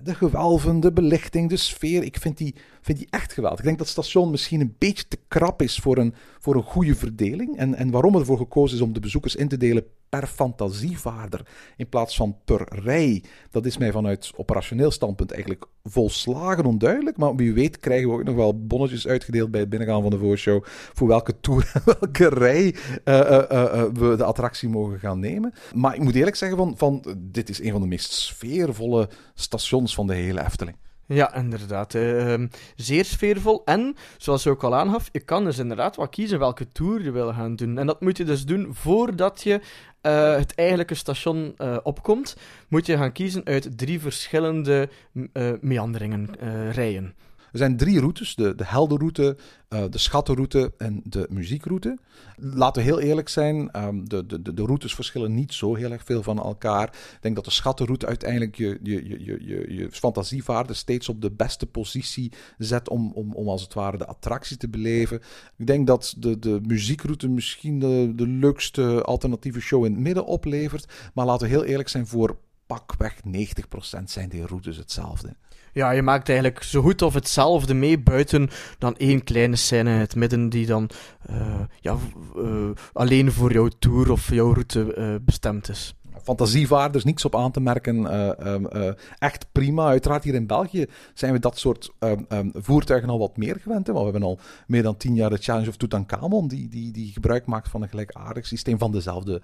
De 0.03 0.15
gewelven, 0.15 0.81
de 0.81 0.93
belichting, 0.93 1.49
de 1.49 1.57
sfeer. 1.57 2.03
Ik 2.03 2.17
vind 2.17 2.39
die, 2.39 2.55
vind 2.81 2.99
die 2.99 3.07
echt 3.11 3.33
geweldig. 3.33 3.59
Ik 3.59 3.65
denk 3.65 3.79
dat 3.79 3.87
het 3.87 3.97
station 3.97 4.31
misschien 4.31 4.61
een 4.61 4.75
beetje 4.79 5.09
te 5.09 5.19
krap 5.29 5.63
is 5.63 5.77
voor 5.77 5.99
een, 5.99 6.15
voor 6.39 6.55
een 6.55 6.63
goede 6.63 6.95
verdeling. 6.95 7.57
En, 7.57 7.75
en 7.75 7.91
waarom 7.91 8.15
ervoor 8.15 8.37
gekozen 8.37 8.77
is 8.77 8.83
om 8.83 8.93
de 8.93 9.01
bezoekers 9.01 9.37
in 9.37 9.49
te 9.49 9.57
delen 9.57 9.85
per 10.11 10.27
fantasievaarder 10.27 11.47
in 11.77 11.89
plaats 11.89 12.17
van 12.17 12.37
per 12.45 12.67
rij. 12.69 13.23
Dat 13.51 13.67
is 13.67 13.79
mij 13.79 13.93
vanuit 13.93 14.33
operationeel 14.37 14.91
standpunt 14.91 15.33
eigenlijk 15.33 15.67
volslagen 15.85 16.65
onduidelijk. 16.65 17.17
Maar 17.17 17.37
wie 17.37 17.53
weet 17.53 17.81
krijgen 17.81 18.09
we 18.09 18.15
ook 18.15 18.25
nog 18.25 18.35
wel 18.35 18.67
bonnetjes 18.67 19.07
uitgedeeld 19.07 19.51
bij 19.51 19.61
het 19.61 19.69
binnengaan 19.69 20.03
van 20.03 20.11
de 20.11 20.19
voorshow. 20.19 20.65
Voor 20.67 21.09
welke 21.09 21.41
tour 21.41 21.71
en 21.75 21.83
welke 22.01 22.29
rij 22.29 22.75
eh, 23.05 23.21
eh, 23.21 23.51
eh, 23.51 23.93
we 23.93 24.15
de 24.17 24.25
attractie 24.25 24.69
mogen 24.69 24.99
gaan 24.99 25.21
nemen. 25.21 25.53
Maar 25.75 25.95
ik 25.95 26.03
moet 26.03 26.15
eerlijk 26.15 26.37
zeggen, 26.37 26.59
van, 26.59 26.77
van, 26.77 27.17
dit 27.19 27.49
is 27.49 27.63
een 27.63 27.73
van 27.73 27.81
de 27.81 27.87
meest 27.87 28.13
sfeervolle 28.13 29.09
stations 29.35 29.95
van 29.95 30.07
de 30.07 30.15
hele 30.15 30.45
Efteling. 30.45 30.77
Ja, 31.13 31.35
inderdaad. 31.35 31.95
eh, 31.95 32.33
ehm, 32.33 32.47
zeer 32.77 33.05
sfeervol. 33.05 33.63
En, 33.65 33.97
zoals 34.19 34.43
je 34.43 34.51
ook 34.51 34.65
al 34.65 34.75
aangaf, 34.75 35.09
je 35.13 35.21
kan 35.21 35.45
dus 35.45 35.59
inderdaad 35.59 35.97
wel 35.97 36.09
kiezen 36.09 36.39
welke 36.39 36.69
tour 36.73 37.03
je 37.03 37.11
wil 37.11 37.33
gaan 37.33 37.57
doen. 37.57 37.79
En 37.79 37.87
dat 37.87 38.01
moet 38.01 38.17
je 38.17 38.25
dus 38.25 38.45
doen 38.45 38.69
voordat 38.75 39.43
je 39.43 39.61
eh, 40.01 40.37
het 40.37 40.55
eigenlijke 40.55 40.95
station 40.95 41.55
eh, 41.57 41.77
opkomt. 41.83 42.37
Moet 42.69 42.87
je 42.87 42.97
gaan 42.97 43.13
kiezen 43.13 43.45
uit 43.45 43.79
drie 43.79 44.01
verschillende 44.01 44.89
eh, 45.33 45.53
meanderingen, 45.61 46.29
rijen. 46.73 47.15
Er 47.53 47.59
zijn 47.59 47.77
drie 47.77 48.01
routes: 48.01 48.35
de, 48.35 48.55
de 48.55 48.65
heldenroute, 48.67 49.37
eh, 49.69 49.85
de 49.91 49.99
schattenroute 49.99 50.73
en 50.79 51.01
de 51.05 51.27
muziekroute. 51.31 51.99
Laten 52.37 52.83
we 52.83 52.89
heel 52.89 53.01
eerlijk 53.01 53.29
zijn, 53.29 53.71
ehm, 53.71 54.05
de, 54.05 54.27
de, 54.27 54.55
de, 54.55 54.63
routes 54.63 54.95
verschillen 54.95 55.35
niet 55.35 55.53
zo 55.53 55.75
heel 55.75 55.93
erg 55.93 56.05
veel 56.05 56.23
van 56.23 56.39
elkaar. 56.39 56.87
Ik 56.89 57.19
denk 57.21 57.35
dat 57.35 57.45
de 57.45 57.51
schattenroute 57.51 58.07
uiteindelijk 58.07 58.57
je, 58.57 58.79
je, 58.83 59.09
je, 59.09 59.45
je, 59.45 59.75
je, 59.75 59.89
fantasievaarder 59.91 60.77
steeds 60.77 61.09
op 61.09 61.21
de 61.21 61.31
beste 61.31 61.67
positie 61.67 62.33
zet 62.59 62.89
om, 62.89 63.13
om, 63.13 63.35
om 63.35 63.49
als 63.49 63.63
het 63.63 63.75
ware 63.75 63.99
de 63.99 64.07
attractie 64.07 64.57
te 64.57 64.69
beleven. 64.69 65.21
Ik 65.57 65.67
denk 65.67 65.87
dat 65.87 66.15
de, 66.19 66.39
de 66.39 66.61
muziekroute 66.67 67.29
misschien 67.29 67.79
de, 67.79 68.13
de 68.15 68.27
leukste 68.27 69.03
alternatieve 69.03 69.61
show 69.61 69.85
in 69.85 69.93
het 69.93 70.01
midden 70.01 70.27
oplevert. 70.27 70.93
Maar 71.15 71.27
laten 71.27 71.47
we 71.47 71.53
heel 71.53 71.65
eerlijk 71.65 71.89
zijn, 71.89 72.07
voor 72.07 72.39
pakweg 72.67 73.21
90% 73.27 74.03
zijn 74.05 74.29
die 74.29 74.47
routes 74.47 74.77
hetzelfde. 74.77 75.37
Ja, 75.73 75.91
je 75.91 76.03
maakt 76.03 76.29
eigenlijk 76.29 76.63
zo 76.63 76.83
goed 76.83 77.03
of 77.03 77.15
hetzelfde 77.15 77.75
mee, 77.75 77.99
buiten 77.99 78.51
dan 78.79 78.97
één 78.97 79.25
kleine 79.25 79.57
scène 79.57 79.91
in 79.91 79.99
het 79.99 80.15
midden 80.15 80.49
die 80.49 80.67
dan 80.67 80.91
eh, 81.27 81.61
ja, 81.81 81.97
eh, 82.37 82.71
alleen 82.93 83.33
voor 83.33 83.53
jouw 83.53 83.69
tour 83.79 84.11
of 84.11 84.31
jouw 84.35 84.53
route 84.53 84.95
eh, 84.95 85.15
bestemd 85.21 85.69
is. 85.69 85.95
Fantasievaarders, 86.23 87.05
niks 87.05 87.25
op 87.25 87.37
aan 87.37 87.51
te 87.51 87.61
merken. 87.61 88.07
eh, 88.07 88.47
ehm, 88.55 88.67
eh, 88.67 88.93
echt 89.19 89.47
prima. 89.53 89.87
Uiteraard 89.87 90.25
hier 90.25 90.35
in 90.35 90.47
België 90.47 90.87
zijn 91.15 91.33
we 91.33 91.39
dat 91.39 91.59
soort 91.59 91.91
ehm, 91.99 92.23
ehm, 92.29 92.49
voertuigen 92.55 93.09
al 93.11 93.19
wat 93.19 93.37
meer 93.37 93.57
gewend. 93.63 93.87
Hè? 93.87 93.93
Want 93.93 94.07
we 94.07 94.11
hebben 94.13 94.29
al 94.31 94.39
meer 94.67 94.83
dan 94.83 94.97
tien 94.97 95.15
jaar 95.15 95.31
de 95.31 95.37
Challenge 95.37 95.69
of 95.69 95.77
Tutankhamon, 95.77 96.49
die, 96.49 96.69
die, 96.69 96.93
die 96.93 97.13
gebruik 97.13 97.47
maakt 97.47 97.69
van 97.69 97.83
een 97.83 97.89
gelijkaardig 97.89 98.47
systeem 98.47 98.79
van 98.79 98.93
dezelfde 98.93 99.43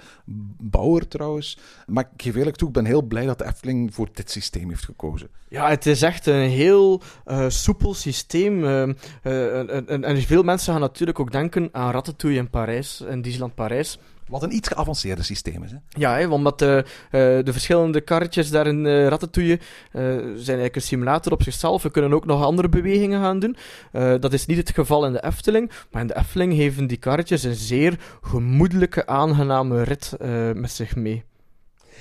bouwer 0.61 1.09
trouwens. 1.09 1.59
Maar 1.87 2.09
ik 2.15 2.23
geef 2.23 2.35
eerlijk 2.35 2.57
toe, 2.57 2.69
ik 2.69 2.75
ben 2.75 2.85
heel 2.85 3.03
blij 3.03 3.27
dat 3.27 3.39
de 3.39 3.45
Efteling 3.47 3.95
voor 3.95 4.09
dit 4.12 4.31
systeem 4.31 4.69
heeft 4.69 4.85
gekozen. 4.85 5.29
Ja, 5.49 5.69
het 5.69 5.87
is 5.87 6.03
echt 6.03 6.27
een 6.27 6.49
heel 6.49 7.01
eh, 7.25 7.45
soepel 7.49 7.95
systeem. 7.95 8.65
en, 8.65 8.97
en- 9.89 10.05
en 10.05 10.23
veel 10.23 10.43
mensen 10.43 10.73
gaan 10.73 10.81
natuurlijk 10.81 11.21
ook 11.21 11.33
denken 11.33 11.69
aan 11.73 11.91
Ratatouille 11.93 12.39
in 12.41 12.51
Parijs, 12.51 13.01
in 13.01 13.23
Disneyland 13.23 13.55
Parijs. 13.55 13.99
Wat 14.29 14.43
een 14.43 14.55
iets 14.55 14.69
geavanceerder 14.69 15.25
systeem 15.25 15.62
is. 15.62 15.71
Hè? 15.71 15.77
Ja, 15.89 16.17
hè, 16.17 16.27
omdat 16.29 16.59
de, 16.59 16.85
eh, 17.11 17.21
de 17.21 17.53
verschillende 17.53 18.01
karretjes 18.01 18.51
daar 18.51 18.67
in 18.67 18.87
eh, 18.87 19.07
Ratatouille 19.07 19.55
eh, 19.57 20.03
zijn 20.12 20.35
eigenlijk 20.35 20.75
een 20.77 20.83
simulator 20.83 21.33
op 21.33 21.43
zichzelf. 21.43 21.83
We 21.83 21.91
kunnen 21.91 22.12
ook 22.12 22.27
nog 22.27 22.43
andere 22.43 22.69
bewegingen 22.69 23.21
gaan 23.21 23.39
doen. 23.39 23.57
Eh, 23.93 24.15
dat 24.21 24.33
is 24.33 24.47
niet 24.47 24.57
het 24.57 24.71
geval 24.71 25.07
in 25.07 25.12
de 25.12 25.25
Efteling. 25.25 25.71
Maar 25.91 26.03
in 26.03 26.09
de 26.09 26.17
Efteling 26.17 26.55
geven 26.55 26.87
die 26.87 26.97
karretjes 26.97 27.43
een 27.43 27.55
zeer 27.55 28.19
gemoedelijke, 28.23 29.07
aangename 29.07 29.83
rit 29.83 30.12
eh, 30.12 30.53
met 30.53 30.71
zich 30.71 30.97
mee. 30.97 31.25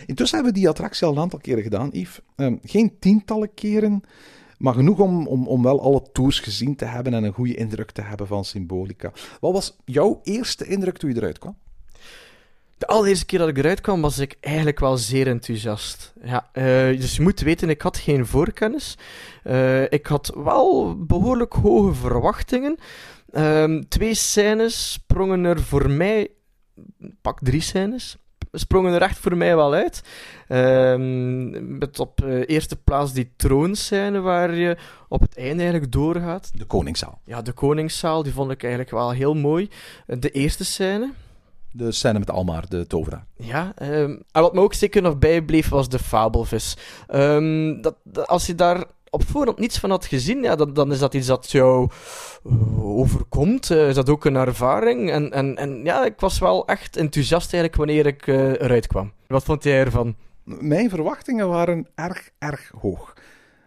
Intussen 0.06 0.36
hebben 0.36 0.54
we 0.54 0.60
die 0.60 0.70
attractie 0.70 1.08
al 1.08 1.14
een 1.14 1.20
aantal 1.20 1.40
keren 1.40 1.64
gedaan, 1.64 1.90
Yves. 1.92 2.20
Ehm, 2.36 2.56
geen 2.64 3.00
tientallen 3.00 3.54
keren, 3.54 4.02
maar 4.58 4.74
genoeg 4.74 5.00
om, 5.00 5.28
om, 5.28 5.48
om 5.48 5.64
wel 5.64 5.82
alle 5.82 6.02
tours 6.12 6.40
gezien 6.40 6.76
te 6.76 6.86
hebben 6.86 7.14
en 7.14 7.24
een 7.24 7.34
goede 7.34 7.56
indruk 7.56 7.92
te 7.92 8.02
hebben 8.02 8.28
van 8.28 8.46
Symbolica. 8.46 9.12
Wat 9.40 9.54
was 9.54 9.78
jouw 9.86 10.20
eerste 10.24 10.66
indruk 10.66 10.98
toen 10.98 11.10
je 11.10 11.16
eruit 11.16 11.40
kwam? 11.40 11.56
De 12.78 12.88
allereerste 12.88 13.26
keer 13.26 13.40
dat 13.40 13.48
ik 13.48 13.58
eruit 13.58 13.82
kwam, 13.82 14.02
was 14.02 14.20
ik 14.20 14.38
eigenlijk 14.40 14.80
wel 14.80 14.98
zeer 14.98 15.28
enthousiast. 15.28 16.14
Ja, 16.24 16.50
eh, 16.52 16.64
dus 17.00 17.16
je 17.16 17.22
moet 17.22 17.40
weten, 17.40 17.70
ik 17.70 17.82
had 17.82 17.98
geen 17.98 18.26
voorkennis. 18.26 18.98
Eh, 19.44 19.92
ik 19.92 20.06
had 20.06 20.34
wel 20.36 20.96
behoorlijk 21.06 21.54
hoge 21.54 21.94
verwachtingen. 21.94 22.78
Ehm, 23.32 23.82
twee 23.88 24.14
scènes 24.14 24.92
sprongen 24.92 25.46
er 25.46 25.62
voor 25.62 25.90
mij, 25.90 26.30
pak 27.22 27.40
drie 27.42 27.62
scènes, 27.62 28.18
sprongen 28.52 28.94
er 28.94 29.02
echt 29.02 29.18
voor 29.18 29.38
mij 29.38 29.56
wel 29.56 29.74
uit. 29.74 30.04
Ehm, 30.48 31.78
met 31.78 32.00
op 32.00 32.24
eh, 32.24 32.42
eerste 32.46 32.76
plaats 32.76 33.14
die 33.14 33.34
troonscène 33.36 34.20
waar 34.20 34.56
je 34.56 34.78
op 35.08 35.22
het 35.22 35.38
einde 35.38 35.62
eigenlijk 35.62 35.92
doorgaat. 35.92 36.52
De 36.54 36.66
Koningszaal. 36.66 37.20
Ja, 37.26 37.42
de 37.42 37.52
Koningszaal, 37.52 38.24
die 38.24 38.34
vond 38.34 38.52
ik 38.52 38.62
eigenlijk 38.62 38.92
wel 38.92 39.12
heel 39.12 39.34
mooi. 39.34 39.70
De 40.06 40.32
eerste 40.32 40.66
scène, 40.66 41.12
De 41.78 41.92
scène 41.92 42.20
met 42.20 42.30
Almar, 42.32 42.70
de 42.70 42.88
tovenaar. 42.88 43.26
ja, 43.36 43.72
ehm, 43.76 44.16
en 44.32 44.42
wat 44.42 44.54
me 44.54 44.60
ook 44.62 44.74
zeker 44.74 45.02
nog 45.02 45.18
bijbleef 45.20 45.70
was 45.70 45.90
de 45.90 46.00
fabelvis. 46.00 46.78
Ehm, 47.08 47.82
dat, 47.82 47.96
dat- 48.04 48.28
als 48.28 48.46
je 48.46 48.56
daar 48.56 48.84
op 49.10 49.24
voorhand 49.28 49.60
niets 49.60 49.80
van 49.80 49.90
had 49.90 50.06
gezien, 50.06 50.44
ja, 50.44 50.56
dan, 50.56 50.74
dan 50.74 50.92
is 50.92 51.00
dat 51.00 51.14
iets 51.14 51.28
dat 51.28 51.52
jou 51.52 51.90
eh, 52.46 52.86
overkomt. 52.86 53.70
Eh, 53.72 53.88
is 53.88 53.96
dat 53.96 54.10
ook 54.10 54.26
een 54.26 54.36
ervaring? 54.36 55.12
En, 55.12 55.32
en, 55.32 55.56
en 55.58 55.84
ja, 55.84 56.06
ik 56.06 56.20
was 56.20 56.40
wel 56.40 56.68
echt 56.68 56.98
enthousiast 56.98 57.54
eigenlijk 57.54 57.76
wanneer 57.76 58.06
ik 58.06 58.28
eh, 58.28 58.50
eruit 58.52 58.88
kwam. 58.88 59.12
Wat 59.28 59.44
vond 59.44 59.64
jij 59.64 59.80
ervan? 59.80 60.16
Mijn 60.44 60.90
verwachtingen 60.90 61.50
waren 61.50 61.88
erg, 61.96 62.30
erg 62.40 62.72
hoog. 62.82 63.14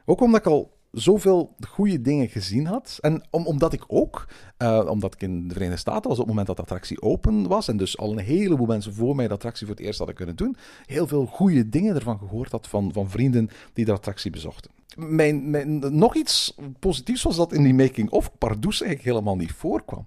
Ook 0.05 0.21
omdat 0.21 0.41
ik 0.41 0.47
al 0.47 0.77
zoveel 1.01 1.55
goede 1.69 2.01
dingen 2.01 2.29
gezien 2.29 2.67
had. 2.67 2.99
En 3.01 3.23
om, 3.31 3.47
omdat 3.47 3.73
ik 3.73 3.85
ook, 3.87 4.29
eh, 4.57 4.87
omdat 4.89 5.15
ik 5.15 5.23
in 5.23 5.49
de 5.49 5.53
Verenigde 5.53 5.81
Staten 5.81 6.09
was 6.09 6.19
op 6.19 6.19
het 6.19 6.29
moment 6.29 6.47
dat 6.47 6.57
de 6.57 6.63
attractie 6.63 7.03
open 7.03 7.49
was, 7.49 7.69
en 7.69 7.77
dus 7.77 7.99
al 7.99 8.13
een 8.13 8.19
heleboel 8.19 8.67
mensen 8.67 8.95
voor 8.95 9.17
mij 9.17 9.29
de 9.29 9.35
attractie 9.35 9.67
voor 9.67 9.77
het 9.77 9.85
eerst 9.85 9.99
hadden 9.99 10.17
kunnen 10.17 10.37
doen, 10.37 10.57
heel 10.87 11.07
veel 11.07 11.27
goede 11.27 11.69
dingen 11.69 11.95
ervan 11.95 12.19
gehoord 12.19 12.53
had 12.53 12.69
van, 12.69 12.93
van 12.93 13.11
vrienden 13.11 13.49
die 13.73 13.85
de 13.85 13.93
attractie 13.93 14.31
bezochten. 14.31 14.71
Mijn, 14.97 15.79
nog 15.99 16.15
iets 16.15 16.57
positiefs 16.79 17.23
was 17.23 17.37
dat 17.37 17.53
in 17.53 17.63
die 17.63 17.75
making-of 17.75 18.39
Pardoes 18.39 18.81
eigenlijk 18.81 19.11
helemaal 19.11 19.37
niet 19.37 19.53
voorkwam. 19.53 20.07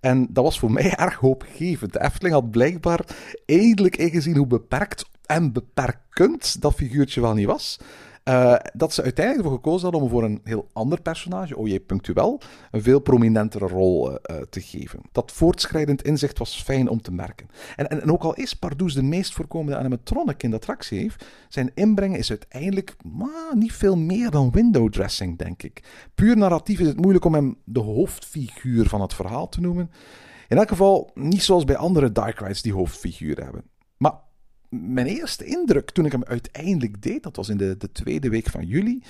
En 0.00 0.26
dat 0.30 0.44
was 0.44 0.58
voor 0.58 0.72
mij 0.72 0.94
erg 1.06 1.14
hoopgevend. 1.14 1.92
De 1.92 2.02
Efteling 2.02 2.34
had 2.34 2.50
blijkbaar 2.50 3.04
eindelijk 3.46 3.96
ingezien 3.96 4.36
hoe 4.36 4.46
beperkt 4.46 5.04
en 5.26 5.52
beperkend 5.52 6.60
dat 6.60 6.74
figuurtje 6.74 7.20
wel 7.20 7.34
niet 7.34 7.46
was. 7.46 7.78
Uh, 8.28 8.54
dat 8.72 8.92
ze 8.92 9.02
uiteindelijk 9.02 9.44
ervoor 9.44 9.60
gekozen 9.62 9.82
hadden 9.82 10.02
om 10.02 10.08
voor 10.08 10.24
een 10.24 10.40
heel 10.44 10.68
ander 10.72 11.00
personage, 11.00 11.56
O.J. 11.56 11.80
Punctuel, 11.80 12.40
een 12.70 12.82
veel 12.82 13.00
prominentere 13.00 13.66
rol 13.66 14.10
uh, 14.10 14.16
uh, 14.30 14.36
te 14.50 14.60
geven. 14.60 15.00
Dat 15.12 15.32
voortschrijdend 15.32 16.02
inzicht 16.02 16.38
was 16.38 16.62
fijn 16.62 16.88
om 16.88 17.02
te 17.02 17.12
merken. 17.12 17.48
En, 17.76 17.88
en, 17.88 18.02
en 18.02 18.12
ook 18.12 18.22
al 18.22 18.34
is 18.34 18.54
Pardoes 18.54 18.94
de 18.94 19.02
meest 19.02 19.32
voorkomende 19.32 19.78
animatronic 19.78 20.42
in 20.42 20.50
de 20.50 20.56
attractie 20.56 20.98
heeft, 20.98 21.24
zijn 21.48 21.70
inbreng 21.74 22.16
is 22.16 22.30
uiteindelijk 22.30 22.96
maar, 23.02 23.56
niet 23.56 23.72
veel 23.72 23.96
meer 23.96 24.30
dan 24.30 24.50
window 24.50 24.90
dressing, 24.92 25.38
denk 25.38 25.62
ik. 25.62 25.82
Puur 26.14 26.36
narratief 26.36 26.80
is 26.80 26.86
het 26.86 27.00
moeilijk 27.00 27.24
om 27.24 27.34
hem 27.34 27.56
de 27.64 27.80
hoofdfiguur 27.80 28.88
van 28.88 29.00
het 29.00 29.14
verhaal 29.14 29.48
te 29.48 29.60
noemen. 29.60 29.90
In 30.48 30.56
elk 30.56 30.68
geval 30.68 31.10
niet 31.14 31.42
zoals 31.42 31.64
bij 31.64 31.76
andere 31.76 32.12
dark 32.12 32.40
rides 32.40 32.62
die 32.62 32.72
hoofdfiguren 32.72 33.44
hebben. 33.44 33.71
Mijn 34.74 35.06
eerste 35.06 35.44
indruk 35.44 35.90
toen 35.90 36.04
ik 36.04 36.12
hem 36.12 36.24
uiteindelijk 36.24 37.02
deed, 37.02 37.22
dat 37.22 37.36
was 37.36 37.48
in 37.48 37.56
de, 37.56 37.76
de 37.76 37.92
tweede 37.92 38.28
week 38.28 38.50
van 38.50 38.66
juli, 38.66 39.02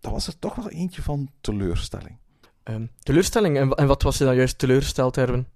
dat 0.00 0.12
was 0.12 0.26
er 0.26 0.38
toch 0.38 0.54
wel 0.54 0.70
eentje 0.70 1.02
van 1.02 1.30
teleurstelling. 1.40 2.16
Um, 2.64 2.90
teleurstelling? 2.98 3.56
En, 3.56 3.70
en, 3.70 3.86
wat 3.86 4.02
was 4.02 4.18
je 4.18 4.24
dan 4.24 4.36
juist 4.36 4.58
teleurgesteld, 4.58 5.16
Erwin? 5.16 5.46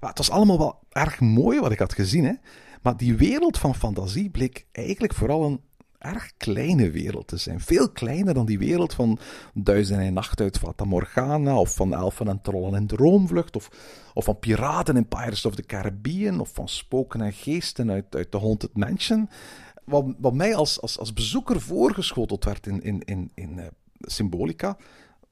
Ja, 0.00 0.08
het 0.08 0.18
was 0.18 0.30
allemaal 0.30 0.58
wel 0.58 0.78
erg 0.90 1.20
mooi 1.20 1.60
wat 1.60 1.72
ik 1.72 1.78
had 1.78 1.92
gezien, 1.92 2.24
hè? 2.24 2.34
maar 2.82 2.96
die 2.96 3.16
wereld 3.16 3.58
van 3.58 3.74
fantasie 3.74 4.30
bleek 4.30 4.66
eigenlijk 4.72 5.14
vooral 5.14 5.44
een 5.44 5.60
erg 6.00 6.30
kleine 6.36 6.90
wereld 6.90 7.26
te 7.26 7.36
zijn. 7.36 7.60
Veel 7.60 7.90
kleiner 7.90 8.34
dan 8.34 8.46
die 8.46 8.58
wereld 8.58 8.94
van 8.94 9.18
Duizend 9.54 10.00
en 10.00 10.12
Nacht 10.12 10.40
uit 10.40 10.58
Fata 10.58 10.84
Morgana, 10.84 11.58
of 11.58 11.74
van 11.74 11.94
Elfen 11.94 12.28
en 12.28 12.42
Trollen 12.42 12.74
en 12.74 12.86
Droomvlucht, 12.86 13.56
of, 13.56 13.70
of 14.14 14.24
van 14.24 14.38
Piraten 14.38 14.96
in 14.96 15.08
Pirates 15.08 15.44
of 15.44 15.54
the 15.54 15.66
Caribbean, 15.66 16.40
of 16.40 16.50
van 16.54 16.68
Spoken 16.68 17.20
en 17.20 17.32
Geesten 17.32 17.90
uit, 17.90 18.14
uit 18.14 18.30
The 18.30 18.38
Haunted 18.38 18.76
Mansion. 18.76 19.28
Wat, 19.84 20.04
wat 20.18 20.34
mij 20.34 20.54
als, 20.54 20.80
als, 20.80 20.98
als 20.98 21.12
bezoeker 21.12 21.60
voorgeschoteld 21.60 22.44
werd 22.44 22.66
in, 22.66 22.82
in, 22.82 23.00
in, 23.04 23.30
in 23.34 23.58
uh, 23.58 23.66
Symbolica, 24.00 24.76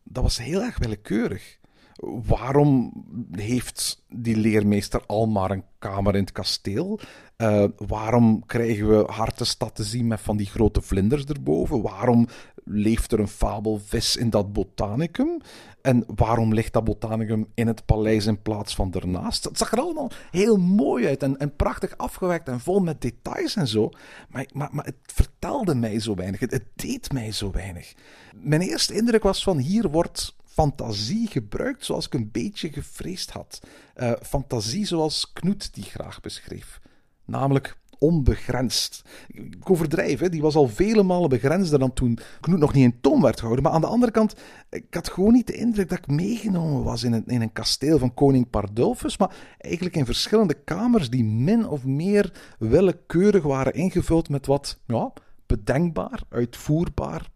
dat 0.02 0.22
was 0.22 0.38
heel 0.38 0.62
erg 0.62 0.78
willekeurig. 0.78 1.57
Waarom 2.00 2.92
heeft 3.30 4.04
die 4.08 4.36
leermeester 4.36 5.02
al 5.06 5.26
maar 5.26 5.50
een 5.50 5.64
kamer 5.78 6.14
in 6.14 6.20
het 6.20 6.32
kasteel? 6.32 7.00
Uh, 7.36 7.64
waarom 7.76 8.46
krijgen 8.46 8.88
we 8.88 9.12
Hartenstad 9.12 9.74
te 9.74 9.84
zien 9.84 10.06
met 10.06 10.20
van 10.20 10.36
die 10.36 10.46
grote 10.46 10.82
vlinders 10.82 11.24
erboven? 11.24 11.82
Waarom 11.82 12.26
leeft 12.64 13.12
er 13.12 13.20
een 13.20 13.28
fabelvis 13.28 14.16
in 14.16 14.30
dat 14.30 14.52
botanicum? 14.52 15.40
En 15.82 16.04
waarom 16.14 16.54
ligt 16.54 16.72
dat 16.72 16.84
botanicum 16.84 17.46
in 17.54 17.66
het 17.66 17.84
paleis 17.84 18.26
in 18.26 18.42
plaats 18.42 18.74
van 18.74 18.92
ernaast? 18.92 19.44
Het 19.44 19.58
zag 19.58 19.72
er 19.72 19.80
allemaal 19.80 20.10
heel 20.30 20.56
mooi 20.56 21.06
uit 21.06 21.22
en, 21.22 21.36
en 21.36 21.56
prachtig 21.56 21.96
afgewerkt 21.96 22.48
en 22.48 22.60
vol 22.60 22.80
met 22.80 23.00
details 23.00 23.56
en 23.56 23.68
zo. 23.68 23.90
Maar, 24.28 24.46
maar, 24.52 24.68
maar 24.72 24.84
het 24.84 24.96
vertelde 25.04 25.74
mij 25.74 26.00
zo 26.00 26.14
weinig. 26.14 26.40
Het, 26.40 26.50
het 26.50 26.66
deed 26.74 27.12
mij 27.12 27.32
zo 27.32 27.50
weinig. 27.50 27.94
Mijn 28.36 28.60
eerste 28.60 28.94
indruk 28.94 29.22
was 29.22 29.42
van 29.42 29.58
hier 29.58 29.90
wordt 29.90 30.36
fantasie 30.58 31.26
gebruikt 31.26 31.84
zoals 31.84 32.06
ik 32.06 32.14
een 32.14 32.30
beetje 32.32 32.72
gevreesd 32.72 33.30
had. 33.30 33.60
Uh, 33.96 34.12
fantasie 34.22 34.86
zoals 34.86 35.32
Knoet 35.32 35.74
die 35.74 35.84
graag 35.84 36.20
beschreef. 36.20 36.80
Namelijk 37.24 37.78
onbegrensd. 37.98 39.02
Ik 39.28 39.70
overdrijf, 39.70 40.20
hè. 40.20 40.28
die 40.28 40.42
was 40.42 40.54
al 40.54 40.68
vele 40.68 41.02
malen 41.02 41.28
begrensder 41.28 41.78
dan 41.78 41.92
toen 41.92 42.18
Knoet 42.40 42.58
nog 42.58 42.72
niet 42.72 42.84
in 42.84 43.00
toom 43.00 43.20
werd 43.20 43.38
gehouden. 43.38 43.64
Maar 43.64 43.72
aan 43.72 43.80
de 43.80 43.86
andere 43.86 44.12
kant, 44.12 44.34
ik 44.70 44.94
had 44.94 45.08
gewoon 45.10 45.32
niet 45.32 45.46
de 45.46 45.56
indruk 45.56 45.88
dat 45.88 45.98
ik 45.98 46.06
meegenomen 46.06 46.82
was 46.82 47.02
in 47.02 47.12
een, 47.12 47.26
in 47.26 47.40
een 47.40 47.52
kasteel 47.52 47.98
van 47.98 48.14
koning 48.14 48.50
Pardulfus, 48.50 49.18
maar 49.18 49.34
eigenlijk 49.58 49.96
in 49.96 50.04
verschillende 50.04 50.54
kamers 50.54 51.10
die 51.10 51.24
min 51.24 51.68
of 51.68 51.84
meer 51.84 52.32
willekeurig 52.58 53.42
waren 53.42 53.74
ingevuld 53.74 54.28
met 54.28 54.46
wat 54.46 54.78
ja, 54.86 55.12
bedenkbaar, 55.46 56.22
uitvoerbaar, 56.28 57.30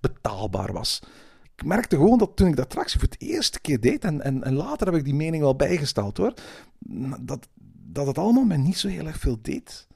betaalbaar 0.00 0.72
was 0.72 1.00
ik 1.60 1.66
merkte 1.66 1.96
gewoon 1.96 2.18
dat 2.18 2.36
toen 2.36 2.48
ik 2.48 2.56
de 2.56 2.62
attractie 2.62 3.00
voor 3.00 3.08
het 3.08 3.20
eerste 3.20 3.60
keer 3.60 3.80
deed, 3.80 4.04
en, 4.04 4.20
en, 4.22 4.44
en 4.44 4.54
later 4.54 4.86
heb 4.86 4.96
ik 4.96 5.04
die 5.04 5.14
mening 5.14 5.42
wel 5.42 5.56
bijgesteld 5.56 6.16
hoor, 6.16 6.34
dat, 7.20 7.48
dat 7.92 8.06
het 8.06 8.18
allemaal 8.18 8.44
mij 8.44 8.56
niet 8.56 8.78
zo 8.78 8.88
heel 8.88 9.06
erg 9.06 9.18
veel 9.18 9.38
deed. 9.42 9.86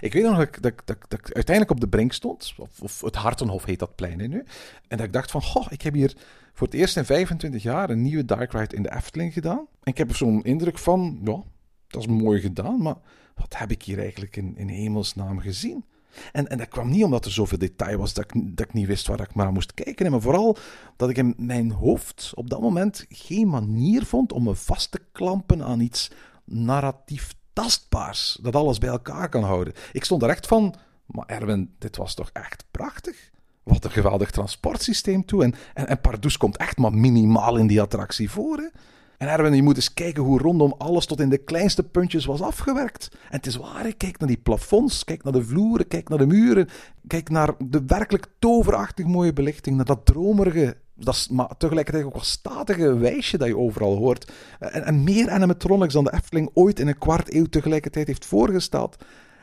Ik 0.00 0.12
weet 0.12 0.22
nog 0.22 0.36
dat 0.36 0.46
ik, 0.46 0.62
dat, 0.62 0.72
dat, 0.84 0.96
dat 1.08 1.20
uiteindelijk 1.34 1.70
op 1.70 1.80
de 1.80 1.88
brink 1.88 2.12
stond, 2.12 2.54
of, 2.80 3.00
het 3.00 3.14
Hartenhof 3.14 3.64
heet 3.64 3.78
dat 3.78 3.94
plein 3.94 4.16
nu, 4.16 4.44
en 4.88 4.96
dat 4.96 5.06
ik 5.06 5.12
dacht 5.12 5.30
van, 5.30 5.42
goh, 5.42 5.66
ik 5.70 5.82
heb 5.82 5.94
hier 5.94 6.16
voor 6.52 6.66
het 6.66 6.76
eerst 6.76 6.96
in 6.96 7.04
25 7.04 7.62
jaar 7.62 7.90
een 7.90 8.02
nieuwe 8.02 8.24
dark 8.24 8.52
ride 8.52 8.76
in 8.76 8.82
de 8.82 8.94
Efteling 8.94 9.32
gedaan. 9.32 9.66
En 9.82 9.92
ik 9.92 9.98
heb 9.98 10.16
zo'n 10.16 10.44
indruk 10.44 10.78
van, 10.78 11.20
ja, 11.24 11.42
dat 11.88 12.00
is 12.00 12.06
mooi 12.06 12.40
gedaan, 12.40 12.82
maar 12.82 12.96
wat 13.34 13.58
heb 13.58 13.70
ik 13.70 13.82
hier 13.82 13.98
eigenlijk 13.98 14.36
in, 14.36 14.56
in 14.56 14.68
hemelsnaam 14.68 15.38
gezien? 15.38 15.84
En, 16.32 16.48
en 16.48 16.58
dat 16.58 16.68
kwam 16.68 16.90
niet 16.90 17.04
omdat 17.04 17.24
er 17.24 17.32
zoveel 17.32 17.58
detail 17.58 17.98
was 17.98 18.14
dat 18.14 18.24
ik, 18.24 18.56
dat 18.56 18.66
ik 18.66 18.72
niet 18.72 18.86
wist 18.86 19.06
waar 19.06 19.20
ik 19.20 19.34
maar 19.34 19.52
moest 19.52 19.74
kijken. 19.74 20.10
Maar 20.10 20.20
vooral 20.20 20.56
dat 20.96 21.10
ik 21.10 21.16
in 21.18 21.34
mijn 21.36 21.70
hoofd 21.70 22.32
op 22.34 22.50
dat 22.50 22.60
moment 22.60 23.04
geen 23.08 23.48
manier 23.48 24.04
vond 24.04 24.32
om 24.32 24.42
me 24.42 24.54
vast 24.54 24.90
te 24.90 25.00
klampen 25.12 25.64
aan 25.64 25.80
iets 25.80 26.10
narratief 26.44 27.34
tastbaars. 27.52 28.38
Dat 28.42 28.56
alles 28.56 28.78
bij 28.78 28.88
elkaar 28.88 29.28
kan 29.28 29.42
houden. 29.42 29.74
Ik 29.92 30.04
stond 30.04 30.22
er 30.22 30.28
echt 30.28 30.46
van. 30.46 30.74
Maar 31.06 31.26
Erwin, 31.26 31.74
dit 31.78 31.96
was 31.96 32.14
toch 32.14 32.30
echt 32.32 32.64
prachtig? 32.70 33.30
Wat 33.62 33.84
een 33.84 33.90
geweldig 33.90 34.30
transportsysteem 34.30 35.24
toe. 35.24 35.44
En, 35.44 35.54
en, 35.74 36.00
Pardoes 36.00 36.36
komt 36.36 36.56
echt 36.56 36.76
maar 36.76 36.92
minimaal 36.92 37.56
in 37.56 37.66
die 37.66 37.80
attractie 37.80 38.30
voor. 38.30 38.70
En 39.18 39.28
Erwin, 39.28 39.54
je 39.54 39.62
moet 39.62 39.76
eens 39.76 39.94
kijken 39.94 40.22
hoe 40.22 40.38
rondom 40.38 40.74
alles 40.78 41.06
tot 41.06 41.20
in 41.20 41.28
de 41.28 41.38
kleinste 41.38 41.82
puntjes 41.82 42.24
was 42.24 42.40
afgewerkt. 42.40 43.08
En 43.12 43.36
het 43.36 43.46
is 43.46 43.56
waar, 43.56 43.94
kijk 43.96 44.18
naar 44.18 44.28
die 44.28 44.36
plafonds, 44.36 45.04
kijk 45.04 45.22
naar 45.22 45.32
de 45.32 45.44
vloeren, 45.44 45.88
kijk 45.88 46.08
naar 46.08 46.18
de 46.18 46.26
muren. 46.26 46.68
Kijk 47.06 47.28
naar 47.28 47.54
de 47.58 47.82
werkelijk 47.86 48.26
toverachtig 48.38 49.06
mooie 49.06 49.32
belichting, 49.32 49.76
naar 49.76 49.84
dat 49.84 50.06
dromerige, 50.06 50.76
dat 50.94 51.28
maar 51.30 51.56
tegelijkertijd 51.56 52.04
ook 52.04 52.12
wel 52.12 52.22
statige 52.22 52.98
wijsje 52.98 53.38
dat 53.38 53.48
je 53.48 53.56
overal 53.56 53.96
hoort. 53.96 54.32
En, 54.58 54.84
en 54.84 55.04
meer 55.04 55.30
animatronics 55.30 55.92
dan 55.92 56.04
de 56.04 56.12
Efteling 56.12 56.50
ooit 56.54 56.80
in 56.80 56.88
een 56.88 56.98
kwart 56.98 57.34
eeuw 57.34 57.46
tegelijkertijd 57.46 58.06
heeft 58.06 58.26
voorgesteld. 58.26 58.96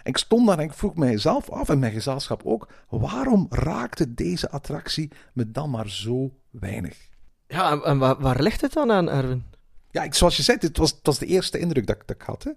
En 0.04 0.10
ik 0.10 0.18
stond 0.18 0.48
daar 0.48 0.60
en 0.60 0.64
ik 0.64 0.74
vroeg 0.74 0.96
mijzelf 0.96 1.50
af, 1.50 1.70
en 1.70 1.80
mijn 1.80 1.94
gezelschap 1.94 2.42
ook, 2.46 2.68
waarom 2.90 3.48
raakte 3.50 4.14
deze 4.14 4.50
attractie 4.50 5.12
me 5.34 5.52
dan 5.52 5.70
maar 5.70 5.90
zo 5.90 6.32
weinig? 6.50 6.98
Ja, 7.48 7.82
en 7.82 7.98
waar, 7.98 8.20
waar 8.20 8.42
ligt 8.42 8.62
het 8.62 8.74
dan 8.74 8.92
aan, 8.92 9.10
Erwin? 9.10 9.44
Ja, 9.94 10.04
ik, 10.04 10.14
zoals 10.14 10.38
je 10.38 10.44
zei, 10.44 10.58
het 10.62 10.78
was, 10.78 10.92
het 10.92 11.00
was 11.06 11.20
de 11.20 11.26
eerste 11.26 11.60
indruk 11.60 11.88
dat, 11.88 11.98
ik 12.06 12.22
had. 12.22 12.44
Hè. 12.44 12.52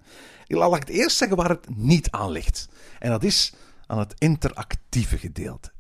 Laat 0.57 0.75
ik 0.75 0.81
het 0.81 0.89
eerst 0.89 1.17
zeggen 1.17 1.37
waar 1.37 1.49
het 1.49 1.67
niet 1.77 2.11
aan 2.11 2.31
ligt. 2.31 2.69
En 2.99 3.11
dat 3.11 3.23
is 3.23 3.53
aan 3.87 3.99
het 3.99 4.15
interactieve 4.19 5.19
gedeelte. 5.19 5.71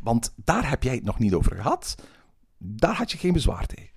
Want 0.00 0.32
daar 0.36 0.68
heb 0.68 0.82
jij 0.82 0.94
het 0.94 1.04
nog 1.04 1.18
niet 1.18 1.34
over 1.34 1.56
gehad. 1.56 1.94
Daar 2.58 2.94
had 2.94 3.12
je 3.12 3.18
geen 3.18 3.32
bezwaar 3.32 3.66
tegen. 3.66 3.90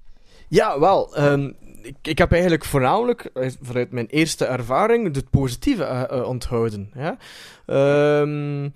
Ja, 0.47 0.79
wel. 0.79 1.19
Um, 1.19 1.55
ik, 1.81 1.95
ik 2.01 2.17
heb 2.17 2.31
eigenlijk 2.31 2.65
voornamelijk, 2.65 3.21
eh, 3.21 3.51
vanuit 3.61 3.91
mijn 3.91 4.07
eerste 4.07 4.45
ervaring, 4.45 5.15
het 5.15 5.29
positieve 5.29 6.07
uh, 6.11 6.27
onthouden. 6.27 6.91
Ja? 6.93 7.17
Um, 8.21 8.73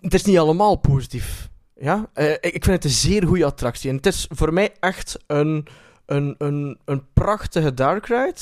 het 0.00 0.14
is 0.14 0.24
niet 0.24 0.38
allemaal 0.38 0.76
positief. 0.76 1.48
Ja? 1.74 2.10
Ik, 2.14 2.38
ik 2.40 2.64
vind 2.64 2.76
het 2.76 2.84
een 2.84 2.90
zeer 2.90 3.26
goede 3.26 3.44
attractie. 3.44 3.90
En 3.90 3.96
het 3.96 4.06
is 4.06 4.26
voor 4.30 4.52
mij 4.52 4.72
echt 4.80 5.18
een 5.26 5.66
een, 6.12 6.34
een, 6.38 6.78
een 6.84 7.02
prachtige 7.12 7.74
dark 7.74 8.06
ride. 8.06 8.40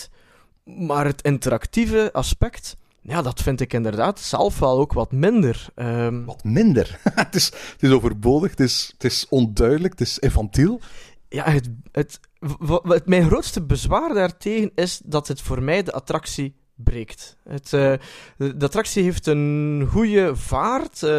Maar 0.65 1.05
het 1.05 1.23
interactieve 1.23 2.11
aspect, 2.13 2.77
ja, 3.01 3.23
dat 3.23 3.43
vind 3.43 3.61
ik 3.61 3.73
inderdaad 3.73 4.21
zelf 4.21 4.59
wel 4.59 4.79
ook 4.79 4.93
wat 4.93 5.13
minder. 5.13 5.67
Um... 5.77 6.25
Wat 6.25 6.45
minder? 6.45 7.01
het, 7.15 7.35
is, 7.35 7.45
het 7.45 7.83
is 7.83 7.91
overbodig, 7.91 8.51
het 8.51 8.61
is, 8.61 8.91
het 8.93 9.05
is 9.05 9.27
onduidelijk, 9.29 9.93
het 9.99 10.09
is 10.09 10.19
infantiel. 10.19 10.81
Ja, 11.29 11.51
het, 11.51 11.69
het, 11.93 12.21
wat, 12.59 13.07
mijn 13.07 13.27
grootste 13.27 13.63
bezwaar 13.63 14.15
daartegen 14.15 14.73
is 14.75 15.01
dat 15.05 15.29
het 15.29 15.41
voor 15.41 15.63
mij 15.63 15.83
de 15.83 15.93
attractie 15.93 16.55
breekt. 16.75 17.37
Het, 17.45 17.73
uh, 17.73 17.93
de 18.37 18.65
attractie 18.65 19.03
heeft 19.03 19.27
een 19.27 19.87
goede 19.91 20.37
vaart. 20.37 21.03
Uh, 21.03 21.11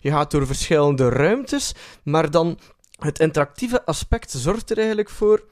je 0.00 0.10
gaat 0.10 0.30
door 0.30 0.46
verschillende 0.46 1.08
ruimtes. 1.08 1.74
Maar 2.02 2.30
dan 2.30 2.58
het 2.98 3.18
interactieve 3.18 3.84
aspect 3.84 4.30
zorgt 4.30 4.70
er 4.70 4.76
eigenlijk 4.78 5.10
voor 5.10 5.44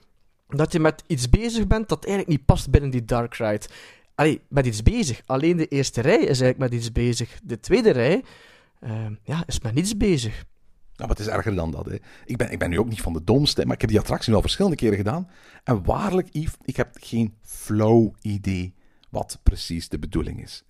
dat 0.49 0.73
je 0.73 0.81
met 0.81 1.05
iets 1.07 1.29
bezig 1.29 1.67
bent 1.67 1.89
dat 1.89 2.05
eigenlijk 2.05 2.37
niet 2.37 2.47
past 2.47 2.71
binnen 2.71 2.91
die 2.91 3.05
dark 3.05 3.35
ride. 3.35 3.67
Allee, 4.15 4.41
met 4.49 4.67
iets 4.67 4.83
bezig. 4.83 5.23
Alleen 5.27 5.57
de 5.57 5.69
eerste 5.69 6.01
rij 6.01 6.19
is 6.19 6.41
eigenlijk 6.41 6.59
met 6.59 6.73
iets 6.73 6.93
bezig. 6.93 7.41
De 7.43 7.61
tweede 7.61 7.91
rij, 7.91 8.25
eh, 8.81 9.07
ja, 9.23 9.43
is 9.47 9.61
met 9.61 9.75
niets 9.75 9.97
bezig. 9.97 10.45
Nou, 10.97 11.11
het 11.11 11.19
is 11.19 11.27
erger 11.27 11.55
dan 11.55 11.71
dat. 11.71 11.87
Hè. 11.87 11.97
Ik, 12.25 12.37
ben, 12.37 12.51
ik 12.51 12.59
ben 12.59 12.71
nu 12.71 12.79
ook 12.79 12.89
niet 12.89 13.01
van 13.01 13.13
de 13.13 13.25
domste, 13.25 13.65
maar 13.65 13.75
ik 13.75 13.81
heb 13.81 13.91
die 13.91 13.99
attractie 13.99 14.29
nu 14.31 14.37
al 14.37 14.43
verschillende 14.43 14.77
keren 14.77 14.97
gedaan. 14.97 15.31
En 15.65 15.85
waarlijk, 15.85 16.29
Yves, 16.31 16.55
ik 16.65 16.77
heb 16.77 16.97
geen 17.01 17.35
flow 17.43 18.15
idee 18.21 18.75
wat 19.17 19.39
precies 19.43 19.89
de 19.89 19.99
bedoeling 19.99 20.43
is. 20.43 20.65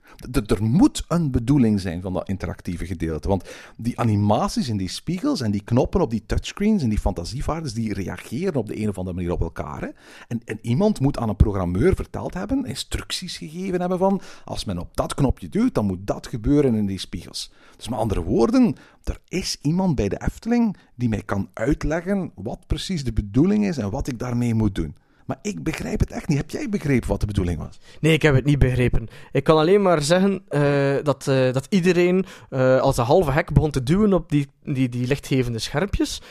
Er 0.47 0.63
moet 0.63 1.05
een 1.09 1.31
bedoeling 1.31 1.81
zijn 1.81 2.03
van 2.03 2.13
dat 2.13 2.29
interactieve 2.29 2.87
gedeelte. 2.87 3.29
Want 3.29 3.45
die 3.77 3.99
animaties 3.99 4.69
in 4.69 4.77
die 4.77 4.89
spiegels 4.89 5.41
en 5.41 5.51
die 5.51 5.65
knoppen 5.65 6.01
op 6.01 6.11
die 6.11 6.23
touchscreens 6.27 6.83
en 6.83 6.89
die 6.89 6.99
fantasievaarders, 6.99 7.75
die 7.75 7.95
reageren 7.95 8.55
op 8.55 8.67
de 8.67 8.81
een 8.81 8.89
of 8.89 8.99
andere 8.99 9.17
manier 9.17 9.33
op 9.33 9.41
elkaar. 9.41 9.81
Hè. 9.81 9.89
En, 10.29 10.41
en 10.45 10.59
iemand 10.63 11.01
moet 11.01 11.19
aan 11.19 11.29
een 11.29 11.37
programmeur 11.37 11.95
verteld 11.95 12.35
hebben, 12.35 12.65
instructies 12.65 13.37
gegeven 13.37 13.81
hebben 13.81 13.99
van 13.99 14.21
als 14.45 14.65
men 14.65 14.79
op 14.79 14.97
dat 14.97 15.15
knopje 15.15 15.49
duwt, 15.49 15.75
dan 15.75 15.87
moet 15.87 16.07
dat 16.07 16.27
gebeuren 16.27 16.75
in 16.75 16.87
die 16.87 16.99
spiegels. 16.99 17.53
Dus 17.77 17.89
met 17.89 17.99
andere 17.99 18.23
woorden, 18.23 18.77
er 19.05 19.21
is 19.29 19.59
iemand 19.63 19.95
bij 19.95 20.09
de 20.09 20.23
Efteling 20.23 20.77
die 20.95 21.09
mij 21.09 21.23
kan 21.23 21.49
uitleggen 21.53 22.33
wat 22.35 22.67
precies 22.67 23.05
de 23.05 23.13
bedoeling 23.13 23.67
is 23.67 23.79
en 23.79 23.91
wat 23.91 24.09
ik 24.09 24.19
daarmee 24.19 24.55
moet 24.55 24.75
doen. 24.75 24.95
Maar 25.27 25.39
ik 25.43 25.63
begrijp 25.63 26.01
het 26.01 26.11
echt 26.11 26.29
niet. 26.29 26.39
Heb 26.39 26.51
jij 26.51 26.69
begrepen 26.69 27.09
wat 27.09 27.21
de 27.21 27.27
bedoeling 27.27 27.59
was? 27.59 27.79
Nee, 28.01 28.13
ik 28.13 28.23
heb 28.23 28.35
het 28.35 28.45
niet 28.45 28.59
begrepen. 28.59 29.09
Ik 29.33 29.45
kan 29.45 29.59
alleen 29.59 29.83
maar 29.83 30.03
zeggen 30.03 30.43
eh, 30.49 30.95
dat, 31.03 31.29
eh, 31.29 31.53
dat 31.53 31.67
iedereen 31.69 32.25
eh, 32.51 32.81
als 32.81 32.97
een 32.97 33.05
halve 33.05 33.31
hek 33.31 33.53
begon 33.53 33.71
te 33.71 33.83
duwen 33.83 34.13
op 34.13 34.31
die, 34.31 34.49
die, 34.65 34.89
die 34.89 35.07
lichtgevende 35.07 35.59
schermpjes. 35.59 36.23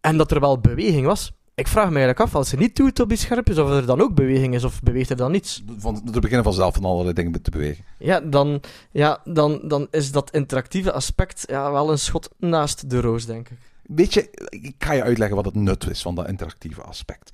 En 0.00 0.16
dat 0.16 0.30
er 0.30 0.40
wel 0.40 0.58
beweging 0.58 1.06
was. 1.06 1.32
Ik 1.56 1.68
vraag 1.68 1.88
me 1.88 1.96
eigenlijk 1.96 2.20
af, 2.20 2.34
als 2.34 2.50
je 2.50 2.56
niet 2.56 2.76
doet 2.76 3.00
op 3.00 3.08
die 3.08 3.18
schermpjes, 3.18 3.58
of 3.58 3.70
er 3.70 3.86
dan 3.86 4.00
ook 4.00 4.14
beweging 4.14 4.54
is, 4.54 4.64
of 4.64 4.82
beweegt 4.82 5.10
er 5.10 5.16
dan 5.16 5.30
niets. 5.30 5.62
Van, 5.78 6.02
er 6.14 6.20
beginnen 6.20 6.44
vanzelf 6.44 6.74
van 6.74 6.84
allerlei 6.84 7.14
dingen 7.14 7.42
te 7.42 7.50
bewegen. 7.50 7.84
Ja, 7.98 8.20
dan, 8.20 8.60
ja, 8.90 9.20
dan, 9.24 9.60
dan 9.64 9.86
is 9.90 10.12
dat 10.12 10.30
interactieve 10.30 10.92
aspect 10.92 11.44
ja, 11.46 11.72
wel 11.72 11.90
een 11.90 11.98
schot 11.98 12.30
naast 12.38 12.90
de 12.90 13.00
roos, 13.00 13.26
denk 13.26 13.48
ik. 13.48 13.56
Weet 13.82 14.14
je, 14.14 14.48
ik 14.48 14.74
ga 14.78 14.92
je 14.92 15.02
uitleggen 15.02 15.36
wat 15.36 15.44
het 15.44 15.54
nut 15.54 15.90
is 15.90 16.02
van 16.02 16.14
dat 16.14 16.28
interactieve 16.28 16.82
aspect. 16.82 17.32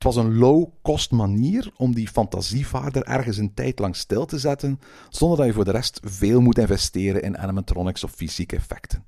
Het 0.00 0.14
was 0.14 0.24
een 0.24 0.36
low-cost 0.36 1.10
manier 1.10 1.72
om 1.76 1.94
die 1.94 2.08
fantasievaarder 2.08 3.02
ergens 3.02 3.36
een 3.36 3.54
tijd 3.54 3.78
lang 3.78 3.96
stil 3.96 4.26
te 4.26 4.38
zetten, 4.38 4.80
zonder 5.08 5.38
dat 5.38 5.46
je 5.46 5.52
voor 5.52 5.64
de 5.64 5.70
rest 5.70 6.00
veel 6.04 6.40
moet 6.40 6.58
investeren 6.58 7.22
in 7.22 7.38
animatronics 7.38 8.04
of 8.04 8.10
fysieke 8.10 8.56
effecten. 8.56 9.04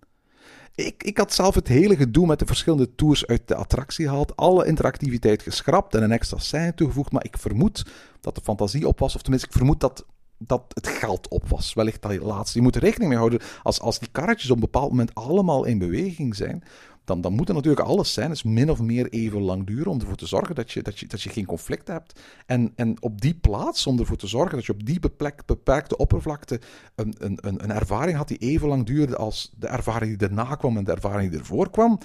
Ik, 0.74 1.02
ik 1.02 1.18
had 1.18 1.32
zelf 1.32 1.54
het 1.54 1.68
hele 1.68 1.96
gedoe 1.96 2.26
met 2.26 2.38
de 2.38 2.46
verschillende 2.46 2.94
tours 2.94 3.26
uit 3.26 3.48
de 3.48 3.54
attractie 3.54 4.06
gehaald, 4.06 4.36
alle 4.36 4.66
interactiviteit 4.66 5.42
geschrapt 5.42 5.94
en 5.94 6.02
een 6.02 6.12
extra 6.12 6.38
scène 6.38 6.74
toegevoegd, 6.74 7.12
maar 7.12 7.24
ik 7.24 7.38
vermoed 7.38 7.86
dat 8.20 8.34
de 8.34 8.42
fantasie 8.44 8.88
op 8.88 8.98
was, 8.98 9.14
of 9.14 9.22
tenminste, 9.22 9.48
ik 9.48 9.56
vermoed 9.56 9.80
dat, 9.80 10.06
dat 10.38 10.62
het 10.68 10.88
geld 10.88 11.28
op 11.28 11.48
was. 11.48 11.74
Wellicht 11.74 12.02
dat 12.02 12.12
je 12.12 12.24
laatst. 12.24 12.54
Je 12.54 12.62
moet 12.62 12.74
er 12.74 12.82
rekening 12.82 13.08
mee 13.08 13.18
houden, 13.18 13.40
als, 13.62 13.80
als 13.80 13.98
die 13.98 14.08
karretjes 14.12 14.50
op 14.50 14.56
een 14.56 14.62
bepaald 14.62 14.90
moment 14.90 15.14
allemaal 15.14 15.64
in 15.64 15.78
beweging 15.78 16.36
zijn, 16.36 16.62
dan, 17.04 17.20
dan 17.20 17.32
moeten 17.32 17.54
natuurlijk 17.54 17.86
alle 17.86 18.04
scènes 18.04 18.42
min 18.42 18.70
of 18.70 18.80
meer 18.80 19.08
even 19.08 19.40
lang 19.40 19.66
duren 19.66 19.90
om 19.90 20.00
ervoor 20.00 20.16
te 20.16 20.26
zorgen 20.26 20.54
dat 20.54 20.72
je, 20.72 20.82
dat 20.82 20.98
je, 20.98 21.06
dat 21.06 21.22
je 21.22 21.30
geen 21.30 21.46
conflict 21.46 21.88
hebt. 21.88 22.20
En, 22.46 22.72
en 22.76 23.02
op 23.02 23.20
die 23.20 23.34
plaats, 23.34 23.86
om 23.86 23.98
ervoor 23.98 24.16
te 24.16 24.26
zorgen 24.26 24.56
dat 24.56 24.66
je 24.66 24.72
op 24.72 24.86
die 24.86 25.00
beplek, 25.00 25.46
beperkte 25.46 25.96
oppervlakte 25.96 26.60
een, 26.94 27.14
een, 27.18 27.38
een, 27.40 27.62
een 27.62 27.70
ervaring 27.70 28.16
had 28.16 28.28
die 28.28 28.38
even 28.38 28.68
lang 28.68 28.86
duurde 28.86 29.16
als 29.16 29.52
de 29.56 29.66
ervaring 29.66 30.18
die 30.18 30.28
erna 30.28 30.54
kwam 30.54 30.76
en 30.76 30.84
de 30.84 30.92
ervaring 30.92 31.30
die 31.30 31.38
ervoor 31.38 31.70
kwam, 31.70 31.98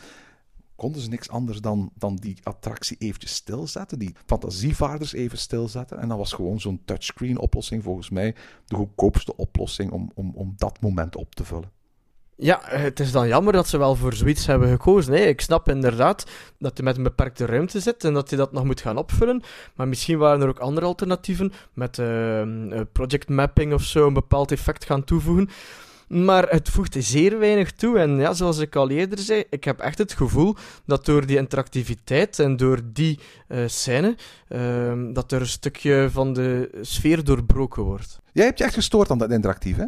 konden 0.76 1.02
ze 1.02 1.10
niks 1.10 1.30
anders 1.30 1.62
dan, 1.62 1.92
dan 1.96 2.16
die 2.16 2.38
attractie 2.44 2.98
eventjes 2.98 3.34
stilzetten, 3.34 4.00
die 4.00 4.16
fantasievaarders 4.26 5.14
even 5.14 5.38
stilzetten. 5.38 6.00
En 6.00 6.08
dat 6.08 6.18
was 6.18 6.34
gewoon 6.34 6.60
zo'n 6.60 6.82
touchscreen 6.86 7.38
oplossing 7.40 7.84
volgens 7.84 8.10
mij 8.10 8.36
de 8.66 8.76
goedkoopste 8.76 9.36
oplossing 9.36 9.92
om, 9.92 10.12
om, 10.14 10.32
om 10.36 10.54
dat 10.58 10.82
moment 10.82 11.16
op 11.16 11.36
te 11.36 11.44
vullen. 11.44 11.77
Ja, 12.40 12.62
het 12.64 13.00
is 13.00 13.12
dan 13.12 13.28
jammer 13.28 13.54
dat 13.54 13.68
ze 13.68 13.78
wel 13.78 13.96
voor 13.96 14.14
zoiets 14.14 14.46
hebben 14.46 14.70
gekozen. 14.70 15.14
Hè. 15.14 15.20
Ik 15.20 15.42
snap 15.42 15.70
inderdaad 15.70 16.26
dat 16.60 16.78
je 16.78 16.84
met 16.84 16.98
een 16.98 17.04
beperkte 17.04 17.46
ruimte 17.46 17.80
zit 17.80 18.04
en 18.04 18.14
dat 18.14 18.30
je 18.30 18.36
dat 18.36 18.52
nog 18.52 18.64
moet 18.64 18.82
gaan 18.82 18.98
opvullen. 18.98 19.42
Maar 19.76 19.88
misschien 19.88 20.18
waren 20.18 20.42
er 20.42 20.48
ook 20.48 20.60
andere 20.60 20.86
alternatieven, 20.86 21.52
met 21.74 21.98
uh, 21.98 22.42
project 22.92 23.30
mapping 23.30 23.74
of 23.74 23.84
zo, 23.84 24.08
een 24.08 24.14
bepaald 24.14 24.52
effect 24.52 24.86
gaan 24.86 25.04
toevoegen. 25.04 25.50
Maar 26.08 26.50
het 26.50 26.70
voegt 26.70 26.96
zeer 27.00 27.40
weinig 27.40 27.72
toe. 27.72 28.00
En 28.00 28.18
ja, 28.18 28.34
zoals 28.34 28.58
ik 28.58 28.76
al 28.76 28.90
eerder 28.90 29.20
zei, 29.20 29.44
ik 29.50 29.64
heb 29.64 29.80
echt 29.80 29.98
het 29.98 30.14
gevoel 30.14 30.56
dat 30.86 31.06
door 31.06 31.26
die 31.26 31.38
interactiviteit 31.38 32.40
en 32.40 32.58
door 32.58 32.80
die 32.94 33.20
uh, 33.48 33.64
scène, 33.66 34.16
uh, 34.50 34.94
dat 35.14 35.32
er 35.32 35.42
een 35.42 35.48
stukje 35.48 36.10
van 36.12 36.34
de 36.34 36.70
sfeer 36.82 37.24
doorbroken 37.24 37.84
wordt. 37.84 38.20
Jij 38.38 38.46
hebt 38.46 38.58
je 38.58 38.64
echt 38.64 38.74
gestoord 38.74 39.12
aan 39.12 39.18
dat 39.18 39.32
interactief, 39.32 39.78
hè? 39.78 39.86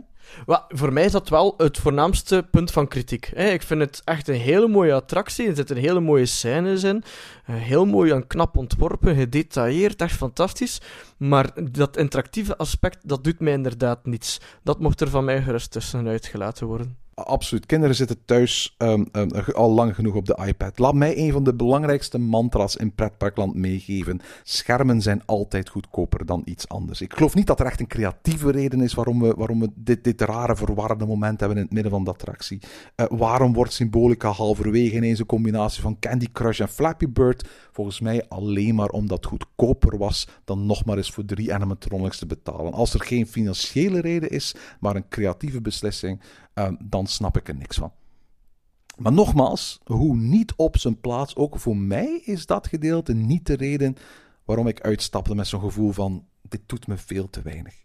Voor 0.67 0.93
mij 0.93 1.05
is 1.05 1.11
dat 1.11 1.29
wel 1.29 1.53
het 1.57 1.77
voornaamste 1.77 2.47
punt 2.51 2.71
van 2.71 2.87
kritiek. 2.87 3.27
Ik 3.27 3.61
vind 3.61 3.79
het 3.79 4.01
echt 4.05 4.27
een 4.27 4.39
hele 4.39 4.67
mooie 4.67 4.93
attractie. 4.93 5.47
Er 5.47 5.55
zitten 5.55 5.77
hele 5.77 5.99
mooie 5.99 6.25
scènes 6.25 6.83
in. 6.83 7.03
Heel 7.43 7.85
mooi 7.85 8.11
en 8.11 8.27
knap 8.27 8.57
ontworpen, 8.57 9.15
gedetailleerd, 9.15 10.01
echt 10.01 10.15
fantastisch. 10.15 10.81
Maar 11.17 11.71
dat 11.71 11.97
interactieve 11.97 12.57
aspect, 12.57 13.07
dat 13.07 13.23
doet 13.23 13.39
mij 13.39 13.53
inderdaad 13.53 14.05
niets. 14.05 14.39
Dat 14.63 14.79
mocht 14.79 15.01
er 15.01 15.09
van 15.09 15.25
mij 15.25 15.41
gerust 15.41 15.71
tussenuit 15.71 16.25
gelaten 16.25 16.67
worden. 16.67 16.97
Absoluut. 17.25 17.65
Kinderen 17.65 17.95
zitten 17.95 18.25
thuis 18.25 18.75
um, 18.77 19.07
um, 19.11 19.31
al 19.53 19.71
lang 19.71 19.95
genoeg 19.95 20.15
op 20.15 20.25
de 20.25 20.39
iPad. 20.45 20.79
Laat 20.79 20.93
mij 20.93 21.17
een 21.17 21.31
van 21.31 21.43
de 21.43 21.53
belangrijkste 21.53 22.17
mantra's 22.17 22.75
in 22.75 22.95
pretparkland 22.95 23.55
meegeven. 23.55 24.21
Schermen 24.43 25.01
zijn 25.01 25.25
altijd 25.25 25.69
goedkoper 25.69 26.25
dan 26.25 26.41
iets 26.45 26.67
anders. 26.67 27.01
Ik 27.01 27.13
geloof 27.13 27.35
niet 27.35 27.47
dat 27.47 27.59
er 27.59 27.65
echt 27.65 27.79
een 27.79 27.87
creatieve 27.87 28.51
reden 28.51 28.81
is 28.81 28.93
waarom 28.93 29.19
we, 29.19 29.33
waarom 29.33 29.59
we 29.59 29.69
dit, 29.75 30.03
dit 30.03 30.21
rare 30.21 30.55
verwarrende 30.55 31.05
moment 31.05 31.39
hebben 31.39 31.57
in 31.57 31.63
het 31.63 31.73
midden 31.73 31.91
van 31.91 32.03
de 32.03 32.09
attractie. 32.09 32.59
Uh, 32.95 33.05
waarom 33.09 33.53
wordt 33.53 33.73
Symbolica 33.73 34.29
halverwege 34.29 34.95
ineens 34.95 35.19
een 35.19 35.25
combinatie 35.25 35.81
van 35.81 35.99
Candy 35.99 36.27
Crush 36.31 36.59
en 36.59 36.69
Flappy 36.69 37.07
Bird? 37.07 37.47
Volgens 37.71 37.99
mij 37.99 38.25
alleen 38.27 38.75
maar 38.75 38.89
omdat 38.89 39.17
het 39.17 39.25
goedkoper 39.25 39.97
was 39.97 40.27
dan 40.45 40.65
nog 40.65 40.85
maar 40.85 40.97
eens 40.97 41.11
voor 41.11 41.25
drie 41.25 41.53
animatronics 41.53 42.17
te 42.17 42.25
betalen. 42.25 42.73
Als 42.73 42.93
er 42.93 43.01
geen 43.01 43.27
financiële 43.27 44.01
reden 44.01 44.29
is, 44.29 44.55
maar 44.79 44.95
een 44.95 45.07
creatieve 45.09 45.61
beslissing, 45.61 46.21
uh, 46.59 46.67
dan 46.79 47.07
snap 47.07 47.37
ik 47.37 47.47
er 47.47 47.55
niks 47.55 47.77
van. 47.77 47.91
Maar 48.97 49.13
nogmaals, 49.13 49.79
hoe 49.83 50.15
niet 50.15 50.53
op 50.55 50.77
zijn 50.77 50.99
plaats, 50.99 51.35
ook 51.35 51.59
voor 51.59 51.77
mij 51.77 52.21
is 52.23 52.45
dat 52.45 52.67
gedeelte 52.67 53.13
niet 53.13 53.45
de 53.45 53.55
reden 53.55 53.95
waarom 54.45 54.67
ik 54.67 54.81
uitstapte 54.81 55.35
met 55.35 55.47
zo'n 55.47 55.61
gevoel 55.61 55.91
van: 55.91 56.25
dit 56.41 56.61
doet 56.65 56.87
me 56.87 56.97
veel 56.97 57.29
te 57.29 57.41
weinig. 57.41 57.75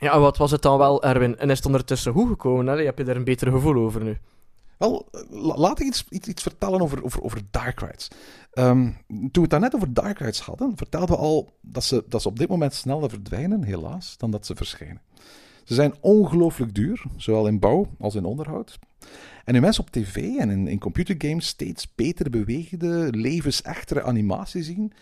Ja, 0.00 0.20
wat 0.20 0.36
was 0.36 0.50
het 0.50 0.62
dan 0.62 0.78
wel, 0.78 1.02
Erwin? 1.02 1.38
En 1.38 1.50
is 1.50 1.56
het 1.56 1.66
ondertussen 1.66 2.12
goed 2.12 2.28
gekomen? 2.28 2.66
Hè? 2.66 2.84
Heb 2.84 2.98
je 2.98 3.04
daar 3.04 3.16
een 3.16 3.24
beter 3.24 3.50
gevoel 3.50 3.74
over 3.74 4.04
nu? 4.04 4.18
Wel, 4.78 5.08
laat 5.30 5.80
ik 5.80 5.86
iets, 5.86 6.04
iets, 6.08 6.28
iets 6.28 6.42
vertellen 6.42 6.80
over, 6.80 7.04
over, 7.04 7.22
over 7.22 7.40
Dark 7.50 7.80
Rides. 7.80 8.08
Um, 8.54 8.96
toen 9.08 9.30
we 9.32 9.40
het 9.40 9.50
daarnet 9.50 9.74
over 9.74 9.94
Dark 9.94 10.18
Rides 10.18 10.40
hadden, 10.40 10.72
vertelden 10.76 11.08
we 11.08 11.16
al 11.16 11.52
dat 11.60 11.84
ze, 11.84 12.04
dat 12.08 12.22
ze 12.22 12.28
op 12.28 12.38
dit 12.38 12.48
moment 12.48 12.74
sneller 12.74 13.10
verdwijnen, 13.10 13.62
helaas, 13.62 14.16
dan 14.16 14.30
dat 14.30 14.46
ze 14.46 14.54
verschijnen. 14.54 15.02
Ze 15.68 15.74
zijn 15.74 15.94
ongelooflijk 16.00 16.74
duur, 16.74 17.04
zowel 17.16 17.46
in 17.46 17.58
bouw 17.58 17.86
als 17.98 18.14
in 18.14 18.24
onderhoud. 18.24 18.78
En 19.44 19.54
nu 19.54 19.60
mensen 19.60 19.82
op 19.82 19.90
tv 19.90 20.16
en 20.16 20.50
in, 20.50 20.68
in 20.68 20.78
computergames 20.78 21.46
steeds 21.46 21.94
beter 21.94 22.30
bewegende, 22.30 23.08
levensechte 23.10 24.02
animatie 24.02 24.62
zien, 24.62 24.92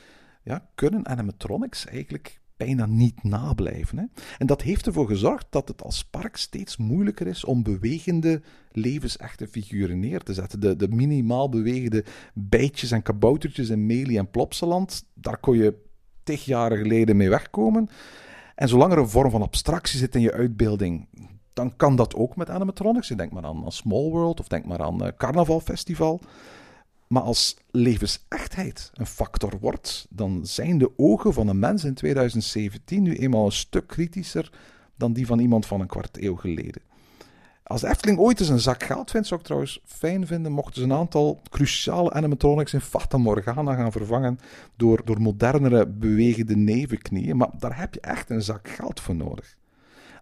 ja, 0.43 0.69
kunnen 0.75 1.07
animatronics 1.07 1.87
eigenlijk 1.87 2.41
bijna 2.57 2.87
niet 2.87 3.23
nablijven. 3.23 3.99
Hè? 3.99 4.05
En 4.39 4.47
dat 4.47 4.63
heeft 4.63 4.87
ervoor 4.87 5.07
gezorgd 5.07 5.47
dat 5.51 5.69
het 5.69 5.83
als 5.83 6.05
park 6.05 6.37
steeds 6.37 6.77
moeilijker 6.77 7.27
is 7.27 7.45
om 7.45 7.63
bewegende, 7.63 8.43
levensechte 8.73 9.49
figuren 9.49 10.01
neer 10.01 10.21
te 10.21 10.35
zetten. 10.35 10.61
De, 10.61 10.77
de 10.77 10.89
minimaal 10.89 11.49
bewegende 11.49 12.05
bijtjes 12.35 12.91
en 12.91 13.03
kaboutertjes 13.03 13.69
in 13.69 13.87
Meli 13.87 14.19
en 14.19 14.31
Plopsaland, 14.31 15.05
daar 15.15 15.39
kon 15.39 15.57
je 15.57 15.75
tig 16.23 16.45
jaren 16.45 16.79
geleden 16.79 17.17
mee 17.17 17.29
wegkomen. 17.29 17.89
En 18.57 18.69
zolang 18.69 18.93
er 18.93 18.99
een 18.99 19.09
vorm 19.09 19.31
van 19.31 19.43
abstractie 19.43 19.99
zit 19.99 20.15
in 20.15 20.21
je 20.21 20.33
uitbeelding, 20.33 21.09
dan 21.53 21.77
kan 21.77 21.97
dat 21.97 22.15
ook 22.15 22.37
met 22.37 22.51
animatronics. 22.51 23.09
Denk 23.09 23.33
maar 23.33 23.45
aan, 23.45 23.73
Small 23.73 24.11
World 24.11 24.41
of 24.41 24.49
denk 24.49 24.65
maar 24.65 24.83
aan 24.83 25.03
uh, 25.03 25.09
Carnaval 25.17 25.61
Festival. 25.61 26.21
Maar 27.07 27.23
als 27.23 27.57
levensechtheid 27.71 28.91
een 28.95 29.07
factor 29.07 29.59
wordt, 29.61 30.07
dan 30.11 30.41
zijn 30.47 30.79
de 30.79 30.91
ogen 30.97 31.33
van 31.33 31.49
een 31.49 31.59
mens 31.59 31.85
in 31.85 31.95
2017 31.95 33.03
nu 33.03 33.17
eenmaal 33.17 33.45
een 33.45 33.53
stuk 33.53 33.87
kritischer 33.87 34.53
dan 34.95 35.13
die 35.13 35.27
van 35.27 35.39
iemand 35.39 35.67
van 35.67 35.81
een 35.81 35.87
kwart 35.87 36.23
eeuw 36.23 36.37
geleden. 36.37 36.83
Als 37.67 37.81
de 37.81 37.89
Efteling 37.89 38.19
ooit 38.19 38.41
eens 38.41 38.49
een 38.49 38.61
zak 38.61 38.83
geld 38.83 39.11
vindt, 39.11 39.27
zou 39.27 39.41
ik 39.41 39.47
trouwens 39.47 39.81
fijn 39.85 40.27
vinden 40.27 40.53
mochten 40.53 40.75
ze 40.75 40.83
een 40.83 40.93
aantal 40.93 41.43
cruciale 41.51 42.13
animatronics 42.13 42.75
in 42.75 42.81
Fata 42.81 43.19
Morgana 43.19 43.75
gaan 43.75 43.93
vervangen 43.93 44.39
door, 44.77 45.01
door 45.05 45.21
modernere 45.21 45.87
bewegende 45.87 46.57
nevenknieën. 46.57 47.37
Maar 47.37 47.51
daar 47.59 47.79
heb 47.79 47.95
je 47.95 48.01
echt 48.01 48.31
een 48.31 48.43
zak 48.43 48.69
geld 48.69 49.01
voor 49.01 49.15
nodig. 49.15 49.57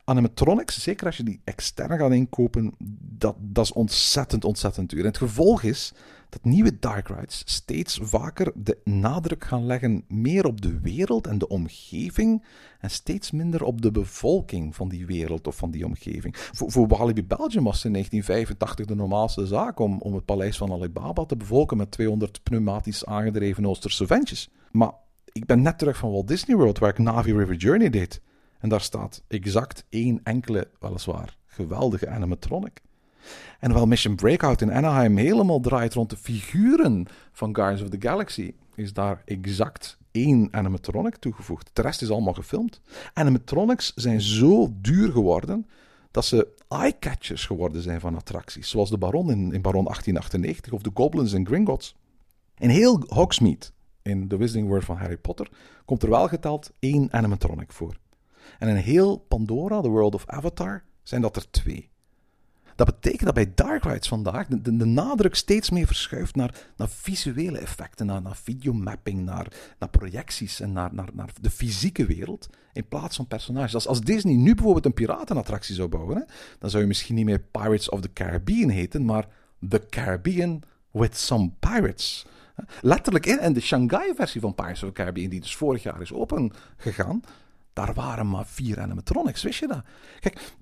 Animatronics, 0.05 0.83
zeker 0.83 1.07
als 1.07 1.17
je 1.17 1.23
die 1.23 1.41
extern 1.45 1.99
gaat 1.99 2.13
inkopen, 2.13 2.75
dat, 3.19 3.37
dat 3.39 3.65
is 3.65 3.73
ontzettend, 3.73 4.45
ontzettend 4.45 4.91
duur. 4.91 5.01
En 5.01 5.07
het 5.07 5.17
gevolg 5.17 5.63
is 5.63 5.93
dat 6.35 6.45
nieuwe 6.45 6.79
dark 6.79 7.09
rides 7.09 7.43
steeds 7.45 7.99
vaker 8.03 8.53
de 8.55 8.79
nadruk 8.85 9.45
gaan 9.45 9.67
leggen 9.67 10.05
meer 10.09 10.47
op 10.47 10.61
de 10.61 10.81
wereld 10.81 11.27
en 11.27 11.39
de 11.39 11.49
omgeving 11.49 12.45
en 12.81 12.91
steeds 12.91 13.31
minder 13.31 13.65
op 13.65 13.83
de 13.83 13.91
bevolking 13.91 14.75
van 14.75 14.89
die 14.89 15.07
wereld 15.07 15.47
of 15.47 15.57
van 15.57 15.71
die 15.71 15.85
omgeving. 15.85 16.37
Voor, 16.37 16.71
voor 16.71 16.89
Walibi 16.89 17.25
Belgium 17.25 17.65
was 17.65 17.85
in 17.85 17.93
1985 17.93 18.87
de 18.87 18.95
normaalste 18.95 19.47
zaak 19.47 19.79
om, 19.79 20.01
om 20.01 20.15
het 20.15 20.25
paleis 20.25 20.57
van 20.57 20.73
Alibaba 20.73 21.25
te 21.25 21.37
bevolken 21.37 21.77
met 21.77 21.91
200 21.91 22.43
pneumatisch 22.43 23.05
aangedreven 23.07 23.67
Oosterse 23.67 24.07
ventjes. 24.07 24.51
Maar 24.71 24.93
ik 25.33 25.47
ben 25.47 25.63
net 25.63 25.79
terug 25.79 25.97
van 25.97 26.11
Walt 26.11 26.29
Disney 26.29 26.57
World 26.57 26.79
waar 26.79 26.91
ik 26.91 26.99
Navi 26.99 27.33
River 27.33 27.57
Journey 27.57 27.91
deed. 27.91 28.21
En 28.59 28.69
daar 28.69 28.81
staat 28.81 29.23
exact 29.29 29.87
één 29.89 30.21
enkele, 30.23 30.71
weliswaar 30.81 31.37
geweldige 31.47 32.09
animatronic. 32.09 32.83
En 33.61 33.71
terwijl 33.71 33.87
Mission 33.87 34.15
Breakout 34.15 34.61
in 34.61 34.73
Anaheim 34.73 35.17
helemaal 35.17 35.61
draait 35.61 35.95
rond 35.95 36.11
de 36.11 36.17
figuren 36.17 37.07
van 37.33 37.55
Guardians 37.55 37.83
of 37.83 37.89
the 37.89 38.09
Galaxy, 38.09 38.55
is 38.75 38.93
daar 38.93 39.23
exact 39.25 39.99
één 40.11 40.49
animatronic 40.51 41.17
toegevoegd. 41.17 41.71
De 41.73 41.83
rest 41.83 42.03
is 42.03 42.11
allemaal 42.11 42.33
gefilmd. 42.33 42.81
Animatronics 43.13 43.93
zijn 43.95 44.21
zo 44.21 44.73
duur 44.81 45.13
geworden 45.13 45.67
dat 46.11 46.25
ze 46.25 46.49
eye-catchers 46.69 47.47
geworden 47.47 47.83
zijn 47.83 48.01
van 48.01 48.17
attracties. 48.17 48.69
Zoals 48.69 48.91
de 48.91 48.99
Baron 48.99 49.31
in, 49.31 49.53
in 49.53 49.63
Baron 49.63 49.85
1898 49.85 50.73
of 50.73 50.83
de 50.83 50.91
Goblins 50.95 51.33
in 51.33 51.47
Gringotts. 51.47 51.97
In 52.59 52.69
heel 52.69 53.05
Hogsmeade, 53.07 53.67
in 54.03 54.29
The 54.29 54.37
Wizarding 54.37 54.69
World 54.69 54.85
van 54.85 54.97
Harry 54.97 55.17
Potter, 55.17 55.49
komt 55.85 56.03
er 56.03 56.11
wel 56.11 56.29
geteld 56.29 56.71
één 56.79 57.13
animatronic 57.13 57.73
voor. 57.73 57.97
En 58.59 58.69
in 58.69 58.77
heel 58.77 59.17
Pandora, 59.17 59.81
The 59.81 59.89
World 59.89 60.15
of 60.15 60.27
Avatar, 60.27 60.85
zijn 61.03 61.21
dat 61.21 61.37
er 61.37 61.51
twee. 61.51 61.91
Dat 62.75 62.87
betekent 62.87 63.25
dat 63.25 63.35
bij 63.35 63.53
Dark 63.55 63.85
Rides 63.85 64.09
vandaag 64.09 64.47
de, 64.47 64.77
de, 64.77 64.85
nadruk 64.85 65.35
steeds 65.35 65.71
meer 65.71 65.87
verschuift 65.87 66.35
naar, 66.35 66.55
naar 66.77 66.89
visuele 66.89 67.59
effecten, 67.59 68.07
naar, 68.07 68.23
naar 68.23 68.37
videomapping, 68.37 69.25
naar, 69.25 69.47
naar 69.79 69.89
projecties 69.89 70.61
en 70.61 70.73
naar, 70.73 70.95
naar, 70.95 71.09
naar 71.13 71.31
de 71.41 71.51
fysieke 71.51 72.07
wereld 72.07 72.49
in 72.73 72.89
plaats 72.89 73.17
van 73.17 73.27
personages. 73.27 73.75
Als, 73.75 73.87
als 73.87 74.01
Disney 74.01 74.35
nu 74.35 74.55
bijvoorbeeld 74.55 74.85
een 74.85 74.95
piratenattractie 74.95 75.75
zou 75.75 75.89
bouwen, 75.89 76.17
hè, 76.17 76.23
dan 76.59 76.71
zou 76.71 76.83
je 76.83 76.89
misschien 76.89 77.15
niet 77.15 77.25
meer 77.25 77.41
Pirates 77.41 77.89
of 77.89 78.01
the 78.01 78.13
Caribbean 78.13 78.69
heten, 78.69 79.05
maar 79.05 79.29
The 79.69 79.87
Caribbean 79.91 80.63
with 80.91 81.17
some 81.17 81.51
pirates. 81.59 82.27
Letterlijk 82.81 83.27
in, 83.27 83.39
en 83.39 83.53
de 83.53 83.61
Shanghai-versie 83.61 84.41
van 84.41 84.55
Pirates 84.55 84.83
of 84.83 84.89
the 84.89 84.95
Caribbean, 84.95 85.29
die 85.31 85.41
dus 85.41 85.57
vorig 85.57 85.83
jaar 85.83 86.01
is 86.01 86.13
opengegaan, 86.13 87.21
daar 87.73 87.95
waren 87.95 88.29
maar 88.29 88.47
vier 88.47 88.81
animatronics, 88.81 89.43
wist 89.43 89.59
je 89.59 89.67
dat? 89.67 89.83
Kijk, 90.21 90.55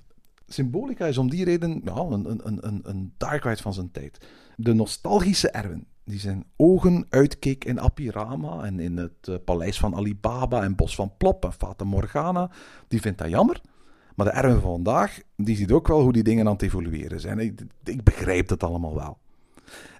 Symbolica 0.52 1.06
is 1.06 1.18
om 1.18 1.30
die 1.30 1.44
reden 1.44 1.80
ja, 1.84 1.94
een, 1.96 2.30
een, 2.30 2.66
een, 2.66 2.80
een 2.82 3.14
dark 3.16 3.44
ride 3.44 3.62
van 3.62 3.74
zijn 3.74 3.90
tijd. 3.90 4.26
De 4.56 4.74
nostalgische 4.74 5.50
Erwin, 5.50 5.86
die 6.04 6.18
zijn 6.18 6.44
ogen 6.56 7.06
uitkeek 7.08 7.64
in 7.64 7.80
Apirama 7.80 8.64
en 8.64 8.80
in 8.80 8.96
het 8.96 9.28
uh, 9.28 9.36
paleis 9.44 9.78
van 9.78 9.94
Alibaba 9.94 10.62
en 10.62 10.76
Bos 10.76 10.94
van 10.94 11.16
Plop 11.16 11.44
en 11.44 11.52
Fata 11.52 11.84
Morgana, 11.84 12.50
die 12.88 13.00
vindt 13.00 13.18
dat 13.18 13.30
jammer. 13.30 13.60
Maar 14.14 14.26
de 14.26 14.32
Erwin 14.32 14.60
van 14.60 14.70
vandaag, 14.70 15.18
die 15.36 15.56
ziet 15.56 15.72
ook 15.72 15.88
wel 15.88 16.00
hoe 16.00 16.12
die 16.12 16.22
dingen 16.22 16.46
aan 16.46 16.52
het 16.52 16.62
evolueren 16.62 17.20
zijn. 17.20 17.38
Ik, 17.38 17.60
ik 17.84 18.02
begrijp 18.02 18.48
dat 18.48 18.62
allemaal 18.62 18.94
wel. 18.94 19.18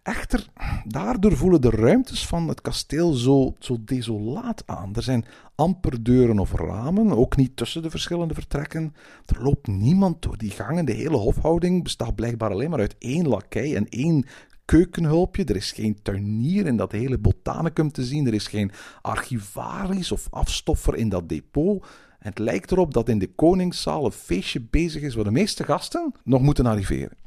Echter, 0.03 0.47
daardoor 0.85 1.37
voelen 1.37 1.61
de 1.61 1.71
ruimtes 1.71 2.27
van 2.27 2.49
het 2.49 2.61
kasteel 2.61 3.13
zo, 3.13 3.55
zo 3.59 3.77
desolaat 3.85 4.63
aan. 4.67 4.95
Er 4.95 5.03
zijn 5.03 5.25
amper 5.55 6.03
deuren 6.03 6.39
of 6.39 6.53
ramen, 6.53 7.17
ook 7.17 7.37
niet 7.37 7.57
tussen 7.57 7.83
de 7.83 7.91
verschillende 7.91 8.35
vertrekken. 8.35 8.95
Er 9.27 9.43
loopt 9.43 9.67
niemand 9.67 10.23
door 10.23 10.39
die 10.39 10.51
gangen. 10.51 10.85
De 10.85 10.93
hele 10.93 11.17
hofhouding 11.17 11.83
bestaat 11.83 12.15
blijkbaar 12.15 12.51
alleen 12.51 12.71
maar 12.71 12.79
uit 12.79 12.97
één 12.99 13.29
lakij 13.29 13.77
en 13.77 13.89
één 13.89 14.25
keukenhulpje. 14.65 15.45
Er 15.45 15.57
is 15.57 15.73
geen 15.73 16.03
tuinier 16.03 16.67
in 16.67 16.77
dat 16.77 16.93
hele 16.93 17.19
botanicum 17.19 17.93
te 17.93 18.05
zien. 18.05 18.27
Er 18.27 18.35
is 18.35 18.47
geen 18.47 18.71
archivaris 19.03 20.13
of 20.13 20.27
afstoffer 20.31 20.97
in 20.97 21.09
dat 21.09 21.29
depot. 21.29 21.83
En 22.19 22.29
het 22.29 22.39
lijkt 22.39 22.71
erop 22.71 22.95
dat 22.95 23.09
in 23.09 23.19
de 23.19 23.35
koningszaal 23.35 24.05
een 24.05 24.13
feestje 24.13 24.61
bezig 24.71 25.03
is 25.03 25.15
waar 25.15 25.25
de 25.25 25.31
meeste 25.31 25.65
gasten 25.65 26.13
nog 26.25 26.43
moeten 26.43 26.67
arriveren. 26.67 27.22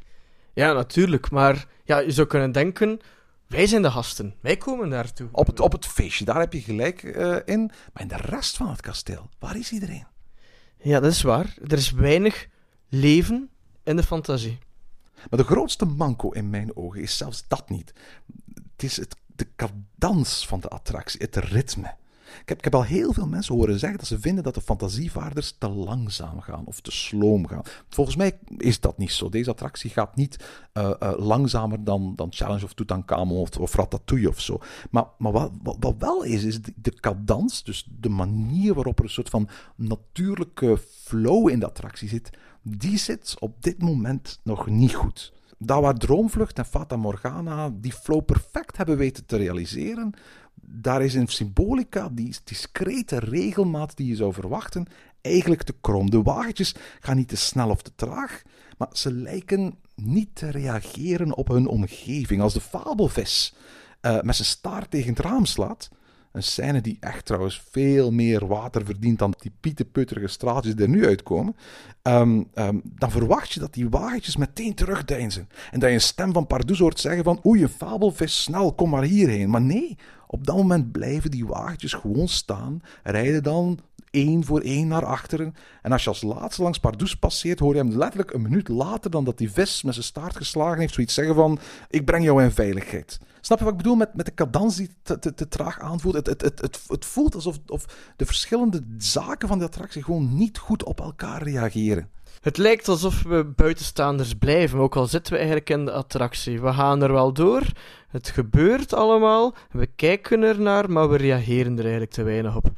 Ja, 0.55 0.73
natuurlijk. 0.73 1.29
Maar 1.31 1.67
ja, 1.83 1.97
je 1.99 2.11
zou 2.11 2.27
kunnen 2.27 2.51
denken, 2.51 2.99
wij 3.47 3.67
zijn 3.67 3.81
de 3.81 3.91
gasten. 3.91 4.35
Wij 4.41 4.57
komen 4.57 4.89
daartoe. 4.89 5.29
Op 5.31 5.47
het, 5.47 5.59
op 5.59 5.71
het 5.71 5.85
feestje, 5.85 6.25
daar 6.25 6.39
heb 6.39 6.53
je 6.53 6.61
gelijk 6.61 7.03
uh, 7.03 7.37
in. 7.45 7.71
Maar 7.93 8.01
in 8.01 8.07
de 8.07 8.17
rest 8.17 8.57
van 8.57 8.69
het 8.69 8.81
kasteel, 8.81 9.29
waar 9.39 9.57
is 9.57 9.71
iedereen? 9.71 10.07
Ja, 10.77 10.99
dat 10.99 11.11
is 11.11 11.21
waar. 11.21 11.55
Er 11.67 11.77
is 11.77 11.91
weinig 11.91 12.47
leven 12.89 13.49
in 13.83 13.95
de 13.95 14.03
fantasie. 14.03 14.57
Maar 15.29 15.39
de 15.39 15.45
grootste 15.45 15.85
manco 15.85 16.29
in 16.29 16.49
mijn 16.49 16.75
ogen 16.75 17.01
is 17.01 17.17
zelfs 17.17 17.47
dat 17.47 17.69
niet. 17.69 17.93
Het 18.53 18.83
is 18.83 18.97
het, 18.97 19.15
de 19.35 19.47
cadans 19.55 20.47
van 20.47 20.59
de 20.59 20.67
attractie, 20.67 21.21
het 21.21 21.35
ritme. 21.35 21.95
Ik 22.41 22.49
heb, 22.49 22.57
ik 22.57 22.63
heb 22.63 22.75
al 22.75 22.83
heel 22.83 23.13
veel 23.13 23.27
mensen 23.27 23.55
horen 23.55 23.79
zeggen 23.79 23.99
dat 23.99 24.07
ze 24.07 24.19
vinden 24.19 24.43
dat 24.43 24.53
de 24.53 24.61
fantasievaarders 24.61 25.55
te 25.57 25.69
langzaam 25.69 26.41
gaan 26.41 26.65
of 26.65 26.81
te 26.81 26.91
sloom 26.91 27.47
gaan. 27.47 27.61
Volgens 27.89 28.15
mij 28.15 28.39
is 28.57 28.79
dat 28.79 28.97
niet 28.97 29.11
zo. 29.11 29.29
Deze 29.29 29.49
attractie 29.49 29.89
gaat 29.89 30.15
niet 30.15 30.45
uh, 30.73 30.91
uh, 30.99 31.13
langzamer 31.17 31.83
dan, 31.83 32.13
dan 32.15 32.27
Challenge 32.33 32.63
of 32.63 32.73
Tutankhamon 32.73 33.37
of, 33.37 33.57
of 33.57 33.75
Ratatouille 33.75 34.29
of 34.29 34.41
zo. 34.41 34.59
Maar, 34.91 35.05
maar 35.17 35.31
wat, 35.31 35.51
wat, 35.79 35.95
wel 35.97 36.23
is, 36.23 36.43
is 36.43 36.61
de, 36.61 36.73
de 36.75 36.93
cadans, 36.99 37.63
dus 37.63 37.87
de 37.99 38.09
manier 38.09 38.73
waarop 38.73 38.97
er 38.97 39.03
een 39.03 39.09
soort 39.09 39.29
van 39.29 39.49
natuurlijke 39.75 40.77
flow 41.03 41.49
in 41.49 41.59
de 41.59 41.65
attractie 41.65 42.09
zit, 42.09 42.29
die 42.61 42.97
zit 42.97 43.35
op 43.39 43.63
dit 43.63 43.81
moment 43.81 44.39
nog 44.43 44.67
niet 44.67 44.93
goed. 44.93 45.33
Dat 45.57 45.81
waar 45.81 45.97
Droomvlucht 45.97 46.57
en 46.57 46.65
Fata 46.65 46.95
Morgana 46.95 47.69
die 47.73 47.93
flow 47.93 48.25
perfect 48.25 48.77
hebben 48.77 48.97
weten 48.97 49.25
te 49.25 49.37
realiseren, 49.37 50.13
daar 50.61 51.03
is 51.03 51.13
in 51.13 51.27
symbolica 51.27 52.09
die 52.11 52.35
discrete 52.43 53.19
regelmaat 53.19 53.97
die 53.97 54.07
je 54.07 54.15
zou 54.15 54.33
verwachten 54.33 54.87
eigenlijk 55.21 55.63
te 55.63 55.75
krom. 55.81 56.09
De 56.09 56.21
wagentjes 56.21 56.75
gaan 56.99 57.15
niet 57.15 57.27
te 57.27 57.37
snel 57.37 57.69
of 57.69 57.81
te 57.81 57.91
traag, 57.95 58.41
maar 58.77 58.89
ze 58.91 59.11
lijken 59.11 59.75
niet 59.95 60.35
te 60.35 60.49
reageren 60.51 61.35
op 61.35 61.47
hun 61.47 61.67
omgeving. 61.67 62.41
Als 62.41 62.53
de 62.53 62.61
fabelvis 62.61 63.55
uh, 64.01 64.21
met 64.21 64.35
zijn 64.35 64.47
staart 64.47 64.91
tegen 64.91 65.09
het 65.09 65.19
raam 65.19 65.45
slaat, 65.45 65.89
een 66.35 66.43
scène 66.43 66.81
die 66.81 66.97
echt 66.99 67.25
trouwens 67.25 67.63
veel 67.71 68.11
meer 68.11 68.47
water 68.47 68.85
verdient 68.85 69.19
dan 69.19 69.33
die 69.37 69.51
pietenputterige 69.59 70.27
straatjes 70.27 70.75
die 70.75 70.83
er 70.83 70.91
nu 70.91 71.05
uitkomen. 71.05 71.55
Um, 72.03 72.47
um, 72.55 72.81
dan 72.83 73.11
verwacht 73.11 73.51
je 73.51 73.59
dat 73.59 73.73
die 73.73 73.89
wagentjes 73.89 74.35
meteen 74.37 74.73
terugdeinzen. 74.73 75.49
En 75.71 75.79
dat 75.79 75.89
je 75.89 75.95
een 75.95 76.01
stem 76.01 76.33
van 76.33 76.47
Pardoes 76.47 76.79
hoort 76.79 76.99
zeggen 76.99 77.23
van 77.23 77.41
oei, 77.45 77.63
een 77.63 77.69
fabelvis, 77.69 78.43
snel, 78.43 78.73
kom 78.73 78.89
maar 78.89 79.03
hierheen. 79.03 79.49
Maar 79.49 79.61
nee, 79.61 79.97
op 80.27 80.45
dat 80.45 80.55
moment 80.55 80.91
blijven 80.91 81.31
die 81.31 81.45
wagentjes 81.45 81.93
gewoon 81.93 82.27
staan, 82.27 82.81
rijden 83.03 83.43
dan 83.43 83.79
één 84.11 84.45
voor 84.45 84.59
één 84.59 84.87
naar 84.87 85.05
achteren. 85.05 85.55
En 85.81 85.91
als 85.91 86.03
je 86.03 86.09
als 86.09 86.21
laatste 86.21 86.61
langs 86.61 86.79
Pardoes 86.79 87.15
passeert, 87.15 87.59
hoor 87.59 87.73
je 87.73 87.79
hem 87.79 87.97
letterlijk 87.97 88.33
een 88.33 88.41
minuut 88.41 88.67
later 88.67 89.11
dan 89.11 89.23
dat 89.23 89.37
die 89.37 89.51
vis 89.51 89.83
met 89.83 89.93
zijn 89.93 90.05
staart 90.05 90.35
geslagen 90.35 90.79
heeft, 90.79 90.93
zoiets 90.93 91.13
zeggen 91.13 91.35
van, 91.35 91.59
ik 91.89 92.05
breng 92.05 92.23
jou 92.23 92.43
in 92.43 92.51
veiligheid. 92.51 93.19
Snap 93.45 93.57
je 93.57 93.63
wat 93.63 93.73
ik 93.73 93.79
bedoel 93.79 93.95
met, 93.95 94.15
met 94.15 94.25
de 94.25 94.33
cadans 94.33 94.75
die 94.75 94.89
te, 95.01 95.19
te, 95.19 95.33
te 95.33 95.47
traag 95.47 95.79
aanvoelt? 95.79 96.15
Het, 96.15 96.27
het, 96.27 96.41
het, 96.41 96.61
het, 96.61 96.81
het 96.87 97.05
voelt 97.05 97.35
alsof 97.35 97.59
of 97.67 97.85
de 98.15 98.25
verschillende 98.25 98.81
zaken 98.97 99.47
van 99.47 99.59
de 99.59 99.65
attractie 99.65 100.03
gewoon 100.03 100.35
niet 100.35 100.57
goed 100.57 100.83
op 100.83 100.99
elkaar 100.99 101.43
reageren. 101.43 102.09
Het 102.41 102.57
lijkt 102.57 102.87
alsof 102.87 103.23
we 103.23 103.53
buitenstaanders 103.55 104.33
blijven, 104.33 104.79
ook 104.79 104.95
al 104.95 105.05
zitten 105.05 105.33
we 105.33 105.37
eigenlijk 105.37 105.69
in 105.69 105.85
de 105.85 105.91
attractie. 105.91 106.61
We 106.61 106.73
gaan 106.73 107.01
er 107.01 107.11
wel 107.11 107.33
door, 107.33 107.63
het 108.07 108.29
gebeurt 108.29 108.93
allemaal, 108.93 109.55
we 109.71 109.87
kijken 109.95 110.41
er 110.41 110.59
naar, 110.59 110.91
maar 110.91 111.09
we 111.09 111.17
reageren 111.17 111.73
er 111.73 111.81
eigenlijk 111.81 112.11
te 112.11 112.23
weinig 112.23 112.55
op. 112.55 112.71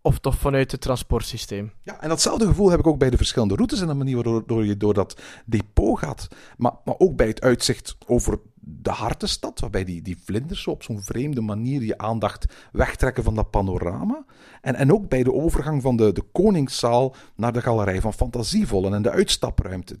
Of 0.00 0.18
toch 0.18 0.34
vanuit 0.34 0.70
het 0.70 0.80
transportsysteem. 0.80 1.72
Ja, 1.82 2.00
en 2.00 2.08
datzelfde 2.08 2.46
gevoel 2.46 2.70
heb 2.70 2.78
ik 2.78 2.86
ook 2.86 2.98
bij 2.98 3.10
de 3.10 3.16
verschillende 3.16 3.54
routes 3.54 3.80
en 3.80 3.86
de 3.86 3.94
manier 3.94 4.22
waardoor 4.22 4.66
je 4.66 4.76
door 4.76 4.94
dat 4.94 5.20
depot 5.46 5.98
gaat. 5.98 6.28
Maar, 6.56 6.72
maar 6.84 6.94
ook 6.98 7.16
bij 7.16 7.26
het 7.26 7.40
uitzicht 7.40 7.96
over 8.06 8.38
de 8.82 8.90
hartenstad, 8.90 9.60
waarbij 9.60 9.84
die, 9.84 10.02
die 10.02 10.18
vlinders 10.24 10.66
op 10.66 10.82
zo'n 10.82 11.02
vreemde 11.02 11.40
manier 11.40 11.82
je 11.82 11.98
aandacht 11.98 12.44
wegtrekken 12.72 13.24
van 13.24 13.34
dat 13.34 13.50
panorama. 13.50 14.24
En, 14.60 14.74
en 14.74 14.92
ook 14.92 15.08
bij 15.08 15.22
de 15.22 15.32
overgang 15.32 15.82
van 15.82 15.96
de, 15.96 16.12
de 16.12 16.22
Koningszaal 16.32 17.14
naar 17.36 17.52
de 17.52 17.62
galerij 17.62 18.00
van 18.00 18.12
Fantasievollen 18.12 18.94
en 18.94 19.02
de 19.02 19.10
uitstapruimte. 19.10 19.98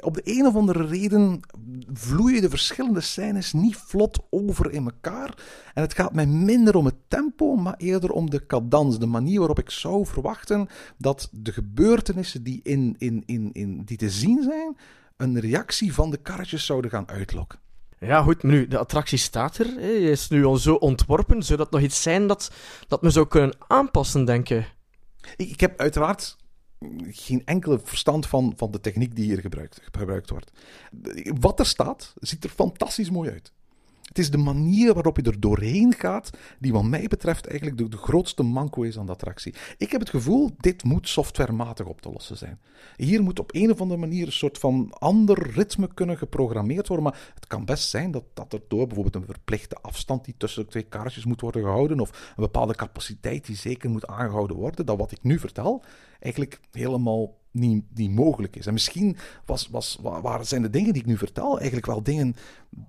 Op 0.00 0.14
de 0.14 0.22
een 0.24 0.46
of 0.46 0.54
andere 0.54 0.86
reden 0.86 1.40
vloeien 1.92 2.40
de 2.40 2.50
verschillende 2.50 3.00
scènes 3.00 3.52
niet 3.52 3.76
vlot 3.76 4.18
over 4.30 4.70
in 4.70 4.84
elkaar. 4.84 5.38
En 5.74 5.82
het 5.82 5.94
gaat 5.94 6.14
mij 6.14 6.26
minder 6.26 6.76
om 6.76 6.84
het 6.84 6.94
tempo, 7.08 7.56
maar 7.56 7.74
eerder 7.76 8.10
om 8.10 8.30
de 8.30 8.46
cadans. 8.46 8.98
De 8.98 9.06
manier 9.06 9.38
waarop 9.38 9.58
ik 9.58 9.70
zou 9.70 10.06
verwachten 10.06 10.68
dat 10.98 11.28
de 11.32 11.52
gebeurtenissen 11.52 12.42
die, 12.42 12.60
in, 12.62 12.94
in, 12.98 13.22
in, 13.26 13.50
in, 13.52 13.82
die 13.84 13.96
te 13.96 14.10
zien 14.10 14.42
zijn, 14.42 14.76
een 15.16 15.40
reactie 15.40 15.94
van 15.94 16.10
de 16.10 16.16
karretjes 16.16 16.66
zouden 16.66 16.90
gaan 16.90 17.08
uitlokken. 17.08 17.58
Ja, 18.04 18.22
goed, 18.22 18.42
nu, 18.42 18.68
de 18.68 18.78
attractie 18.78 19.18
staat 19.18 19.58
er. 19.58 19.80
Is 20.10 20.28
nu 20.28 20.44
al 20.44 20.56
zo 20.56 20.74
ontworpen. 20.74 21.42
Zou 21.42 21.58
dat 21.58 21.70
nog 21.70 21.80
iets 21.80 22.02
zijn 22.02 22.26
dat, 22.26 22.50
dat 22.88 23.02
me 23.02 23.10
zou 23.10 23.26
kunnen 23.26 23.56
aanpassen, 23.66 24.24
denk 24.24 24.48
je? 24.48 24.64
Ik, 25.36 25.48
ik 25.48 25.60
heb 25.60 25.80
uiteraard 25.80 26.36
geen 27.10 27.42
enkele 27.44 27.80
verstand 27.84 28.26
van, 28.26 28.52
van 28.56 28.70
de 28.70 28.80
techniek 28.80 29.16
die 29.16 29.24
hier 29.24 29.40
gebruikt, 29.40 29.80
gebruikt 29.92 30.30
wordt. 30.30 30.50
Wat 31.40 31.58
er 31.58 31.66
staat, 31.66 32.14
ziet 32.20 32.44
er 32.44 32.50
fantastisch 32.50 33.10
mooi 33.10 33.30
uit. 33.30 33.52
Het 34.14 34.22
is 34.22 34.30
de 34.30 34.38
manier 34.38 34.94
waarop 34.94 35.16
je 35.16 35.22
er 35.22 35.40
doorheen 35.40 35.94
gaat, 35.94 36.30
die 36.58 36.72
wat 36.72 36.84
mij 36.84 37.06
betreft 37.06 37.46
eigenlijk 37.46 37.90
de, 37.90 37.96
grootste 37.96 38.42
manco 38.42 38.82
is 38.82 38.98
aan 38.98 39.06
de 39.06 39.12
attractie. 39.12 39.54
Ik 39.78 39.90
heb 39.90 40.00
het 40.00 40.10
gevoel, 40.10 40.50
dit 40.56 40.84
moet 40.84 41.08
softwarematig 41.08 41.86
op 41.86 42.00
te 42.00 42.10
lossen 42.10 42.36
zijn. 42.36 42.60
Hier 42.96 43.22
moet 43.22 43.38
op 43.38 43.54
een 43.54 43.70
of 43.70 43.80
andere 43.80 44.00
manier 44.00 44.26
een 44.26 44.32
soort 44.32 44.58
van 44.58 44.92
ander 44.98 45.50
ritme 45.50 45.94
kunnen 45.94 46.18
geprogrammeerd 46.18 46.88
worden, 46.88 47.06
maar 47.06 47.32
het 47.34 47.46
kan 47.46 47.64
best 47.64 47.88
zijn 47.88 48.10
dat, 48.10 48.24
dat 48.34 48.52
er 48.52 48.60
door 48.68 48.86
bijvoorbeeld 48.86 49.14
een 49.14 49.34
verplichte 49.34 49.76
afstand 49.76 50.24
die 50.24 50.34
tussen 50.36 50.62
de 50.62 50.70
twee 50.70 50.82
kaartjes 50.82 51.24
moet 51.24 51.40
worden 51.40 51.62
gehouden, 51.62 52.00
of 52.00 52.10
een 52.10 52.44
bepaalde 52.44 52.74
capaciteit 52.74 53.46
die 53.46 53.56
zeker 53.56 53.90
moet 53.90 54.06
aangehouden 54.06 54.56
worden, 54.56 54.86
dat 54.86 54.98
wat 54.98 55.12
ik 55.12 55.22
nu 55.22 55.38
vertel 55.38 55.84
eigenlijk 56.20 56.60
helemaal 56.70 57.42
niet, 57.54 58.10
mogelijk 58.10 58.56
is. 58.56 58.66
En 58.66 58.72
misschien 58.72 59.16
was, 59.44 59.68
was, 59.68 59.98
wa- 60.02 60.20
waren, 60.20 60.46
zijn 60.46 60.62
de 60.62 60.70
dingen 60.70 60.92
die 60.92 61.02
ik 61.02 61.08
nu 61.08 61.16
vertel 61.16 61.56
eigenlijk 61.56 61.86
wel 61.86 62.02
dingen 62.02 62.36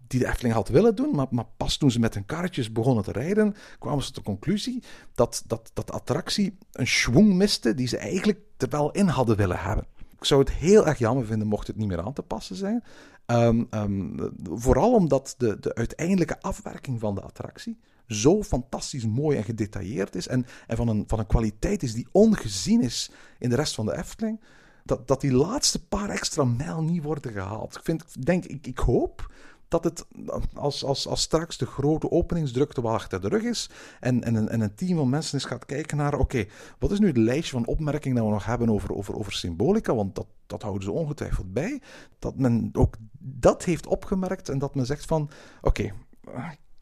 die 0.07 0.19
de 0.19 0.27
Efteling 0.27 0.53
had 0.53 0.67
willen 0.69 0.95
doen, 0.95 1.15
maar, 1.15 1.27
maar 1.29 1.45
pas 1.57 1.77
toen 1.77 1.91
ze 1.91 1.99
met 1.99 2.13
hun 2.13 2.25
karretjes 2.25 2.71
begonnen 2.71 3.03
te 3.03 3.11
rijden, 3.11 3.55
kwamen 3.79 4.03
ze 4.03 4.11
tot 4.11 4.15
de 4.15 4.29
conclusie 4.29 4.83
dat, 5.13 5.43
dat, 5.47 5.71
dat 5.73 5.87
de 5.87 5.93
attractie 5.93 6.57
een 6.71 6.87
schwung 6.87 7.33
miste 7.33 7.73
die 7.73 7.87
ze 7.87 7.97
eigenlijk 7.97 8.39
er 8.57 8.69
wel 8.69 8.91
in 8.91 9.07
hadden 9.07 9.37
willen 9.37 9.59
hebben. 9.59 9.85
Ik 10.17 10.25
zou 10.25 10.39
het 10.39 10.51
heel 10.51 10.87
erg 10.87 10.97
jammer 10.97 11.25
vinden 11.25 11.47
mocht 11.47 11.67
het 11.67 11.75
niet 11.75 11.87
meer 11.87 12.01
aan 12.01 12.13
te 12.13 12.21
passen 12.21 12.55
zijn. 12.55 12.83
Ehm, 13.25 13.63
ehm, 13.69 14.29
vooral 14.43 14.93
omdat 14.93 15.35
de, 15.37 15.59
de 15.59 15.75
uiteindelijke 15.75 16.41
afwerking 16.41 16.99
van 16.99 17.15
de 17.15 17.21
attractie 17.21 17.77
zo 18.07 18.43
fantastisch 18.43 19.05
mooi 19.05 19.37
en 19.37 19.43
gedetailleerd 19.43 20.15
is 20.15 20.27
en, 20.27 20.45
en 20.67 20.77
van, 20.77 20.87
een, 20.87 21.03
van 21.07 21.19
een 21.19 21.27
kwaliteit 21.27 21.83
is 21.83 21.93
die 21.93 22.07
ongezien 22.11 22.81
is 22.81 23.11
in 23.39 23.49
de 23.49 23.55
rest 23.55 23.75
van 23.75 23.85
de 23.85 23.97
Efteling, 23.97 24.41
dat, 24.83 25.07
dat 25.07 25.21
die 25.21 25.33
laatste 25.33 25.87
paar 25.87 26.09
extra 26.09 26.43
mijl 26.43 26.83
niet 26.83 27.03
worden 27.03 27.31
gehaald. 27.31 27.75
Ik, 27.75 27.83
vind, 27.83 28.25
denk, 28.25 28.45
ik, 28.45 28.67
ik 28.67 28.77
hoop 28.77 29.31
dat 29.67 29.83
het, 29.83 30.05
als, 30.53 30.83
als, 30.83 31.07
als 31.07 31.21
straks 31.21 31.57
de 31.57 31.65
grote 31.65 32.11
openingsdrukte 32.11 32.81
wel 32.81 32.91
achter 32.91 33.21
de 33.21 33.27
rug 33.27 33.43
is 33.43 33.69
en, 33.99 34.23
en, 34.23 34.35
een, 34.35 34.49
en 34.49 34.61
een 34.61 34.75
team 34.75 34.97
van 34.97 35.09
mensen 35.09 35.33
eens 35.33 35.45
gaat 35.45 35.65
kijken 35.65 35.97
naar, 35.97 36.17
oké, 36.17 36.45
wat 36.79 36.91
is 36.91 36.99
nu 36.99 37.07
het 37.07 37.17
lijstje 37.17 37.51
van 37.51 37.65
opmerkingen 37.65 38.17
dat 38.17 38.25
we 38.25 38.31
nog 38.31 38.45
hebben 38.45 38.69
over, 38.69 38.93
over, 38.93 39.15
over 39.15 39.33
symbolica, 39.33 39.95
want 39.95 40.15
dat, 40.15 40.27
dat 40.45 40.61
houden 40.61 40.83
ze 40.83 40.91
ongetwijfeld 40.91 41.53
bij, 41.53 41.81
dat 42.19 42.37
men 42.37 42.69
ook 42.73 42.95
dat 43.19 43.63
heeft 43.63 43.87
opgemerkt 43.87 44.49
en 44.49 44.59
dat 44.59 44.75
men 44.75 44.85
zegt 44.85 45.05
van, 45.05 45.29
oké, 45.61 45.93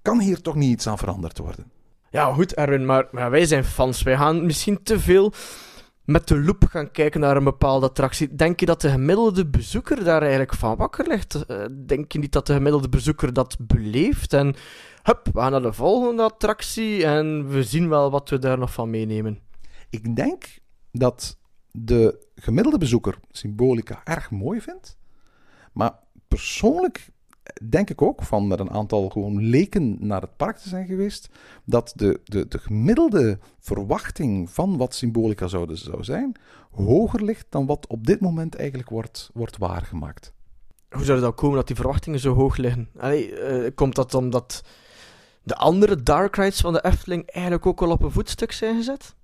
kan 0.04 0.20
hier 0.20 0.42
toch 0.42 0.56
niet 0.56 0.72
iets 0.72 0.88
aan 0.88 0.98
veranderd 0.98 1.38
worden? 1.38 1.72
Ja, 2.10 2.34
goed, 2.34 2.54
Erwin, 2.54 2.86
maar, 2.86 3.08
maar 3.12 3.32
wij 3.32 3.46
zijn 3.46 3.64
fans. 3.64 4.04
Wij 4.04 4.18
gaan 4.18 4.46
misschien 4.46 4.84
te 4.84 5.00
veel 5.00 5.34
met 6.06 6.28
de 6.28 6.40
loop 6.40 6.64
gaan 6.70 6.92
kijken 6.92 7.20
naar 7.20 7.38
een 7.38 7.44
bepaalde 7.44 7.86
attractie. 7.86 8.36
Denk 8.36 8.60
je 8.60 8.66
dat 8.66 8.82
de 8.82 8.90
gemiddelde 8.90 9.48
bezoeker 9.48 10.04
daar 10.04 10.22
eigenlijk 10.22 10.54
van 10.54 10.76
wakker 10.76 11.08
ligt? 11.08 11.46
Eh, 11.46 11.66
Denk 11.86 12.12
je 12.12 12.20
niet 12.20 12.32
dat 12.32 12.48
de 12.48 12.54
gemiddelde 12.54 12.90
bezoeker 12.90 13.34
dat 13.34 13.58
beleeft? 13.60 14.34
En 14.34 14.56
hup, 15.04 15.30
we 15.34 15.40
gaan 15.40 15.52
naar 15.52 15.62
de 15.62 15.74
volgende 15.74 16.24
attractie 16.24 17.06
en 17.06 17.48
we 17.48 17.64
zien 17.64 17.90
wel 17.90 18.12
wat 18.12 18.30
we 18.30 18.40
daar 18.40 18.58
nog 18.58 18.74
van 18.74 18.90
meenemen. 18.90 19.40
Ik 19.90 20.16
denk 20.16 20.44
dat 20.92 21.38
de 21.72 22.28
gemiddelde 22.36 22.78
bezoeker 22.78 23.18
Symbolica 23.32 24.02
erg 24.04 24.32
mooi 24.32 24.62
vindt. 24.62 24.98
Maar 25.74 25.94
persoonlijk 26.28 27.10
denk 27.70 27.90
ik 27.90 28.02
ook, 28.02 28.24
van 28.24 28.48
met 28.48 28.60
een 28.60 28.70
aantal 28.70 29.10
gewoon 29.10 29.44
leken 29.44 29.98
naar 30.00 30.22
het 30.22 30.38
park 30.38 30.58
te 30.58 30.70
zijn 30.70 30.86
geweest, 30.86 31.30
dat 31.66 31.94
de, 31.96 32.20
de, 32.24 32.48
de 32.48 32.58
gemiddelde 32.58 33.40
verwachting 33.60 34.50
van 34.50 34.78
wat 34.78 34.96
Symbolica 34.96 35.48
zou, 35.48 35.76
zou 35.76 36.04
zijn, 36.04 36.36
hoger 36.72 37.24
ligt 37.24 37.46
dan 37.50 37.66
wat 37.66 37.88
op 37.88 38.08
dit 38.08 38.20
moment 38.20 38.56
eigenlijk 38.56 38.90
wordt, 38.90 39.30
wordt 39.34 39.58
waargemaakt. 39.58 40.34
Hoe 40.90 41.04
zou 41.04 41.18
het 41.18 41.26
dan 41.26 41.36
komen 41.36 41.58
dat 41.58 41.68
die 41.68 41.76
verwachtingen 41.76 42.20
zo 42.20 42.34
hoog 42.34 42.58
liggen? 42.58 42.90
Allee, 42.98 43.36
eh, 43.36 43.72
komt 43.76 43.96
dat 43.96 44.14
omdat 44.14 44.64
de 45.44 45.56
andere 45.56 46.04
dark 46.04 46.36
rides 46.36 46.62
van 46.62 46.74
de 46.74 46.84
Efteling 46.84 47.28
eigenlijk 47.28 47.66
ook 47.66 47.82
al 47.82 47.92
op 47.92 48.04
een 48.04 48.12
voetstuk 48.12 48.52
zijn 48.52 48.76
gezet? 48.76 49.16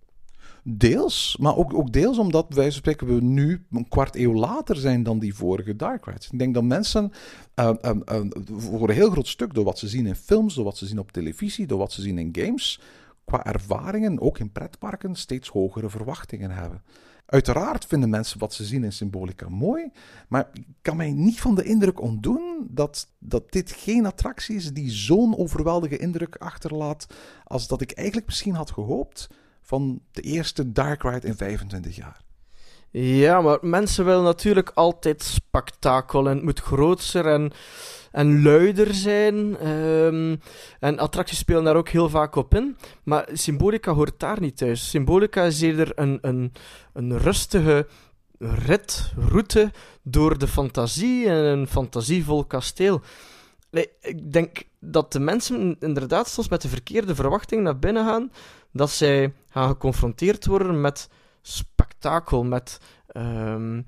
Deels, 0.63 1.37
maar 1.39 1.55
ook, 1.55 1.73
ook 1.73 1.91
deels 1.91 2.17
omdat 2.17 2.53
wij 2.53 2.71
spreken 2.71 3.07
we 3.07 3.21
nu 3.21 3.65
een 3.71 3.87
kwart 3.87 4.15
eeuw 4.15 4.33
later 4.33 4.75
zijn 4.75 5.03
dan 5.03 5.19
die 5.19 5.35
vorige 5.35 5.75
Dark 5.75 6.05
Rides. 6.05 6.29
Ik 6.31 6.39
denk 6.39 6.53
dat 6.53 6.63
mensen 6.63 7.11
uh, 7.55 7.71
uh, 7.81 7.91
uh, 8.11 8.21
voor 8.57 8.89
een 8.89 8.95
heel 8.95 9.11
groot 9.11 9.27
stuk, 9.27 9.53
door 9.53 9.63
wat 9.63 9.79
ze 9.79 9.87
zien 9.87 10.05
in 10.05 10.15
films, 10.15 10.55
door 10.55 10.63
wat 10.63 10.77
ze 10.77 10.85
zien 10.85 10.99
op 10.99 11.11
televisie, 11.11 11.67
door 11.67 11.77
wat 11.77 11.91
ze 11.91 12.01
zien 12.01 12.17
in 12.17 12.29
games, 12.31 12.81
qua 13.25 13.45
ervaringen, 13.45 14.21
ook 14.21 14.39
in 14.39 14.51
pretparken, 14.51 15.15
steeds 15.15 15.49
hogere 15.49 15.89
verwachtingen 15.89 16.51
hebben. 16.51 16.81
Uiteraard 17.25 17.85
vinden 17.85 18.09
mensen 18.09 18.39
wat 18.39 18.53
ze 18.53 18.65
zien 18.65 18.83
in 18.83 18.93
Symbolica 18.93 19.49
mooi, 19.49 19.91
maar 20.27 20.49
ik 20.53 20.65
kan 20.81 20.97
mij 20.97 21.11
niet 21.11 21.41
van 21.41 21.55
de 21.55 21.63
indruk 21.63 22.01
ontdoen 22.01 22.67
dat, 22.69 23.07
dat 23.19 23.51
dit 23.51 23.71
geen 23.71 24.05
attractie 24.05 24.55
is 24.55 24.73
die 24.73 24.91
zo'n 24.91 25.37
overweldige 25.37 25.97
indruk 25.97 26.35
achterlaat 26.35 27.07
als 27.43 27.67
dat 27.67 27.81
ik 27.81 27.91
eigenlijk 27.91 28.27
misschien 28.27 28.55
had 28.55 28.71
gehoopt 28.71 29.27
van 29.69 30.01
de 30.11 30.21
eerste 30.21 30.71
Dark 30.71 31.03
Ride 31.03 31.27
in 31.27 31.35
25 31.35 31.95
jaar. 31.95 32.21
Ja, 32.91 33.41
maar 33.41 33.57
mensen 33.61 34.05
willen 34.05 34.23
natuurlijk 34.23 34.71
altijd 34.73 35.23
spektakel 35.23 36.27
en 36.27 36.35
het 36.35 36.43
moet 36.43 36.59
groter 36.59 37.25
en, 37.25 37.51
en 38.11 38.43
luider 38.43 38.93
zijn. 38.93 39.67
Um, 39.67 40.39
en 40.79 40.99
attracties 40.99 41.37
spelen 41.37 41.63
daar 41.63 41.75
ook 41.75 41.89
heel 41.89 42.09
vaak 42.09 42.35
op 42.35 42.55
in. 42.55 42.77
Maar 43.03 43.29
Symbolica 43.33 43.93
hoort 43.93 44.19
daar 44.19 44.39
niet 44.39 44.57
thuis. 44.57 44.89
Symbolica 44.89 45.43
is 45.43 45.61
eerder 45.61 45.91
een, 45.95 46.17
een, 46.21 46.53
een 46.93 47.17
rustige 47.17 47.87
rit, 48.39 49.13
route 49.29 49.71
door 50.03 50.37
de 50.37 50.47
fantasie 50.47 51.27
en 51.27 51.35
een 51.35 51.67
fantasievol 51.67 52.45
kasteel. 52.45 53.01
Nee, 53.71 53.89
ik 54.01 54.31
denk 54.31 54.63
dat 54.79 55.11
de 55.11 55.19
mensen 55.19 55.75
inderdaad 55.79 56.27
soms 56.27 56.49
met 56.49 56.61
de 56.61 56.69
verkeerde 56.69 57.15
verwachting 57.15 57.63
naar 57.63 57.79
binnen 57.79 58.05
gaan. 58.05 58.31
Dat 58.71 58.89
zij 58.89 59.33
gaan 59.49 59.67
geconfronteerd 59.67 60.45
worden 60.45 60.81
met 60.81 61.09
spektakel, 61.41 62.43
met 62.43 62.79
um, 63.17 63.85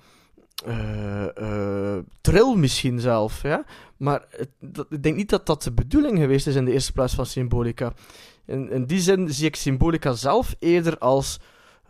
uh, 0.67 1.25
uh, 1.41 1.97
trill 2.21 2.55
misschien 2.55 2.99
zelf. 2.99 3.41
Ja? 3.41 3.63
Maar 3.97 4.25
ik 4.89 5.03
denk 5.03 5.15
niet 5.15 5.29
dat 5.29 5.45
dat 5.45 5.63
de 5.63 5.71
bedoeling 5.71 6.17
geweest 6.17 6.47
is 6.47 6.55
in 6.55 6.65
de 6.65 6.71
eerste 6.71 6.91
plaats 6.91 7.13
van 7.13 7.25
Symbolica. 7.25 7.93
In, 8.45 8.71
in 8.71 8.85
die 8.85 8.99
zin 8.99 9.29
zie 9.33 9.47
ik 9.47 9.55
Symbolica 9.55 10.13
zelf 10.13 10.55
eerder 10.59 10.97
als 10.97 11.39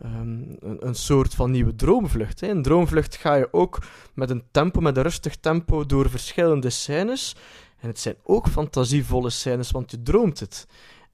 um, 0.04 0.56
een, 0.60 0.86
een, 0.86 0.94
soort 0.94 1.34
van 1.34 1.50
nieuwe 1.50 1.74
droomvlucht. 1.74 2.40
Hè. 2.40 2.46
In 2.46 2.62
droomvlucht 2.62 3.16
ga 3.16 3.34
je 3.34 3.48
ook 3.50 3.78
met 4.14 4.30
een 4.30 4.42
tempo, 4.50 4.80
met 4.80 4.96
een 4.96 5.02
rustig 5.02 5.36
tempo, 5.36 5.86
door 5.86 6.10
verschillende 6.10 6.70
scènes. 6.70 7.36
En 7.82 7.88
het 7.88 7.98
zijn 7.98 8.16
ook 8.22 8.48
fantasievolle 8.48 9.30
scènes, 9.30 9.70
want 9.70 9.90
je 9.90 10.02
droomt 10.02 10.40
het. 10.40 10.66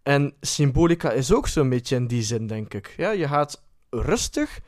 En 0.03 0.35
Symbolica 0.41 1.11
is 1.11 1.33
ook 1.33 1.49
zo'n 1.49 1.69
beetje 1.69 1.97
in 1.97 2.07
die 2.07 2.23
zin, 2.23 2.47
denk 2.47 2.75
ik. 2.75 2.95
Ja, 2.97 3.11
je 3.11 3.29
gaat 3.29 3.63
rustig 3.91 4.61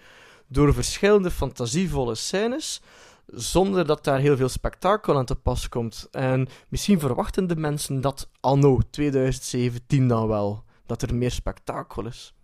door 0.46 0.74
verschillende 0.74 1.30
fantasievolle 1.30 2.14
scènes, 2.14 2.82
zonder 3.26 3.86
dat 3.86 4.04
daar 4.04 4.18
heel 4.18 4.36
veel 4.36 4.48
spektakel 4.48 5.16
aan 5.16 5.24
te 5.24 5.34
pas 5.34 5.68
komt. 5.68 6.08
En 6.10 6.48
misschien 6.68 7.00
verwachten 7.00 7.46
de 7.46 7.56
mensen 7.56 8.00
dat 8.00 8.28
anno 8.40 8.80
2017 8.90 10.08
dan 10.08 10.28
wel, 10.28 10.64
dat 10.86 11.02
er 11.02 11.14
meer 11.14 11.30
spektakel 11.30 12.06
is. 12.06 12.34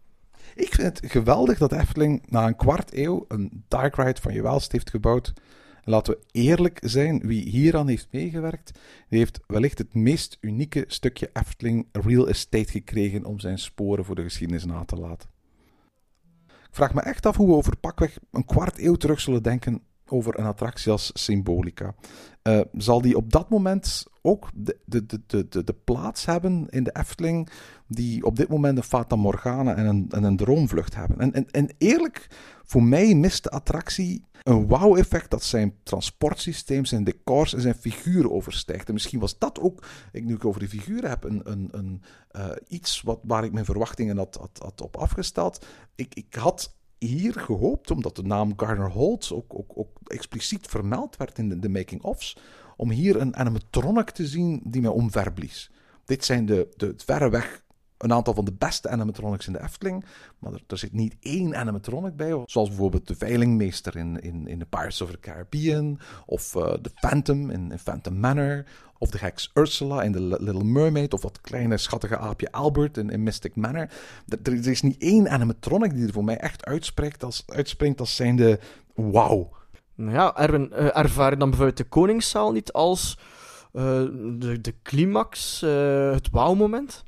Ik 0.55 0.75
vind 0.75 1.01
het 1.01 1.11
geweldig 1.11 1.59
dat 1.59 1.73
Efteling 1.73 2.31
na 2.31 2.47
een 2.47 2.57
kwart 2.57 2.95
eeuw 2.95 3.25
een 3.29 3.65
Dark 3.69 3.97
Ride 3.97 4.21
van 4.21 4.33
je 4.33 4.43
welst 4.43 4.73
heeft 4.73 4.91
gebouwd. 4.91 5.33
En 5.87 5.93
laten 5.93 6.13
we 6.13 6.41
eerlijk 6.41 6.79
zijn, 6.83 7.21
wie 7.21 7.49
hieraan 7.49 7.89
heeft 7.89 8.09
meegewerkt, 8.11 8.79
die 9.09 9.19
heeft 9.19 9.41
wellicht 9.47 9.79
het 9.79 9.95
meest 9.95 10.39
unieke 10.41 10.85
stukje 10.87 11.31
Efteling 11.33 11.87
real 11.93 12.29
estate 12.29 12.71
gekregen 12.71 13.25
om 13.25 13.41
zijn 13.41 13.59
sporen 13.59 14.05
voor 14.05 14.15
de 14.15 14.23
geschiedenis 14.23 14.65
na 14.65 14.85
te 14.85 14.97
laten. 14.97 15.29
Ik 16.49 16.83
vraag 16.83 16.95
me 16.95 17.01
echt 17.01 17.27
af 17.27 17.37
hoe 17.37 17.47
we 17.47 17.55
over 17.55 17.77
pakweg 17.77 18.19
een 18.31 18.45
kwart 18.45 18.79
eeuw 18.79 18.95
terug 18.95 19.21
zullen 19.21 19.43
denken 19.43 19.83
over 20.09 20.39
een 20.39 20.45
attractie 20.45 20.93
als 20.93 21.11
Symbolica. 21.15 21.95
Uh, 22.43 22.61
zal 22.73 23.01
die 23.01 23.17
op 23.17 23.33
dat 23.33 23.49
moment 23.49 24.07
ook 24.23 24.51
de, 24.55 24.79
de, 24.85 25.07
de, 25.07 25.49
de, 25.49 25.65
de 25.65 25.75
plaats 25.85 26.27
hebben 26.27 26.67
in 26.69 26.85
de 26.85 26.97
Efteling 26.99 27.49
die 27.87 28.25
op 28.25 28.37
dit 28.37 28.49
moment 28.49 28.77
een 28.77 28.85
Fata 28.85 29.17
Morgana 29.17 29.75
en 29.75 29.87
een, 29.87 30.07
en 30.11 30.25
een 30.25 30.37
droomvlucht 30.37 30.95
hebben? 30.95 31.19
En, 31.19 31.33
en, 31.33 31.51
en 31.51 31.75
eerlijk, 31.79 32.27
voor 32.67 32.83
mij 32.83 33.15
mist 33.15 33.43
de 33.43 33.51
attractie 33.51 34.25
een 34.43 34.67
wow-effect 34.67 35.31
dat 35.31 35.45
zijn 35.45 35.75
transportsysteem, 35.83 36.85
zijn 36.85 37.05
decors 37.05 37.55
en 37.55 37.61
zijn 37.61 37.75
figuren 37.75 38.33
overstijgt. 38.33 38.87
En 38.87 38.95
misschien 38.95 39.21
was 39.21 39.39
dat 39.39 39.61
ook, 39.61 39.87
ik 40.13 40.25
nu 40.25 40.35
ik 40.35 40.45
over 40.45 40.61
die 40.61 40.69
figuren 40.69 41.11
heb, 41.11 41.25
een, 41.25 41.41
een, 41.45 41.69
een, 41.71 42.03
uh, 42.37 42.51
iets 42.69 43.03
wat, 43.03 43.19
waar 43.23 43.45
ik 43.45 43.53
mijn 43.53 43.65
verwachtingen 43.65 44.17
had, 44.17 44.83
op 44.83 44.97
afgesteld. 44.97 45.67
Ik, 45.95 46.15
ik 46.15 46.35
had 46.35 46.77
hier 46.99 47.33
gehoopt, 47.33 47.91
omdat 47.91 48.17
de 48.17 48.23
naam 48.23 48.53
Garner 48.57 48.91
Holt 48.91 49.33
ook, 49.33 49.55
ook, 49.59 49.73
ook 49.75 49.99
expliciet 50.05 50.67
vermeld 50.67 51.17
werd 51.17 51.39
in 51.39 51.49
de, 51.49 51.59
de 51.59 51.69
making-ofs, 51.69 52.37
om 52.77 52.91
hier 52.91 53.21
een 53.21 53.37
animatronic 53.37 54.11
te 54.11 54.27
zien 54.27 54.61
die 54.65 54.81
mij 54.81 54.91
omverblies. 54.91 55.71
Dit 56.05 56.25
zijn 56.25 56.47
de, 56.47 56.69
de 56.77 56.95
verreweg 56.97 57.65
een 57.99 58.13
aantal 58.13 58.35
van 58.35 58.45
de 58.45 58.53
beste 58.53 58.89
animatronics 58.89 59.47
in 59.47 59.53
de 59.53 59.63
Efteling. 59.63 60.05
Maar 60.39 60.53
er, 60.53 60.63
er 60.67 60.79
zit 60.79 60.93
niet 60.93 61.17
één 61.21 61.57
animatronic 61.57 62.17
bij. 62.17 62.43
Zoals 62.47 62.69
bijvoorbeeld 62.69 63.09
de 63.09 63.15
veilingmeester 63.15 63.97
in, 63.97 64.21
in, 64.21 64.47
in 64.47 64.59
The 64.59 64.67
Pirates 64.67 65.01
of 65.01 65.11
the 65.11 65.21
Caribbean. 65.21 65.99
Of 66.27 66.55
eh, 66.57 66.75
de 66.81 66.91
Phantom 66.95 67.51
in, 67.51 67.73
in 67.73 67.79
Phantom 67.79 68.21
Manor. 68.21 68.65
Of 68.99 69.11
de 69.11 69.19
heks 69.19 69.51
Ursula 69.55 70.03
in 70.03 70.13
The 70.13 70.21
Li- 70.21 70.37
Little 70.39 70.65
Mermaid. 70.65 71.15
Of 71.15 71.21
dat 71.21 71.41
kleine 71.41 71.77
schattige 71.77 72.19
aapje 72.19 72.53
Albert 72.53 72.97
in, 72.97 73.23
Mystic 73.23 73.57
Manor. 73.57 73.89
Er, 74.29 74.39
er 74.43 74.67
is 74.67 74.83
niet 74.83 74.99
één 74.99 75.29
animatronic 75.29 75.95
die 75.95 76.07
er 76.07 76.13
voor 76.13 76.25
mij 76.25 76.37
echt 76.39 76.65
uitspreekt 76.65 77.25
als, 77.25 77.43
uitspringt 77.47 78.01
als 78.01 78.17
zijnde 78.17 78.61
wauw. 78.95 79.55
Nou 79.95 80.13
ja, 80.13 80.37
eh, 80.37 80.97
ervaar 80.97 81.31
je 81.31 81.37
dan 81.37 81.49
bijvoorbeeld 81.49 81.79
de 81.79 81.89
Koningszaal 81.89 82.53
niet 82.53 82.73
als 82.73 83.19
eh, 83.73 83.83
de, 84.39 84.59
de 84.61 84.75
climax, 84.83 85.61
het 86.11 86.31
wauwmoment? 86.31 87.05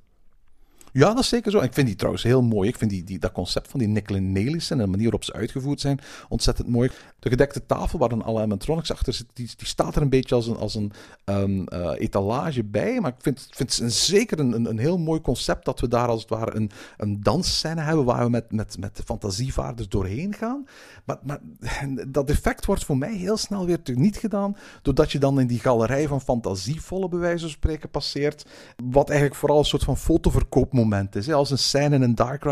Ja, 0.93 1.09
dat 1.09 1.19
is 1.19 1.29
zeker 1.29 1.51
zo. 1.51 1.59
En 1.59 1.65
ik 1.65 1.75
vind 1.75 1.87
die 1.87 1.97
trouwens 1.97 2.23
heel 2.23 2.43
mooi. 2.43 2.69
Ik 2.69 2.79
vind 2.79 2.91
die, 2.91 3.05
die, 3.05 3.19
dat 3.19 3.33
concept 3.33 3.71
van 3.71 3.79
die 3.79 3.89
Nickel 3.89 4.17
Nelis 4.17 4.71
en 4.71 4.79
de 4.79 4.87
manier 4.87 5.03
waarop 5.03 5.25
ze 5.25 5.33
uitgevoerd 5.33 5.81
zijn 5.81 6.01
ontzettend 6.29 6.69
mooi. 6.69 6.91
De 7.19 7.29
gedekte 7.29 7.67
tafel 7.67 7.99
waar 7.99 8.09
dan 8.09 8.23
alle 8.23 8.39
animatronics 8.39 8.93
achter 8.93 9.13
zitten, 9.13 9.35
die, 9.35 9.51
die 9.57 9.67
staat 9.67 9.97
er 9.97 10.03
een 10.03 10.09
beetje 10.09 10.35
als 10.35 10.47
een, 10.47 10.57
als 10.57 10.75
een 10.75 10.93
ehm, 11.25 11.65
eh, 11.65 11.91
etalage 11.99 12.65
bij. 12.65 13.01
Maar 13.01 13.11
ik 13.11 13.23
vind, 13.23 13.49
vind 13.51 13.77
het 13.77 13.93
zeker 13.93 14.39
een, 14.39 14.53
een, 14.53 14.65
een 14.65 14.79
heel 14.79 14.99
mooi 14.99 15.21
concept 15.21 15.65
dat 15.65 15.81
we 15.81 15.89
daar 15.89 16.09
als 16.09 16.21
het 16.21 16.31
ware 16.31 16.57
een, 16.57 16.71
een 16.97 17.23
dansscène 17.23 17.81
hebben 17.81 18.05
waar 18.05 18.25
we 18.25 18.31
met, 18.31 18.53
met, 18.53 18.77
met 18.79 18.97
de 18.97 19.03
fantasievaarders 19.03 19.89
doorheen 19.89 20.35
gaan. 20.35 20.67
Maar, 21.05 21.19
maar 21.23 21.41
dat 22.09 22.31
effect 22.31 22.67
wordt 22.67 22.85
voor 22.85 22.99
mij 22.99 23.15
heel 23.15 23.37
snel 23.37 23.67
weer 23.67 23.81
niet 23.85 24.17
gedaan, 24.17 24.57
doordat 24.83 25.13
je 25.13 25.19
dan 25.19 25.41
in 25.41 25.47
die 25.47 25.61
galerij 25.61 26.09
van 26.09 26.21
fantasievolle 26.21 27.09
bij 27.09 27.19
wijze 27.19 27.41
van 27.41 27.49
spreken 27.49 27.91
passeert, 27.91 28.47
wat 28.85 29.09
eigenlijk 29.09 29.39
vooral 29.39 29.59
een 29.59 29.65
soort 29.65 29.85
van 29.85 29.97
Als 31.33 31.51
een 31.51 31.59
scène 31.59 31.95
in 31.95 32.03
een 32.03 32.15
dark 32.15 32.45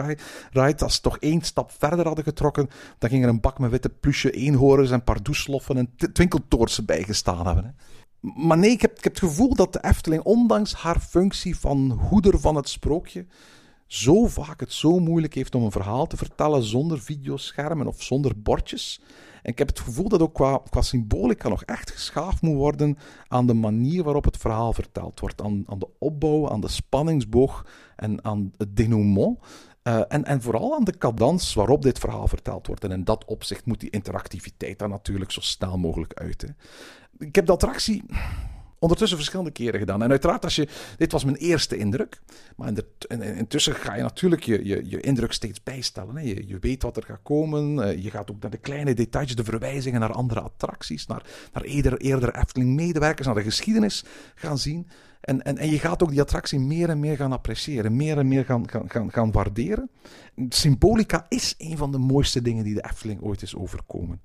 ride, 0.52 0.84
als 0.84 0.94
ze 0.94 1.00
toch 1.00 1.18
één 1.18 1.42
stap 1.42 1.70
verder 1.78 2.06
hadden 2.06 2.24
getrokken, 2.24 2.68
dan 2.98 3.10
ging 3.10 3.22
er 3.22 3.28
een 3.28 3.40
bak 3.40 3.58
met 3.58 3.70
witte 3.70 3.88
plusje 3.88 4.30
eenhoorns 4.30 4.90
en 4.90 5.04
pardoesloffen 5.04 5.76
en 5.76 6.12
twinkeltoortsen 6.12 6.84
bijgestaan 6.84 7.46
hebben. 7.46 7.64
Hè. 7.64 7.70
Maar 8.20 8.58
nee, 8.58 8.70
ik 8.70 8.80
heb, 8.80 8.96
ik 8.96 9.04
heb 9.04 9.12
het 9.12 9.22
gevoel 9.22 9.54
dat 9.54 9.72
de 9.72 9.84
Efteling, 9.84 10.22
ondanks 10.22 10.74
haar 10.74 11.00
functie 11.00 11.56
van 11.56 11.90
hoeder 11.90 12.40
van 12.40 12.54
het 12.56 12.68
sprookje, 12.68 13.26
zo 13.86 14.26
vaak 14.26 14.60
het 14.60 14.72
zo 14.72 14.98
moeilijk 14.98 15.34
heeft 15.34 15.54
om 15.54 15.62
een 15.62 15.70
verhaal 15.70 16.06
te 16.06 16.16
vertellen 16.16 16.62
zonder 16.62 17.00
videoschermen 17.00 17.86
of 17.86 18.02
zonder 18.02 18.32
bordjes. 18.36 19.00
En 19.47 19.53
ik 19.53 19.59
heb 19.59 19.68
het 19.68 19.80
gevoel 19.80 20.09
dat 20.09 20.22
ook 20.22 20.34
qua, 20.34 20.61
qua 20.70 20.82
symbolica 20.82 21.49
nog 21.49 21.62
echt 21.62 21.90
geschaafd 21.90 22.42
moet 22.42 22.55
worden 22.55 22.99
aan 23.28 23.47
de 23.47 23.55
manier 23.55 24.03
waarop 24.05 24.24
het 24.24 24.36
verhaal 24.36 24.72
verteld 24.72 25.20
wordt. 25.20 25.42
Aan, 25.42 25.64
aan 25.66 25.78
de 25.78 25.88
opbouw, 25.99 26.51
aan 26.51 26.61
de 26.61 26.68
spanningsboog 26.68 27.66
en 27.97 28.24
aan 28.24 28.53
het 28.57 28.76
denouement. 28.76 29.38
Uh, 29.82 30.03
en, 30.09 30.24
en 30.24 30.42
vooral 30.42 30.74
aan 30.74 30.84
de 30.84 30.99
cadans 30.99 31.55
waarop 31.55 31.82
dit 31.82 31.99
verhaal 31.99 32.28
verteld 32.28 32.66
wordt. 32.66 32.84
En 32.84 32.90
in 32.90 33.05
dat 33.05 33.24
opzicht 33.24 33.66
moet 33.66 33.80
die 33.80 33.90
interactiviteit 33.90 34.78
daar 34.78 34.88
natuurlijk 34.88 35.30
zo 35.30 35.40
snel 35.40 35.78
mogelijk 35.78 36.14
uit. 36.14 36.42
Hè. 36.42 36.49
Ik 37.26 37.34
heb 37.34 37.47
de 37.47 37.53
attractie 37.53 38.05
ondertussen 38.78 39.18
verschillende 39.18 39.50
keren 39.50 39.80
gedaan. 39.80 40.02
En 40.02 40.10
uiteraard, 40.10 40.44
als 40.44 40.56
je, 40.56 40.68
dit 40.96 41.12
was 41.12 41.24
mijn 41.24 41.36
eerste 41.36 41.76
indruk. 41.76 42.20
Maar 42.56 42.68
in 42.68 42.74
de, 42.74 42.84
in, 43.08 43.22
intussen 43.22 43.74
ga 43.74 43.94
je 43.94 44.02
natuurlijk 44.02 44.42
je, 44.42 44.66
je, 44.66 44.82
je 44.84 45.00
indruk 45.00 45.32
steeds 45.32 45.62
bijstellen. 45.62 46.16
Hè. 46.16 46.22
Je, 46.22 46.46
je 46.46 46.58
weet 46.58 46.82
wat 46.82 46.96
er 46.96 47.02
gaat 47.02 47.22
komen. 47.22 47.78
Uh, 47.78 48.02
je 48.02 48.10
gaat 48.10 48.30
ook 48.30 48.40
naar 48.40 48.50
de 48.50 48.56
kleine 48.56 48.94
details, 48.94 49.34
de 49.34 49.44
verwijzingen 49.44 50.00
naar 50.00 50.12
andere 50.12 50.40
attracties. 50.40 51.06
Naar, 51.06 51.22
naar 51.52 51.62
eerder, 51.62 51.96
eerder 51.96 52.34
Efteling-medewerkers, 52.34 53.26
naar 53.26 53.36
de 53.36 53.42
geschiedenis 53.42 54.04
gaan 54.34 54.58
zien. 54.58 54.88
En, 55.20 55.42
en, 55.42 55.58
en 55.58 55.70
je 55.70 55.78
gaat 55.78 56.02
ook 56.02 56.10
die 56.10 56.20
attractie 56.20 56.58
meer 56.58 56.88
en 56.88 57.00
meer 57.00 57.16
gaan 57.16 57.32
appreciëren. 57.32 57.96
Meer 57.96 58.18
en 58.18 58.28
meer 58.28 58.44
gaan, 58.44 58.70
gaan, 58.70 58.90
gaan, 58.90 59.12
gaan 59.12 59.32
waarderen. 59.32 59.90
Symbolica 60.48 61.26
is 61.28 61.54
een 61.58 61.76
van 61.76 61.92
de 61.92 61.98
mooiste 61.98 62.42
dingen 62.42 62.64
die 62.64 62.74
de 62.74 62.84
Efteling 62.90 63.22
ooit 63.22 63.42
is 63.42 63.56
overkomen. 63.56 64.20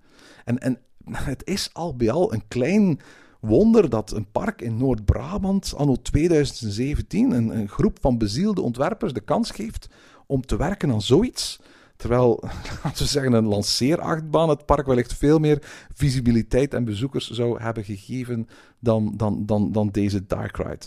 En, 0.46 0.60
en 0.60 0.80
het 1.12 1.42
is 1.46 1.70
al 1.74 1.96
bij 1.96 2.12
al 2.12 2.34
een 2.34 2.48
klein 2.48 3.00
wonder 3.42 3.90
dat 3.90 4.12
een 4.12 4.32
park 4.32 4.62
in 4.62 4.78
Noord-Brabant 4.78 5.74
anno 5.78 5.96
2017 6.02 7.32
een, 7.32 7.58
een, 7.58 7.70
groep 7.70 7.98
van 8.02 8.18
bezielde 8.18 8.62
ontwerpers 8.62 9.14
de 9.14 9.20
kans 9.20 9.52
geeft 9.52 9.90
om 10.26 10.46
te 10.46 10.58
werken 10.58 10.92
aan 10.92 11.02
zoiets. 11.02 11.60
Terwijl, 11.96 12.40
laten 12.84 13.04
we 13.04 13.10
zeggen, 13.10 13.34
een 13.34 13.48
lanceerachtbaan 13.48 14.50
het 14.50 14.66
park 14.66 14.86
wellicht 14.86 15.14
veel 15.14 15.40
meer 15.40 15.88
visibiliteit 15.94 16.74
en 16.74 16.86
bezoekers 16.86 17.30
zou 17.30 17.62
hebben 17.62 17.84
gegeven 17.84 18.48
dan, 18.80 19.14
dan, 19.16 19.46
dan, 19.46 19.72
dan 19.72 19.90
deze 19.90 20.26
Dark 20.26 20.58
Ride. 20.58 20.86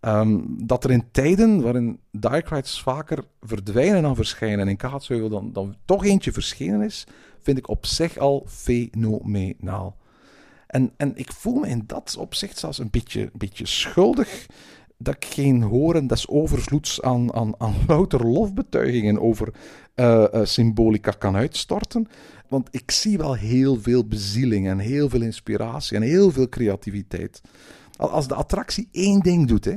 Um, 0.00 0.66
dat 0.66 0.84
er 0.84 0.90
in 0.90 1.10
tijden 1.10 1.62
waarin 1.62 2.00
Dark 2.10 2.48
Rides 2.48 2.80
vaker 2.80 3.24
verdwijnen 3.40 4.02
dan 4.02 4.14
verschijnen 4.14 4.60
en 4.60 4.68
in 4.68 4.76
Kaatsheuvel 4.76 5.28
dan, 5.28 5.52
dan 5.52 5.76
toch 5.84 6.04
eentje 6.04 6.32
verschenen 6.32 6.82
is, 6.82 7.06
vind 7.40 7.58
ik 7.58 7.68
op 7.68 7.86
zich 7.86 8.18
al 8.18 8.44
fenomenaal. 8.48 9.96
En, 10.72 10.92
en 10.96 11.16
ik 11.16 11.32
voel 11.32 11.54
me 11.54 11.68
in 11.68 11.84
dat 11.86 12.16
opzicht 12.18 12.58
zelfs 12.58 12.78
een 12.78 12.90
beetje, 12.90 13.30
beetje 13.32 13.66
schuldig 13.66 14.46
dat 14.96 15.14
ik 15.14 15.24
geen 15.24 15.62
horen 15.62 16.06
des 16.06 16.28
overvloeds 16.28 17.02
aan, 17.02 17.34
aan, 17.34 17.54
aan 17.58 17.74
louter 17.86 18.26
lofbetuigingen 18.26 19.20
over 19.20 19.54
uh, 19.96 20.24
uh, 20.34 20.44
symbolica 20.44 21.10
kan 21.10 21.36
uitstorten. 21.36 22.08
Want 22.48 22.68
ik 22.70 22.90
zie 22.90 23.18
wel 23.18 23.34
heel 23.34 23.80
veel 23.80 24.06
bezieling 24.06 24.68
en 24.68 24.78
heel 24.78 25.08
veel 25.08 25.22
inspiratie 25.22 25.96
en 25.96 26.02
heel 26.02 26.30
veel 26.30 26.48
creativiteit. 26.48 27.40
Als 27.96 28.28
de 28.28 28.34
attractie 28.34 28.88
één 28.92 29.20
ding 29.20 29.48
doet, 29.48 29.64
hè, 29.64 29.74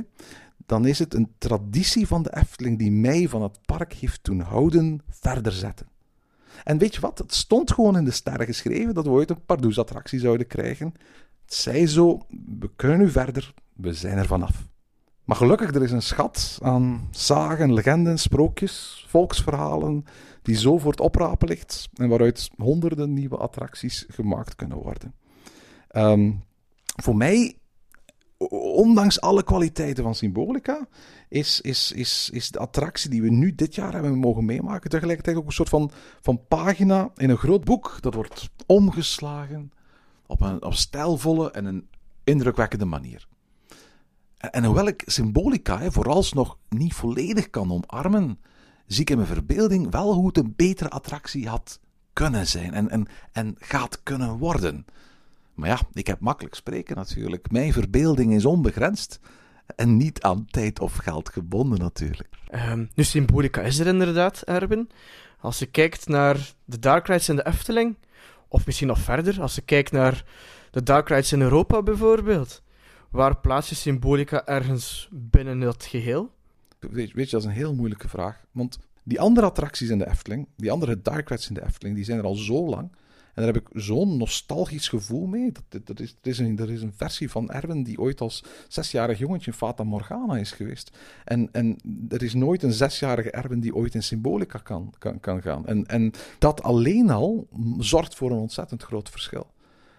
dan 0.66 0.86
is 0.86 0.98
het 0.98 1.14
een 1.14 1.32
traditie 1.38 2.06
van 2.06 2.22
de 2.22 2.36
Efteling 2.36 2.78
die 2.78 2.90
mij 2.90 3.28
van 3.28 3.42
het 3.42 3.58
park 3.66 3.92
heeft 3.92 4.24
doen 4.24 4.40
houden 4.40 5.00
verder 5.08 5.52
zetten. 5.52 5.86
En 6.64 6.78
weet 6.78 6.94
je 6.94 7.00
wat? 7.00 7.18
Het 7.18 7.34
stond 7.34 7.72
gewoon 7.72 7.96
in 7.96 8.04
de 8.04 8.10
sterren 8.10 8.46
geschreven 8.46 8.94
dat 8.94 9.04
we 9.04 9.10
ooit 9.10 9.30
een 9.30 9.44
Pardoes-attractie 9.44 10.18
zouden 10.18 10.46
krijgen. 10.46 10.94
Het 11.44 11.54
zei 11.54 11.86
zo, 11.86 12.20
we 12.58 12.70
kunnen 12.76 12.98
nu 12.98 13.10
verder, 13.10 13.54
we 13.72 13.92
zijn 13.92 14.18
er 14.18 14.26
vanaf. 14.26 14.66
Maar 15.24 15.36
gelukkig, 15.36 15.74
er 15.74 15.82
is 15.82 15.90
een 15.90 16.02
schat 16.02 16.58
aan 16.62 17.08
zagen, 17.10 17.72
legenden, 17.72 18.18
sprookjes, 18.18 19.04
volksverhalen, 19.08 20.04
die 20.42 20.56
zo 20.56 20.78
voor 20.78 20.90
het 20.90 21.00
oprapen 21.00 21.48
ligt 21.48 21.88
en 21.94 22.08
waaruit 22.08 22.50
honderden 22.56 23.12
nieuwe 23.12 23.36
attracties 23.36 24.04
gemaakt 24.08 24.56
kunnen 24.56 24.76
worden. 24.76 25.14
Um, 25.96 26.44
voor 27.02 27.16
mij, 27.16 27.58
ondanks 28.38 29.20
alle 29.20 29.42
kwaliteiten 29.42 30.04
van 30.04 30.14
Symbolica, 30.14 30.88
is, 31.28 31.60
is, 31.60 31.92
is, 31.92 32.30
is 32.32 32.50
de 32.50 32.58
attractie 32.58 33.10
die 33.10 33.22
we 33.22 33.30
nu 33.30 33.54
dit 33.54 33.74
jaar 33.74 33.92
hebben 33.92 34.18
mogen 34.18 34.44
meemaken 34.44 34.90
tegelijkertijd 34.90 35.36
ook 35.36 35.46
een 35.46 35.52
soort 35.52 35.68
van, 35.68 35.90
van 36.20 36.46
pagina 36.48 37.10
in 37.16 37.30
een 37.30 37.36
groot 37.36 37.64
boek. 37.64 37.98
Dat 38.00 38.14
wordt 38.14 38.50
omgeslagen 38.66 39.72
op 40.26 40.40
een 40.40 40.62
op 40.62 40.74
stijlvolle 40.74 41.50
en 41.50 41.64
een 41.64 41.88
indrukwekkende 42.24 42.84
manier. 42.84 43.26
En, 44.36 44.64
hoewel 44.64 44.86
ik 44.86 45.02
Symbolica 45.06 45.78
hè, 45.78 45.92
vooralsnog 45.92 46.58
niet 46.68 46.94
volledig 46.94 47.50
kan 47.50 47.72
omarmen, 47.72 48.40
zie 48.86 49.00
ik 49.00 49.10
in 49.10 49.16
mijn 49.16 49.28
verbeelding 49.28 49.90
wel 49.90 50.14
hoe 50.14 50.26
het 50.26 50.36
een 50.36 50.52
betere 50.56 50.90
attractie 50.90 51.48
had 51.48 51.80
kunnen 52.12 52.46
zijn 52.46 52.74
en, 52.74 52.90
en, 52.90 53.06
en 53.32 53.54
gaat 53.58 54.02
kunnen 54.02 54.38
worden. 54.38 54.84
Maar 55.56 55.68
ja, 55.68 55.80
ik 55.92 56.06
heb 56.06 56.20
makkelijk 56.20 56.54
spreken 56.54 56.96
natuurlijk. 56.96 57.50
Mijn 57.50 57.72
verbeelding 57.72 58.34
is 58.34 58.44
onbegrensd. 58.44 59.20
En 59.76 59.96
niet 59.96 60.22
aan 60.22 60.46
tijd 60.46 60.80
of 60.80 60.96
geld 60.96 61.28
gebonden 61.28 61.78
natuurlijk. 61.78 62.28
Um, 62.54 62.90
nu, 62.94 63.04
Symbolica 63.04 63.62
is 63.62 63.78
er 63.78 63.86
inderdaad, 63.86 64.42
Erwin. 64.42 64.90
Als 65.40 65.58
je 65.58 65.66
kijkt 65.66 66.08
naar 66.08 66.54
de 66.64 66.78
Dark 66.78 67.06
Rides 67.06 67.28
in 67.28 67.36
de 67.36 67.46
Efteling, 67.46 67.96
of 68.48 68.66
misschien 68.66 68.88
nog 68.88 68.98
verder, 68.98 69.40
als 69.40 69.54
je 69.54 69.60
kijkt 69.60 69.92
naar 69.92 70.24
de 70.70 70.82
Dark 70.82 71.08
Rides 71.08 71.32
in 71.32 71.40
Europa 71.40 71.82
bijvoorbeeld, 71.82 72.62
waar 73.10 73.36
plaats 73.36 73.68
je 73.68 73.74
Symbolica 73.74 74.46
ergens 74.46 75.08
binnen 75.12 75.60
dat 75.60 75.84
geheel? 75.84 76.30
Weet, 76.78 77.12
weet 77.12 77.24
je, 77.24 77.30
dat 77.30 77.40
is 77.40 77.46
een 77.46 77.54
heel 77.54 77.74
moeilijke 77.74 78.08
vraag. 78.08 78.44
Want 78.50 78.78
die 79.02 79.20
andere 79.20 79.46
attracties 79.46 79.88
in 79.88 79.98
de 79.98 80.08
Efteling, 80.08 80.48
die 80.56 80.70
andere 80.70 81.02
Dark 81.02 81.28
Rides 81.28 81.48
in 81.48 81.54
de 81.54 81.64
Efteling, 81.64 81.96
die 81.96 82.04
zijn 82.04 82.18
er 82.18 82.24
al 82.24 82.34
zo 82.34 82.68
lang. 82.68 82.90
En 83.36 83.44
daar 83.44 83.54
heb 83.54 83.62
ik 83.62 83.68
zo'n 83.82 84.16
nostalgisch 84.16 84.88
gevoel 84.88 85.26
mee. 85.26 85.52
Dat, 85.52 85.86
dat, 85.86 86.00
is, 86.00 86.16
is 86.22 86.38
een, 86.38 86.58
een 86.82 86.92
versie 86.96 87.30
van 87.30 87.50
Erwin 87.50 87.82
die 87.82 87.98
ooit 87.98 88.20
als 88.20 88.44
zesjarig 88.68 89.18
jongetje 89.18 89.52
Fata 89.52 89.84
Morgana 89.84 90.36
is 90.36 90.52
geweest. 90.52 90.96
En, 91.24 91.48
en 91.52 91.76
er 92.08 92.22
is 92.22 92.34
nooit 92.34 92.62
een 92.62 92.72
zesjarige 92.72 93.30
Erwin 93.30 93.60
die 93.60 93.74
ooit 93.74 93.94
in 93.94 94.02
Symbolica 94.02 94.58
kan, 94.58 94.94
kan, 94.98 95.20
kan 95.20 95.42
gaan. 95.42 95.66
En, 95.66 95.86
en 95.86 96.12
dat 96.38 96.62
alleen 96.62 97.10
al 97.10 97.48
zorgt 97.78 98.14
voor 98.14 98.30
een 98.30 98.38
ontzettend 98.38 98.82
groot 98.82 99.10
verschil. 99.10 99.46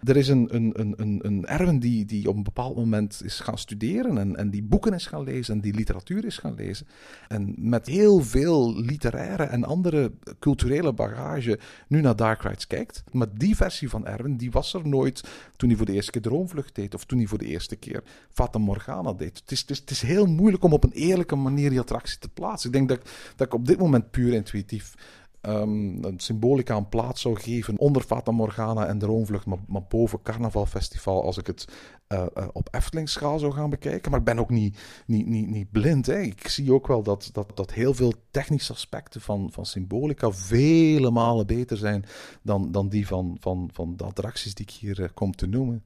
Er 0.04 0.16
is 0.16 0.28
een, 0.28 0.54
een, 0.54 0.72
een, 0.96 1.18
een, 1.22 1.46
Erwin 1.46 1.78
die, 1.78 2.04
die 2.04 2.28
op 2.28 2.36
een 2.36 2.42
bepaald 2.42 2.76
moment 2.76 3.20
is 3.24 3.40
gaan 3.40 3.58
studeren 3.58 4.18
en, 4.18 4.36
en 4.36 4.50
die 4.50 4.62
boeken 4.62 4.92
is 4.92 5.06
gaan 5.06 5.24
lezen 5.24 5.54
en 5.54 5.60
die 5.60 5.74
literatuur 5.74 6.24
is 6.24 6.38
gaan 6.38 6.54
lezen. 6.54 6.86
En 7.28 7.54
met 7.56 7.86
heel 7.86 8.20
veel 8.20 8.76
literaire 8.76 9.42
en 9.42 9.64
andere 9.64 10.12
culturele 10.38 10.92
bagage 10.92 11.58
nu 11.88 12.00
naar 12.00 12.16
Dark 12.16 12.42
Rides 12.42 12.66
kijkt. 12.66 13.04
Maar 13.12 13.26
die 13.34 13.56
versie 13.56 13.88
van 13.88 14.06
Erwin, 14.06 14.36
die 14.36 14.50
was 14.50 14.74
er 14.74 14.88
nooit 14.88 15.28
toen 15.56 15.68
hij 15.68 15.78
voor 15.78 15.86
de 15.86 15.92
eerste 15.92 16.10
keer 16.10 16.22
Droomvlucht 16.22 16.74
deed 16.74 16.94
of 16.94 17.04
toen 17.04 17.18
hij 17.18 17.26
voor 17.26 17.38
de 17.38 17.46
eerste 17.46 17.76
keer 17.76 18.02
Fata 18.30 18.58
Morgana 18.58 19.12
deed. 19.12 19.38
Het 19.38 19.50
is, 19.50 19.60
het 19.60 19.70
is, 19.70 19.78
het 19.78 19.90
is 19.90 20.02
heel 20.02 20.26
moeilijk 20.26 20.64
om 20.64 20.72
op 20.72 20.84
een 20.84 20.92
eerlijke 20.92 21.36
manier 21.36 21.70
die 21.70 21.80
attractie 21.80 22.18
te 22.18 22.28
plaatsen. 22.28 22.70
Ik 22.70 22.76
denk 22.76 22.88
dat, 22.88 23.10
dat 23.36 23.46
ik 23.46 23.54
op 23.54 23.66
dit 23.66 23.78
moment 23.78 24.10
puur 24.10 24.32
intuïtief 24.32 24.94
um, 25.42 26.04
een 26.04 26.18
symbolica 26.20 26.76
een 26.76 26.88
plaats 26.88 27.20
zou 27.20 27.40
geven 27.40 27.78
onder 27.78 28.02
Fata 28.02 28.30
Morgana 28.30 28.86
en 28.86 28.98
Droomvlucht, 28.98 29.46
maar, 29.46 29.58
maar 29.66 29.84
boven 29.88 30.22
Carnaval 30.22 30.66
Festival 30.66 31.22
als 31.22 31.38
ik 31.38 31.46
het 31.46 31.64
uh, 32.08 32.26
uh, 32.36 32.48
op 32.52 32.68
Eftelingsschaal 32.70 33.38
zou 33.38 33.52
gaan 33.52 33.70
bekijken. 33.70 34.10
Maar 34.10 34.20
ik 34.20 34.26
ben 34.26 34.38
ook 34.38 34.50
niet, 34.50 34.78
niet, 35.06 35.26
niet, 35.26 35.48
niet 35.48 35.70
blind. 35.70 36.06
Hè. 36.06 36.20
Ik 36.20 36.48
zie 36.48 36.72
ook 36.72 36.86
wel 36.86 37.02
dat, 37.02 37.30
dat, 37.32 37.50
dat 37.54 37.72
heel 37.72 37.94
veel 37.94 38.12
technische 38.30 38.72
aspecten 38.72 39.20
van, 39.20 39.48
van 39.52 39.66
Symbolica 39.66 40.30
vele 40.30 41.10
malen 41.10 41.46
beter 41.46 41.76
zijn 41.76 42.04
dan, 42.42 42.72
dan 42.72 42.88
die 42.88 43.06
van, 43.06 43.36
van, 43.40 43.70
van 43.72 43.96
de 43.96 44.04
attracties 44.04 44.54
die 44.54 44.66
ik 44.66 44.72
hier 44.72 45.00
uh, 45.00 45.08
kom 45.14 45.34
te 45.34 45.46
noemen. 45.46 45.84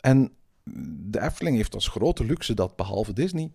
En 0.00 0.32
de 1.10 1.20
Efteling 1.20 1.56
heeft 1.56 1.74
als 1.74 1.88
grote 1.88 2.24
luxe 2.24 2.54
dat 2.54 2.76
behalve 2.76 3.12
Disney 3.12 3.52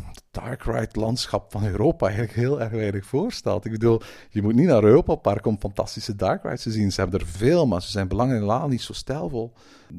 het 0.00 0.22
dark 0.30 0.62
ride 0.62 1.00
landschap 1.00 1.50
van 1.52 1.64
Europa 1.64 2.06
eigenlijk 2.06 2.36
heel 2.36 2.60
erg 2.60 2.70
weinig 2.70 3.06
voorstelt. 3.06 3.64
Ik 3.64 3.72
bedoel, 3.72 4.00
je 4.30 4.42
moet 4.42 4.54
niet 4.54 4.66
naar 4.66 4.84
Europa 4.84 5.14
Park 5.14 5.46
om 5.46 5.58
fantastische 5.58 6.16
dark 6.16 6.42
rides 6.42 6.62
te 6.62 6.70
zien. 6.70 6.92
Ze 6.92 7.00
hebben 7.00 7.20
er 7.20 7.26
veel, 7.26 7.66
maar 7.66 7.82
ze 7.82 7.90
zijn 7.90 8.08
belangrijk 8.08 8.42
laal 8.42 8.68
niet 8.68 8.82
zo 8.82 8.92
stijlvol. 8.92 9.52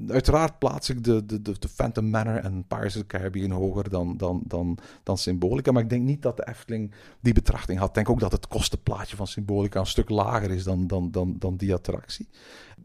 Uiteraard 0.07 0.59
plaats 0.59 0.89
ik 0.89 1.03
de, 1.03 1.25
de, 1.25 1.41
de, 1.41 1.59
de 1.59 1.67
Phantom 1.67 2.09
Manor 2.09 2.35
en 2.35 2.65
Pirates 2.67 2.95
of 2.95 3.05
Caribbean 3.07 3.51
hoger 3.51 3.89
dan, 3.89 4.17
dan, 4.17 4.41
dan, 4.45 4.77
dan 5.03 5.17
Symbolica. 5.17 5.71
Maar 5.71 5.83
ik 5.83 5.89
denk 5.89 6.03
niet 6.03 6.21
dat 6.21 6.37
de 6.37 6.47
Efteling 6.47 6.93
die 7.19 7.33
betrachting 7.33 7.79
had. 7.79 7.87
Ik 7.87 7.93
denk 7.95 8.09
ook 8.09 8.19
dat 8.19 8.31
het 8.31 8.47
kostenplaatje 8.47 9.15
van 9.15 9.27
Symbolica 9.27 9.79
een 9.79 9.85
stuk 9.85 10.09
lager 10.09 10.51
is 10.51 10.63
dan, 10.63 10.87
dan, 10.87 11.11
dan, 11.11 11.35
dan 11.39 11.55
die 11.55 11.73
attractie. 11.73 12.29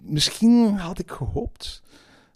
Misschien 0.03 0.77
had 0.77 0.99
ik 0.99 1.11
gehoopt 1.11 1.83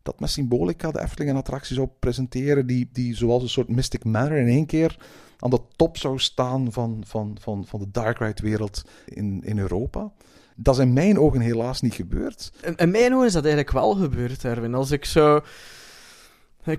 dat 0.03 0.21
met 0.21 0.31
Symbolica 0.31 0.91
de 0.91 1.01
Efteling 1.01 1.31
een 1.31 1.37
attractie 1.37 1.75
zou 1.75 1.89
presenteren 1.99 2.67
die, 2.67 2.89
die 2.93 3.17
zoals 3.17 3.43
een 3.43 3.49
soort 3.49 3.69
Mystic 3.69 4.05
Manor 4.05 4.37
in 4.37 4.49
één 4.49 4.67
keer 4.67 4.97
aan 5.39 5.51
de 5.51 5.61
top 5.77 5.97
zou 5.97 6.19
staan 6.19 6.73
van, 6.73 7.03
van, 7.07 7.37
van, 7.41 7.67
van 7.67 7.81
de 7.81 7.91
dark 7.91 8.19
ride 8.19 8.43
wereld 8.43 8.83
in, 9.05 9.43
in 9.45 9.59
Europa. 9.59 10.13
Dat 10.57 10.75
is 10.75 10.81
in 10.81 10.93
mijn 10.93 11.19
ogen 11.19 11.41
helaas 11.41 11.81
niet 11.81 11.95
gebeurd. 11.95 12.53
In, 12.77 12.91
mijn 12.91 13.15
ogen 13.15 13.27
is 13.27 13.33
dat 13.33 13.45
eigenlijk 13.45 13.75
wel 13.75 13.95
gebeurd, 13.95 14.45
Erwin. 14.45 14.75
Als 14.75 14.91
ik 14.91 15.05
zo 15.05 15.41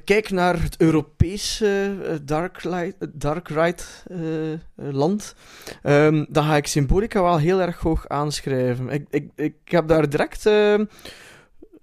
kijk 0.03 0.30
naar 0.30 0.61
het 0.61 0.78
Europese 0.78 1.95
uh, 2.01 2.15
dark, 2.24 2.63
light, 2.63 3.21
dark 3.21 3.47
ride 3.47 3.84
uh, 4.11 4.93
land, 4.93 5.36
um, 5.84 6.26
dan 6.30 6.43
ga 6.43 6.55
ik 6.55 6.67
Symbolica 6.67 7.21
wel 7.21 7.38
heel 7.38 7.61
erg 7.61 7.80
hoog 7.80 8.07
aanschrijven. 8.07 8.89
Ik, 8.89 9.07
ik, 9.09 9.32
ik 9.36 9.55
heb 9.65 9.88
daar 9.88 10.09
direct... 10.09 10.45
Uh, 10.45 10.80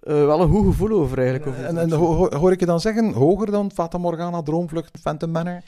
wel 0.01 0.41
een 0.41 0.51
goed 0.51 0.67
gevoel 0.67 0.91
over 0.91 1.19
eigenlijk. 1.19 1.47
Over 1.47 1.65
en, 1.65 1.79
en 1.79 1.91
ho 1.91 2.29
hoor 2.37 2.53
ik 2.53 2.61
je 2.61 2.67
dan 2.67 2.81
zeggen, 2.81 3.13
hoger 3.13 3.51
dan 3.51 3.71
Fata 3.71 3.99
Morgana, 3.99 4.43
Droomvlucht, 4.43 4.99
Phantom 5.01 5.31
Manor? 5.31 5.63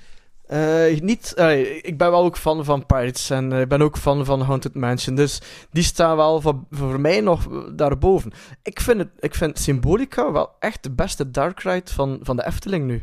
Uh, 0.51 1.01
niet, 1.01 1.34
ik 1.82 1.99
ben 1.99 2.11
wel 2.11 2.24
ook 2.24 2.36
fan 2.36 2.64
van 2.64 2.86
Pirates 2.86 3.30
en 3.30 3.53
ik 3.53 3.68
ben 3.68 3.82
ook 3.82 3.97
fan 3.97 4.24
van 4.24 4.40
Haunted 4.40 4.74
Mansion. 4.74 5.14
Dus 5.14 5.40
die 5.70 5.82
staan 5.82 6.16
wel 6.16 6.40
voor, 6.70 7.01
mij 7.01 7.20
nog 7.20 7.49
daarboven. 7.74 8.32
Ik 8.62 8.80
vind, 8.80 8.99
het, 8.99 9.09
ik 9.20 9.34
vind 9.34 9.59
Symbolica 9.59 10.32
wel 10.32 10.51
echt 10.59 10.82
de 10.82 10.90
beste 10.90 11.30
dark 11.30 11.61
ride 11.61 11.93
van, 11.93 12.18
van 12.22 12.36
de 12.36 12.47
Efteling 12.47 12.86
nu. 12.86 13.03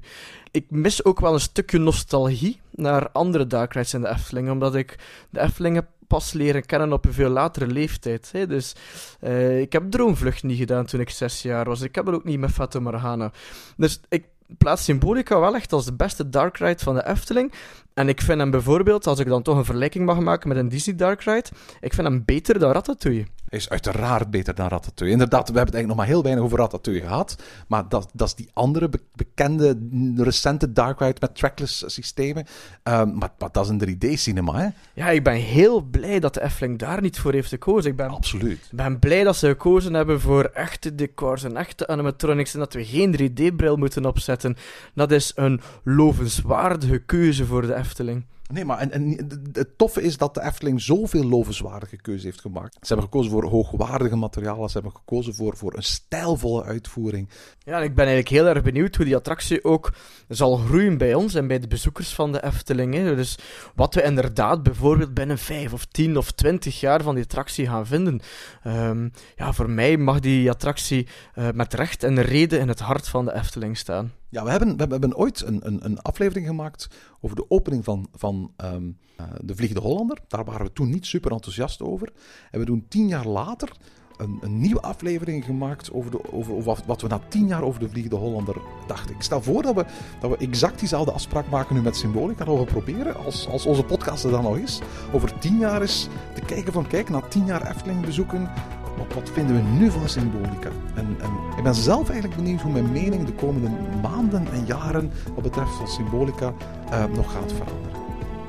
Ik 0.52 0.66
mis 0.70 1.06
ook 1.06 1.20
wel 1.20 1.34
een 1.34 1.40
stukje 1.40 1.78
nostalgie 1.78 2.60
naar 2.72 3.10
andere 3.12 3.48
dark 3.48 3.74
rides 3.74 3.94
in 3.94 4.02
de 4.02 4.10
Efteling. 4.10 4.50
Omdat 4.50 4.76
ik 4.76 4.96
de 5.30 5.40
Efteling 5.40 5.76
heb 5.76 5.88
pas 6.08 6.34
leren 6.34 6.66
kennen 6.66 6.94
op 6.94 7.06
een 7.06 7.14
veel 7.14 7.30
latere 7.30 7.68
leeftijd. 7.68 8.30
Hè. 8.32 8.48
Dus 8.48 8.76
uh, 9.22 9.60
ik 9.60 9.72
heb 9.74 9.92
Droomvlucht 9.92 10.44
niet 10.44 10.58
gedaan 10.58 10.86
toen 10.86 11.00
ik 11.00 11.10
zes 11.10 11.42
jaar 11.42 11.66
was. 11.66 11.82
Ik 11.82 11.96
heb 11.96 12.06
dat 12.06 12.14
ook 12.14 12.24
niet 12.24 12.40
met 12.40 12.52
Fata 12.52 12.80
Morgana. 12.80 13.32
Dus 13.78 14.00
ik 14.10 14.26
plaats 14.58 14.84
Symbolica 14.84 15.39
wel 15.39 15.56
echt 15.56 15.74
als 15.74 15.86
de 15.86 15.93
beste 15.93 16.30
dark 16.30 16.58
ride 16.58 16.84
van 16.84 16.95
de 16.95 17.08
Efteling. 17.08 17.54
En 17.93 18.10
ik 18.10 18.22
vind 18.22 18.39
hem 18.39 18.52
bijvoorbeeld, 18.52 19.08
als 19.08 19.20
ik 19.20 19.28
dan 19.28 19.41
toch 19.41 19.58
een 19.58 19.66
vergelijking 19.66 20.06
mag 20.06 20.20
maken 20.20 20.47
met 20.47 20.58
een 20.58 20.70
Disney 20.70 20.95
Dark 20.95 21.22
Ride, 21.22 21.50
ik 21.80 21.93
vind 21.93 22.08
hem 22.08 22.26
beter 22.26 22.60
dan 22.60 22.72
Ratatouille. 22.72 23.26
Is 23.50 23.70
uiteraard 23.70 24.32
beter 24.32 24.56
dan 24.56 24.68
Ratatouille. 24.68 25.14
Inderdaad, 25.14 25.50
we 25.50 25.58
hebben 25.58 25.74
het 25.74 25.74
eigenlijk 25.74 25.88
nog 25.88 25.97
maar 25.97 26.16
heel 26.16 26.24
weinig 26.24 26.43
over 26.43 26.58
Ratatouille 26.58 27.04
gehad. 27.04 27.36
Maar 27.68 27.89
dat, 27.89 28.10
dat 28.14 28.28
is 28.28 28.36
die 28.36 28.50
andere 28.54 28.89
bekende, 29.16 29.80
recente 30.16 30.72
Dark 30.72 31.00
Ride 31.00 31.18
met 31.20 31.36
trackless 31.36 31.84
systemen. 31.86 32.45
Um, 32.84 33.18
maar, 33.18 33.30
maar, 33.38 33.50
dat 33.52 33.66
is 33.66 33.70
een 33.70 33.97
3D-cinema, 33.97 34.60
hè? 34.60 34.68
Ja, 34.93 35.10
ik 35.10 35.24
ben 35.24 35.34
heel 35.34 35.82
blij 35.82 36.20
dat 36.20 36.34
de 36.34 36.41
Efteling 36.41 36.80
daar 36.80 37.02
niet 37.02 37.20
voor 37.20 37.34
heeft 37.34 37.50
gekozen. 37.50 37.91
Ik 37.91 37.97
ben, 37.97 38.10
Absoluut. 38.10 38.68
Ik 38.72 38.78
ben 38.78 39.00
blij 39.00 39.24
dat 39.24 39.36
ze 39.36 39.47
gekozen 39.47 39.93
hebben 39.93 40.22
voor 40.22 40.43
echte 40.43 40.95
decors 40.95 41.43
en 41.43 41.58
echte 41.58 41.88
animatronics 41.88 42.54
en 42.54 42.60
dat 42.60 42.74
we 42.74 42.86
geen 42.86 43.16
3D-bril 43.20 43.76
moeten 43.76 44.06
opzetten. 44.06 44.58
Dat 44.93 45.12
is 45.12 45.32
een 45.36 45.62
lovenswaardige 45.84 47.00
keuze 47.00 47.45
voor 47.45 47.62
de 47.62 47.76
Efteling. 47.76 48.26
Nee, 48.54 48.66
maar 48.66 48.80
en, 48.80 49.30
het 49.54 49.78
toffe 49.78 50.02
is 50.02 50.18
dat 50.18 50.34
de 50.34 50.41
Efteling 50.41 50.82
zoveel 50.82 51.24
lovenswaardige 51.24 51.95
keuzes 51.95 52.24
heeft 52.24 52.41
gemaakt. 52.41 52.74
Ze 52.74 52.88
hebben 52.88 53.06
gekozen 53.06 53.32
voor 53.32 53.43
hoogwaardige 53.43 54.16
materialen. 54.16 54.70
Ze 54.70 54.74
hebben 54.74 54.95
gekozen 54.95 55.36
voor, 55.36 55.58
voor 55.58 55.74
een 55.76 55.84
stijlvolle 55.84 56.64
uitvoering. 56.64 57.30
Ja, 57.60 57.78
en 57.78 57.84
ik 57.84 57.95
ben 57.95 58.06
eigenlijk 58.06 58.36
heel 58.36 58.47
erg 58.47 58.64
benieuwd 58.64 58.95
hoe 58.95 59.06
die 59.06 59.16
attractie 59.16 59.64
ook 59.64 59.93
zal 60.28 60.58
groeien 60.58 60.97
bij 60.97 61.14
ons 61.14 61.34
en 61.36 61.47
bij 61.47 61.60
de 61.60 61.68
bezoekers 61.68 62.14
van 62.14 62.32
de 62.32 62.43
Efteling. 62.43 62.93
Hè. 62.93 63.16
Dus 63.16 63.38
wat 63.76 63.95
we 63.95 64.04
inderdaad 64.04 64.64
bijvoorbeeld 64.64 65.14
binnen 65.14 65.38
5 65.38 65.74
of 65.74 65.86
10 65.86 66.18
of 66.18 66.32
20 66.32 66.80
jaar 66.80 67.04
van 67.04 67.16
die 67.16 67.24
attractie 67.24 67.68
gaan 67.68 67.88
vinden. 67.88 68.22
Um, 68.68 69.12
ja, 69.36 69.54
voor 69.54 69.70
mij 69.70 69.97
mag 69.97 70.20
die 70.20 70.50
attractie 70.50 71.08
uh, 71.36 71.47
met 71.54 71.74
recht 71.74 72.04
en 72.04 72.22
reden 72.22 72.60
in 72.60 72.68
het 72.68 72.80
hart 72.80 73.08
van 73.08 73.26
de 73.26 73.34
Efteling 73.34 73.78
staan. 73.78 74.12
Ja, 74.30 74.43
we 74.43 74.49
hebben, 74.49 74.77
we 74.77 74.86
hebben 74.88 75.15
ooit 75.15 75.41
een, 75.41 75.59
een, 75.67 75.86
een 75.86 76.01
aflevering 76.01 76.47
gemaakt 76.47 76.88
over 77.21 77.36
de 77.36 77.49
opening 77.49 77.84
van, 77.84 78.07
van 78.13 78.51
um, 78.57 78.97
uh, 79.19 79.25
De 79.41 79.55
Vliegende 79.55 79.82
Hollander. 79.82 80.17
Daar 80.27 80.45
waren 80.45 80.65
we 80.65 80.73
toen 80.73 80.89
niet 80.89 81.05
super 81.05 81.32
enthousiast 81.32 81.82
over. 81.82 82.13
En 82.51 82.59
we 82.59 82.65
doen 82.65 82.86
tien 82.88 83.07
jaar 83.07 83.27
later 83.27 83.71
een, 84.17 84.38
een 84.41 84.59
nieuwe 84.59 84.82
aflevering 84.82 85.45
gemaakt 85.45 85.91
over, 85.91 86.11
de, 86.11 86.32
over, 86.32 86.53
over, 86.53 86.77
wat 86.86 87.01
we 87.01 87.07
na 87.07 87.19
tien 87.27 87.47
jaar 87.47 87.63
over 87.63 87.80
De 87.80 87.89
Vliegende 87.89 88.17
Hollander 88.17 88.55
dachten. 88.88 89.15
Ik 89.15 89.21
stel 89.21 89.41
voor 89.41 89.61
dat 89.61 89.75
we, 89.75 89.86
dat 90.19 90.30
we 90.30 90.38
exact 90.38 90.80
diezelfde 90.80 91.11
afspraak 91.11 91.49
maken 91.49 91.75
nu 91.75 91.82
met 91.82 91.95
Symbolica. 91.95 92.45
Dat 92.45 92.57
we 92.57 92.65
proberen, 92.65 93.15
als, 93.15 93.47
als 93.47 93.65
onze 93.65 93.84
podcast 93.84 94.23
er 94.23 94.32
dan 94.32 94.43
nog 94.43 94.57
is, 94.57 94.80
over 95.13 95.39
tien 95.39 95.57
jaar 95.57 95.82
eens 95.82 96.07
te 96.34 96.41
kijken 96.41 96.73
van, 96.73 96.88
kijk, 96.88 97.09
na 97.09 97.21
tien 97.21 97.45
jaar 97.45 97.69
Efteling 97.69 98.05
bezoeken, 98.05 98.51
wat, 98.98 99.14
wat, 99.14 99.30
vinden 99.34 99.56
we 99.56 99.62
nu 99.62 99.92
van 99.92 100.10
symbolica? 100.10 100.70
En, 100.96 101.18
en, 101.22 101.30
ik 101.58 101.64
ben 101.64 101.76
zelf 101.76 102.10
eigenlijk 102.10 102.42
benieuwd 102.42 102.62
hoe 102.62 102.72
mijn 102.72 102.92
mening 102.92 103.26
de 103.26 103.34
komende 103.34 103.70
maanden 104.02 104.48
en 104.52 104.66
jaren 104.66 105.12
wat 105.34 105.44
betreft 105.44 105.72
van 105.72 105.88
symbolica 105.88 106.54
uh, 106.92 107.04
nog 107.16 107.32
gaat 107.32 107.54
veranderen. 107.54 107.98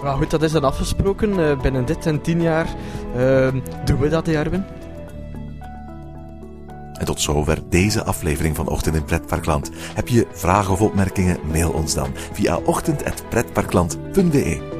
Nou 0.03 0.19
goed, 0.19 0.31
dat 0.31 0.43
is 0.43 0.53
dan 0.53 0.65
afgesproken. 0.65 1.39
Uh, 1.39 1.61
binnen 1.61 1.85
dit 1.85 2.07
en 2.07 2.21
tien 2.21 2.43
jaar 2.43 2.67
uh, 3.17 3.49
doen 3.85 3.99
we 3.99 4.09
dat, 4.09 4.29
Erwin. 4.29 4.65
En 7.01 7.07
tot 7.07 7.21
zover 7.21 7.59
deze 7.69 8.05
aflevering 8.05 8.57
van 8.57 8.69
Ochtend 8.69 8.97
in 8.97 9.05
Pretparkland. 9.05 9.71
Heb 9.95 10.09
je 10.09 10.27
vragen 10.33 10.73
of 10.73 10.81
opmerkingen? 10.81 11.39
Mail 11.51 11.71
ons 11.71 11.95
dan 11.95 12.11
via 12.33 12.59
ochtend.pretparkland.be. 12.65 14.80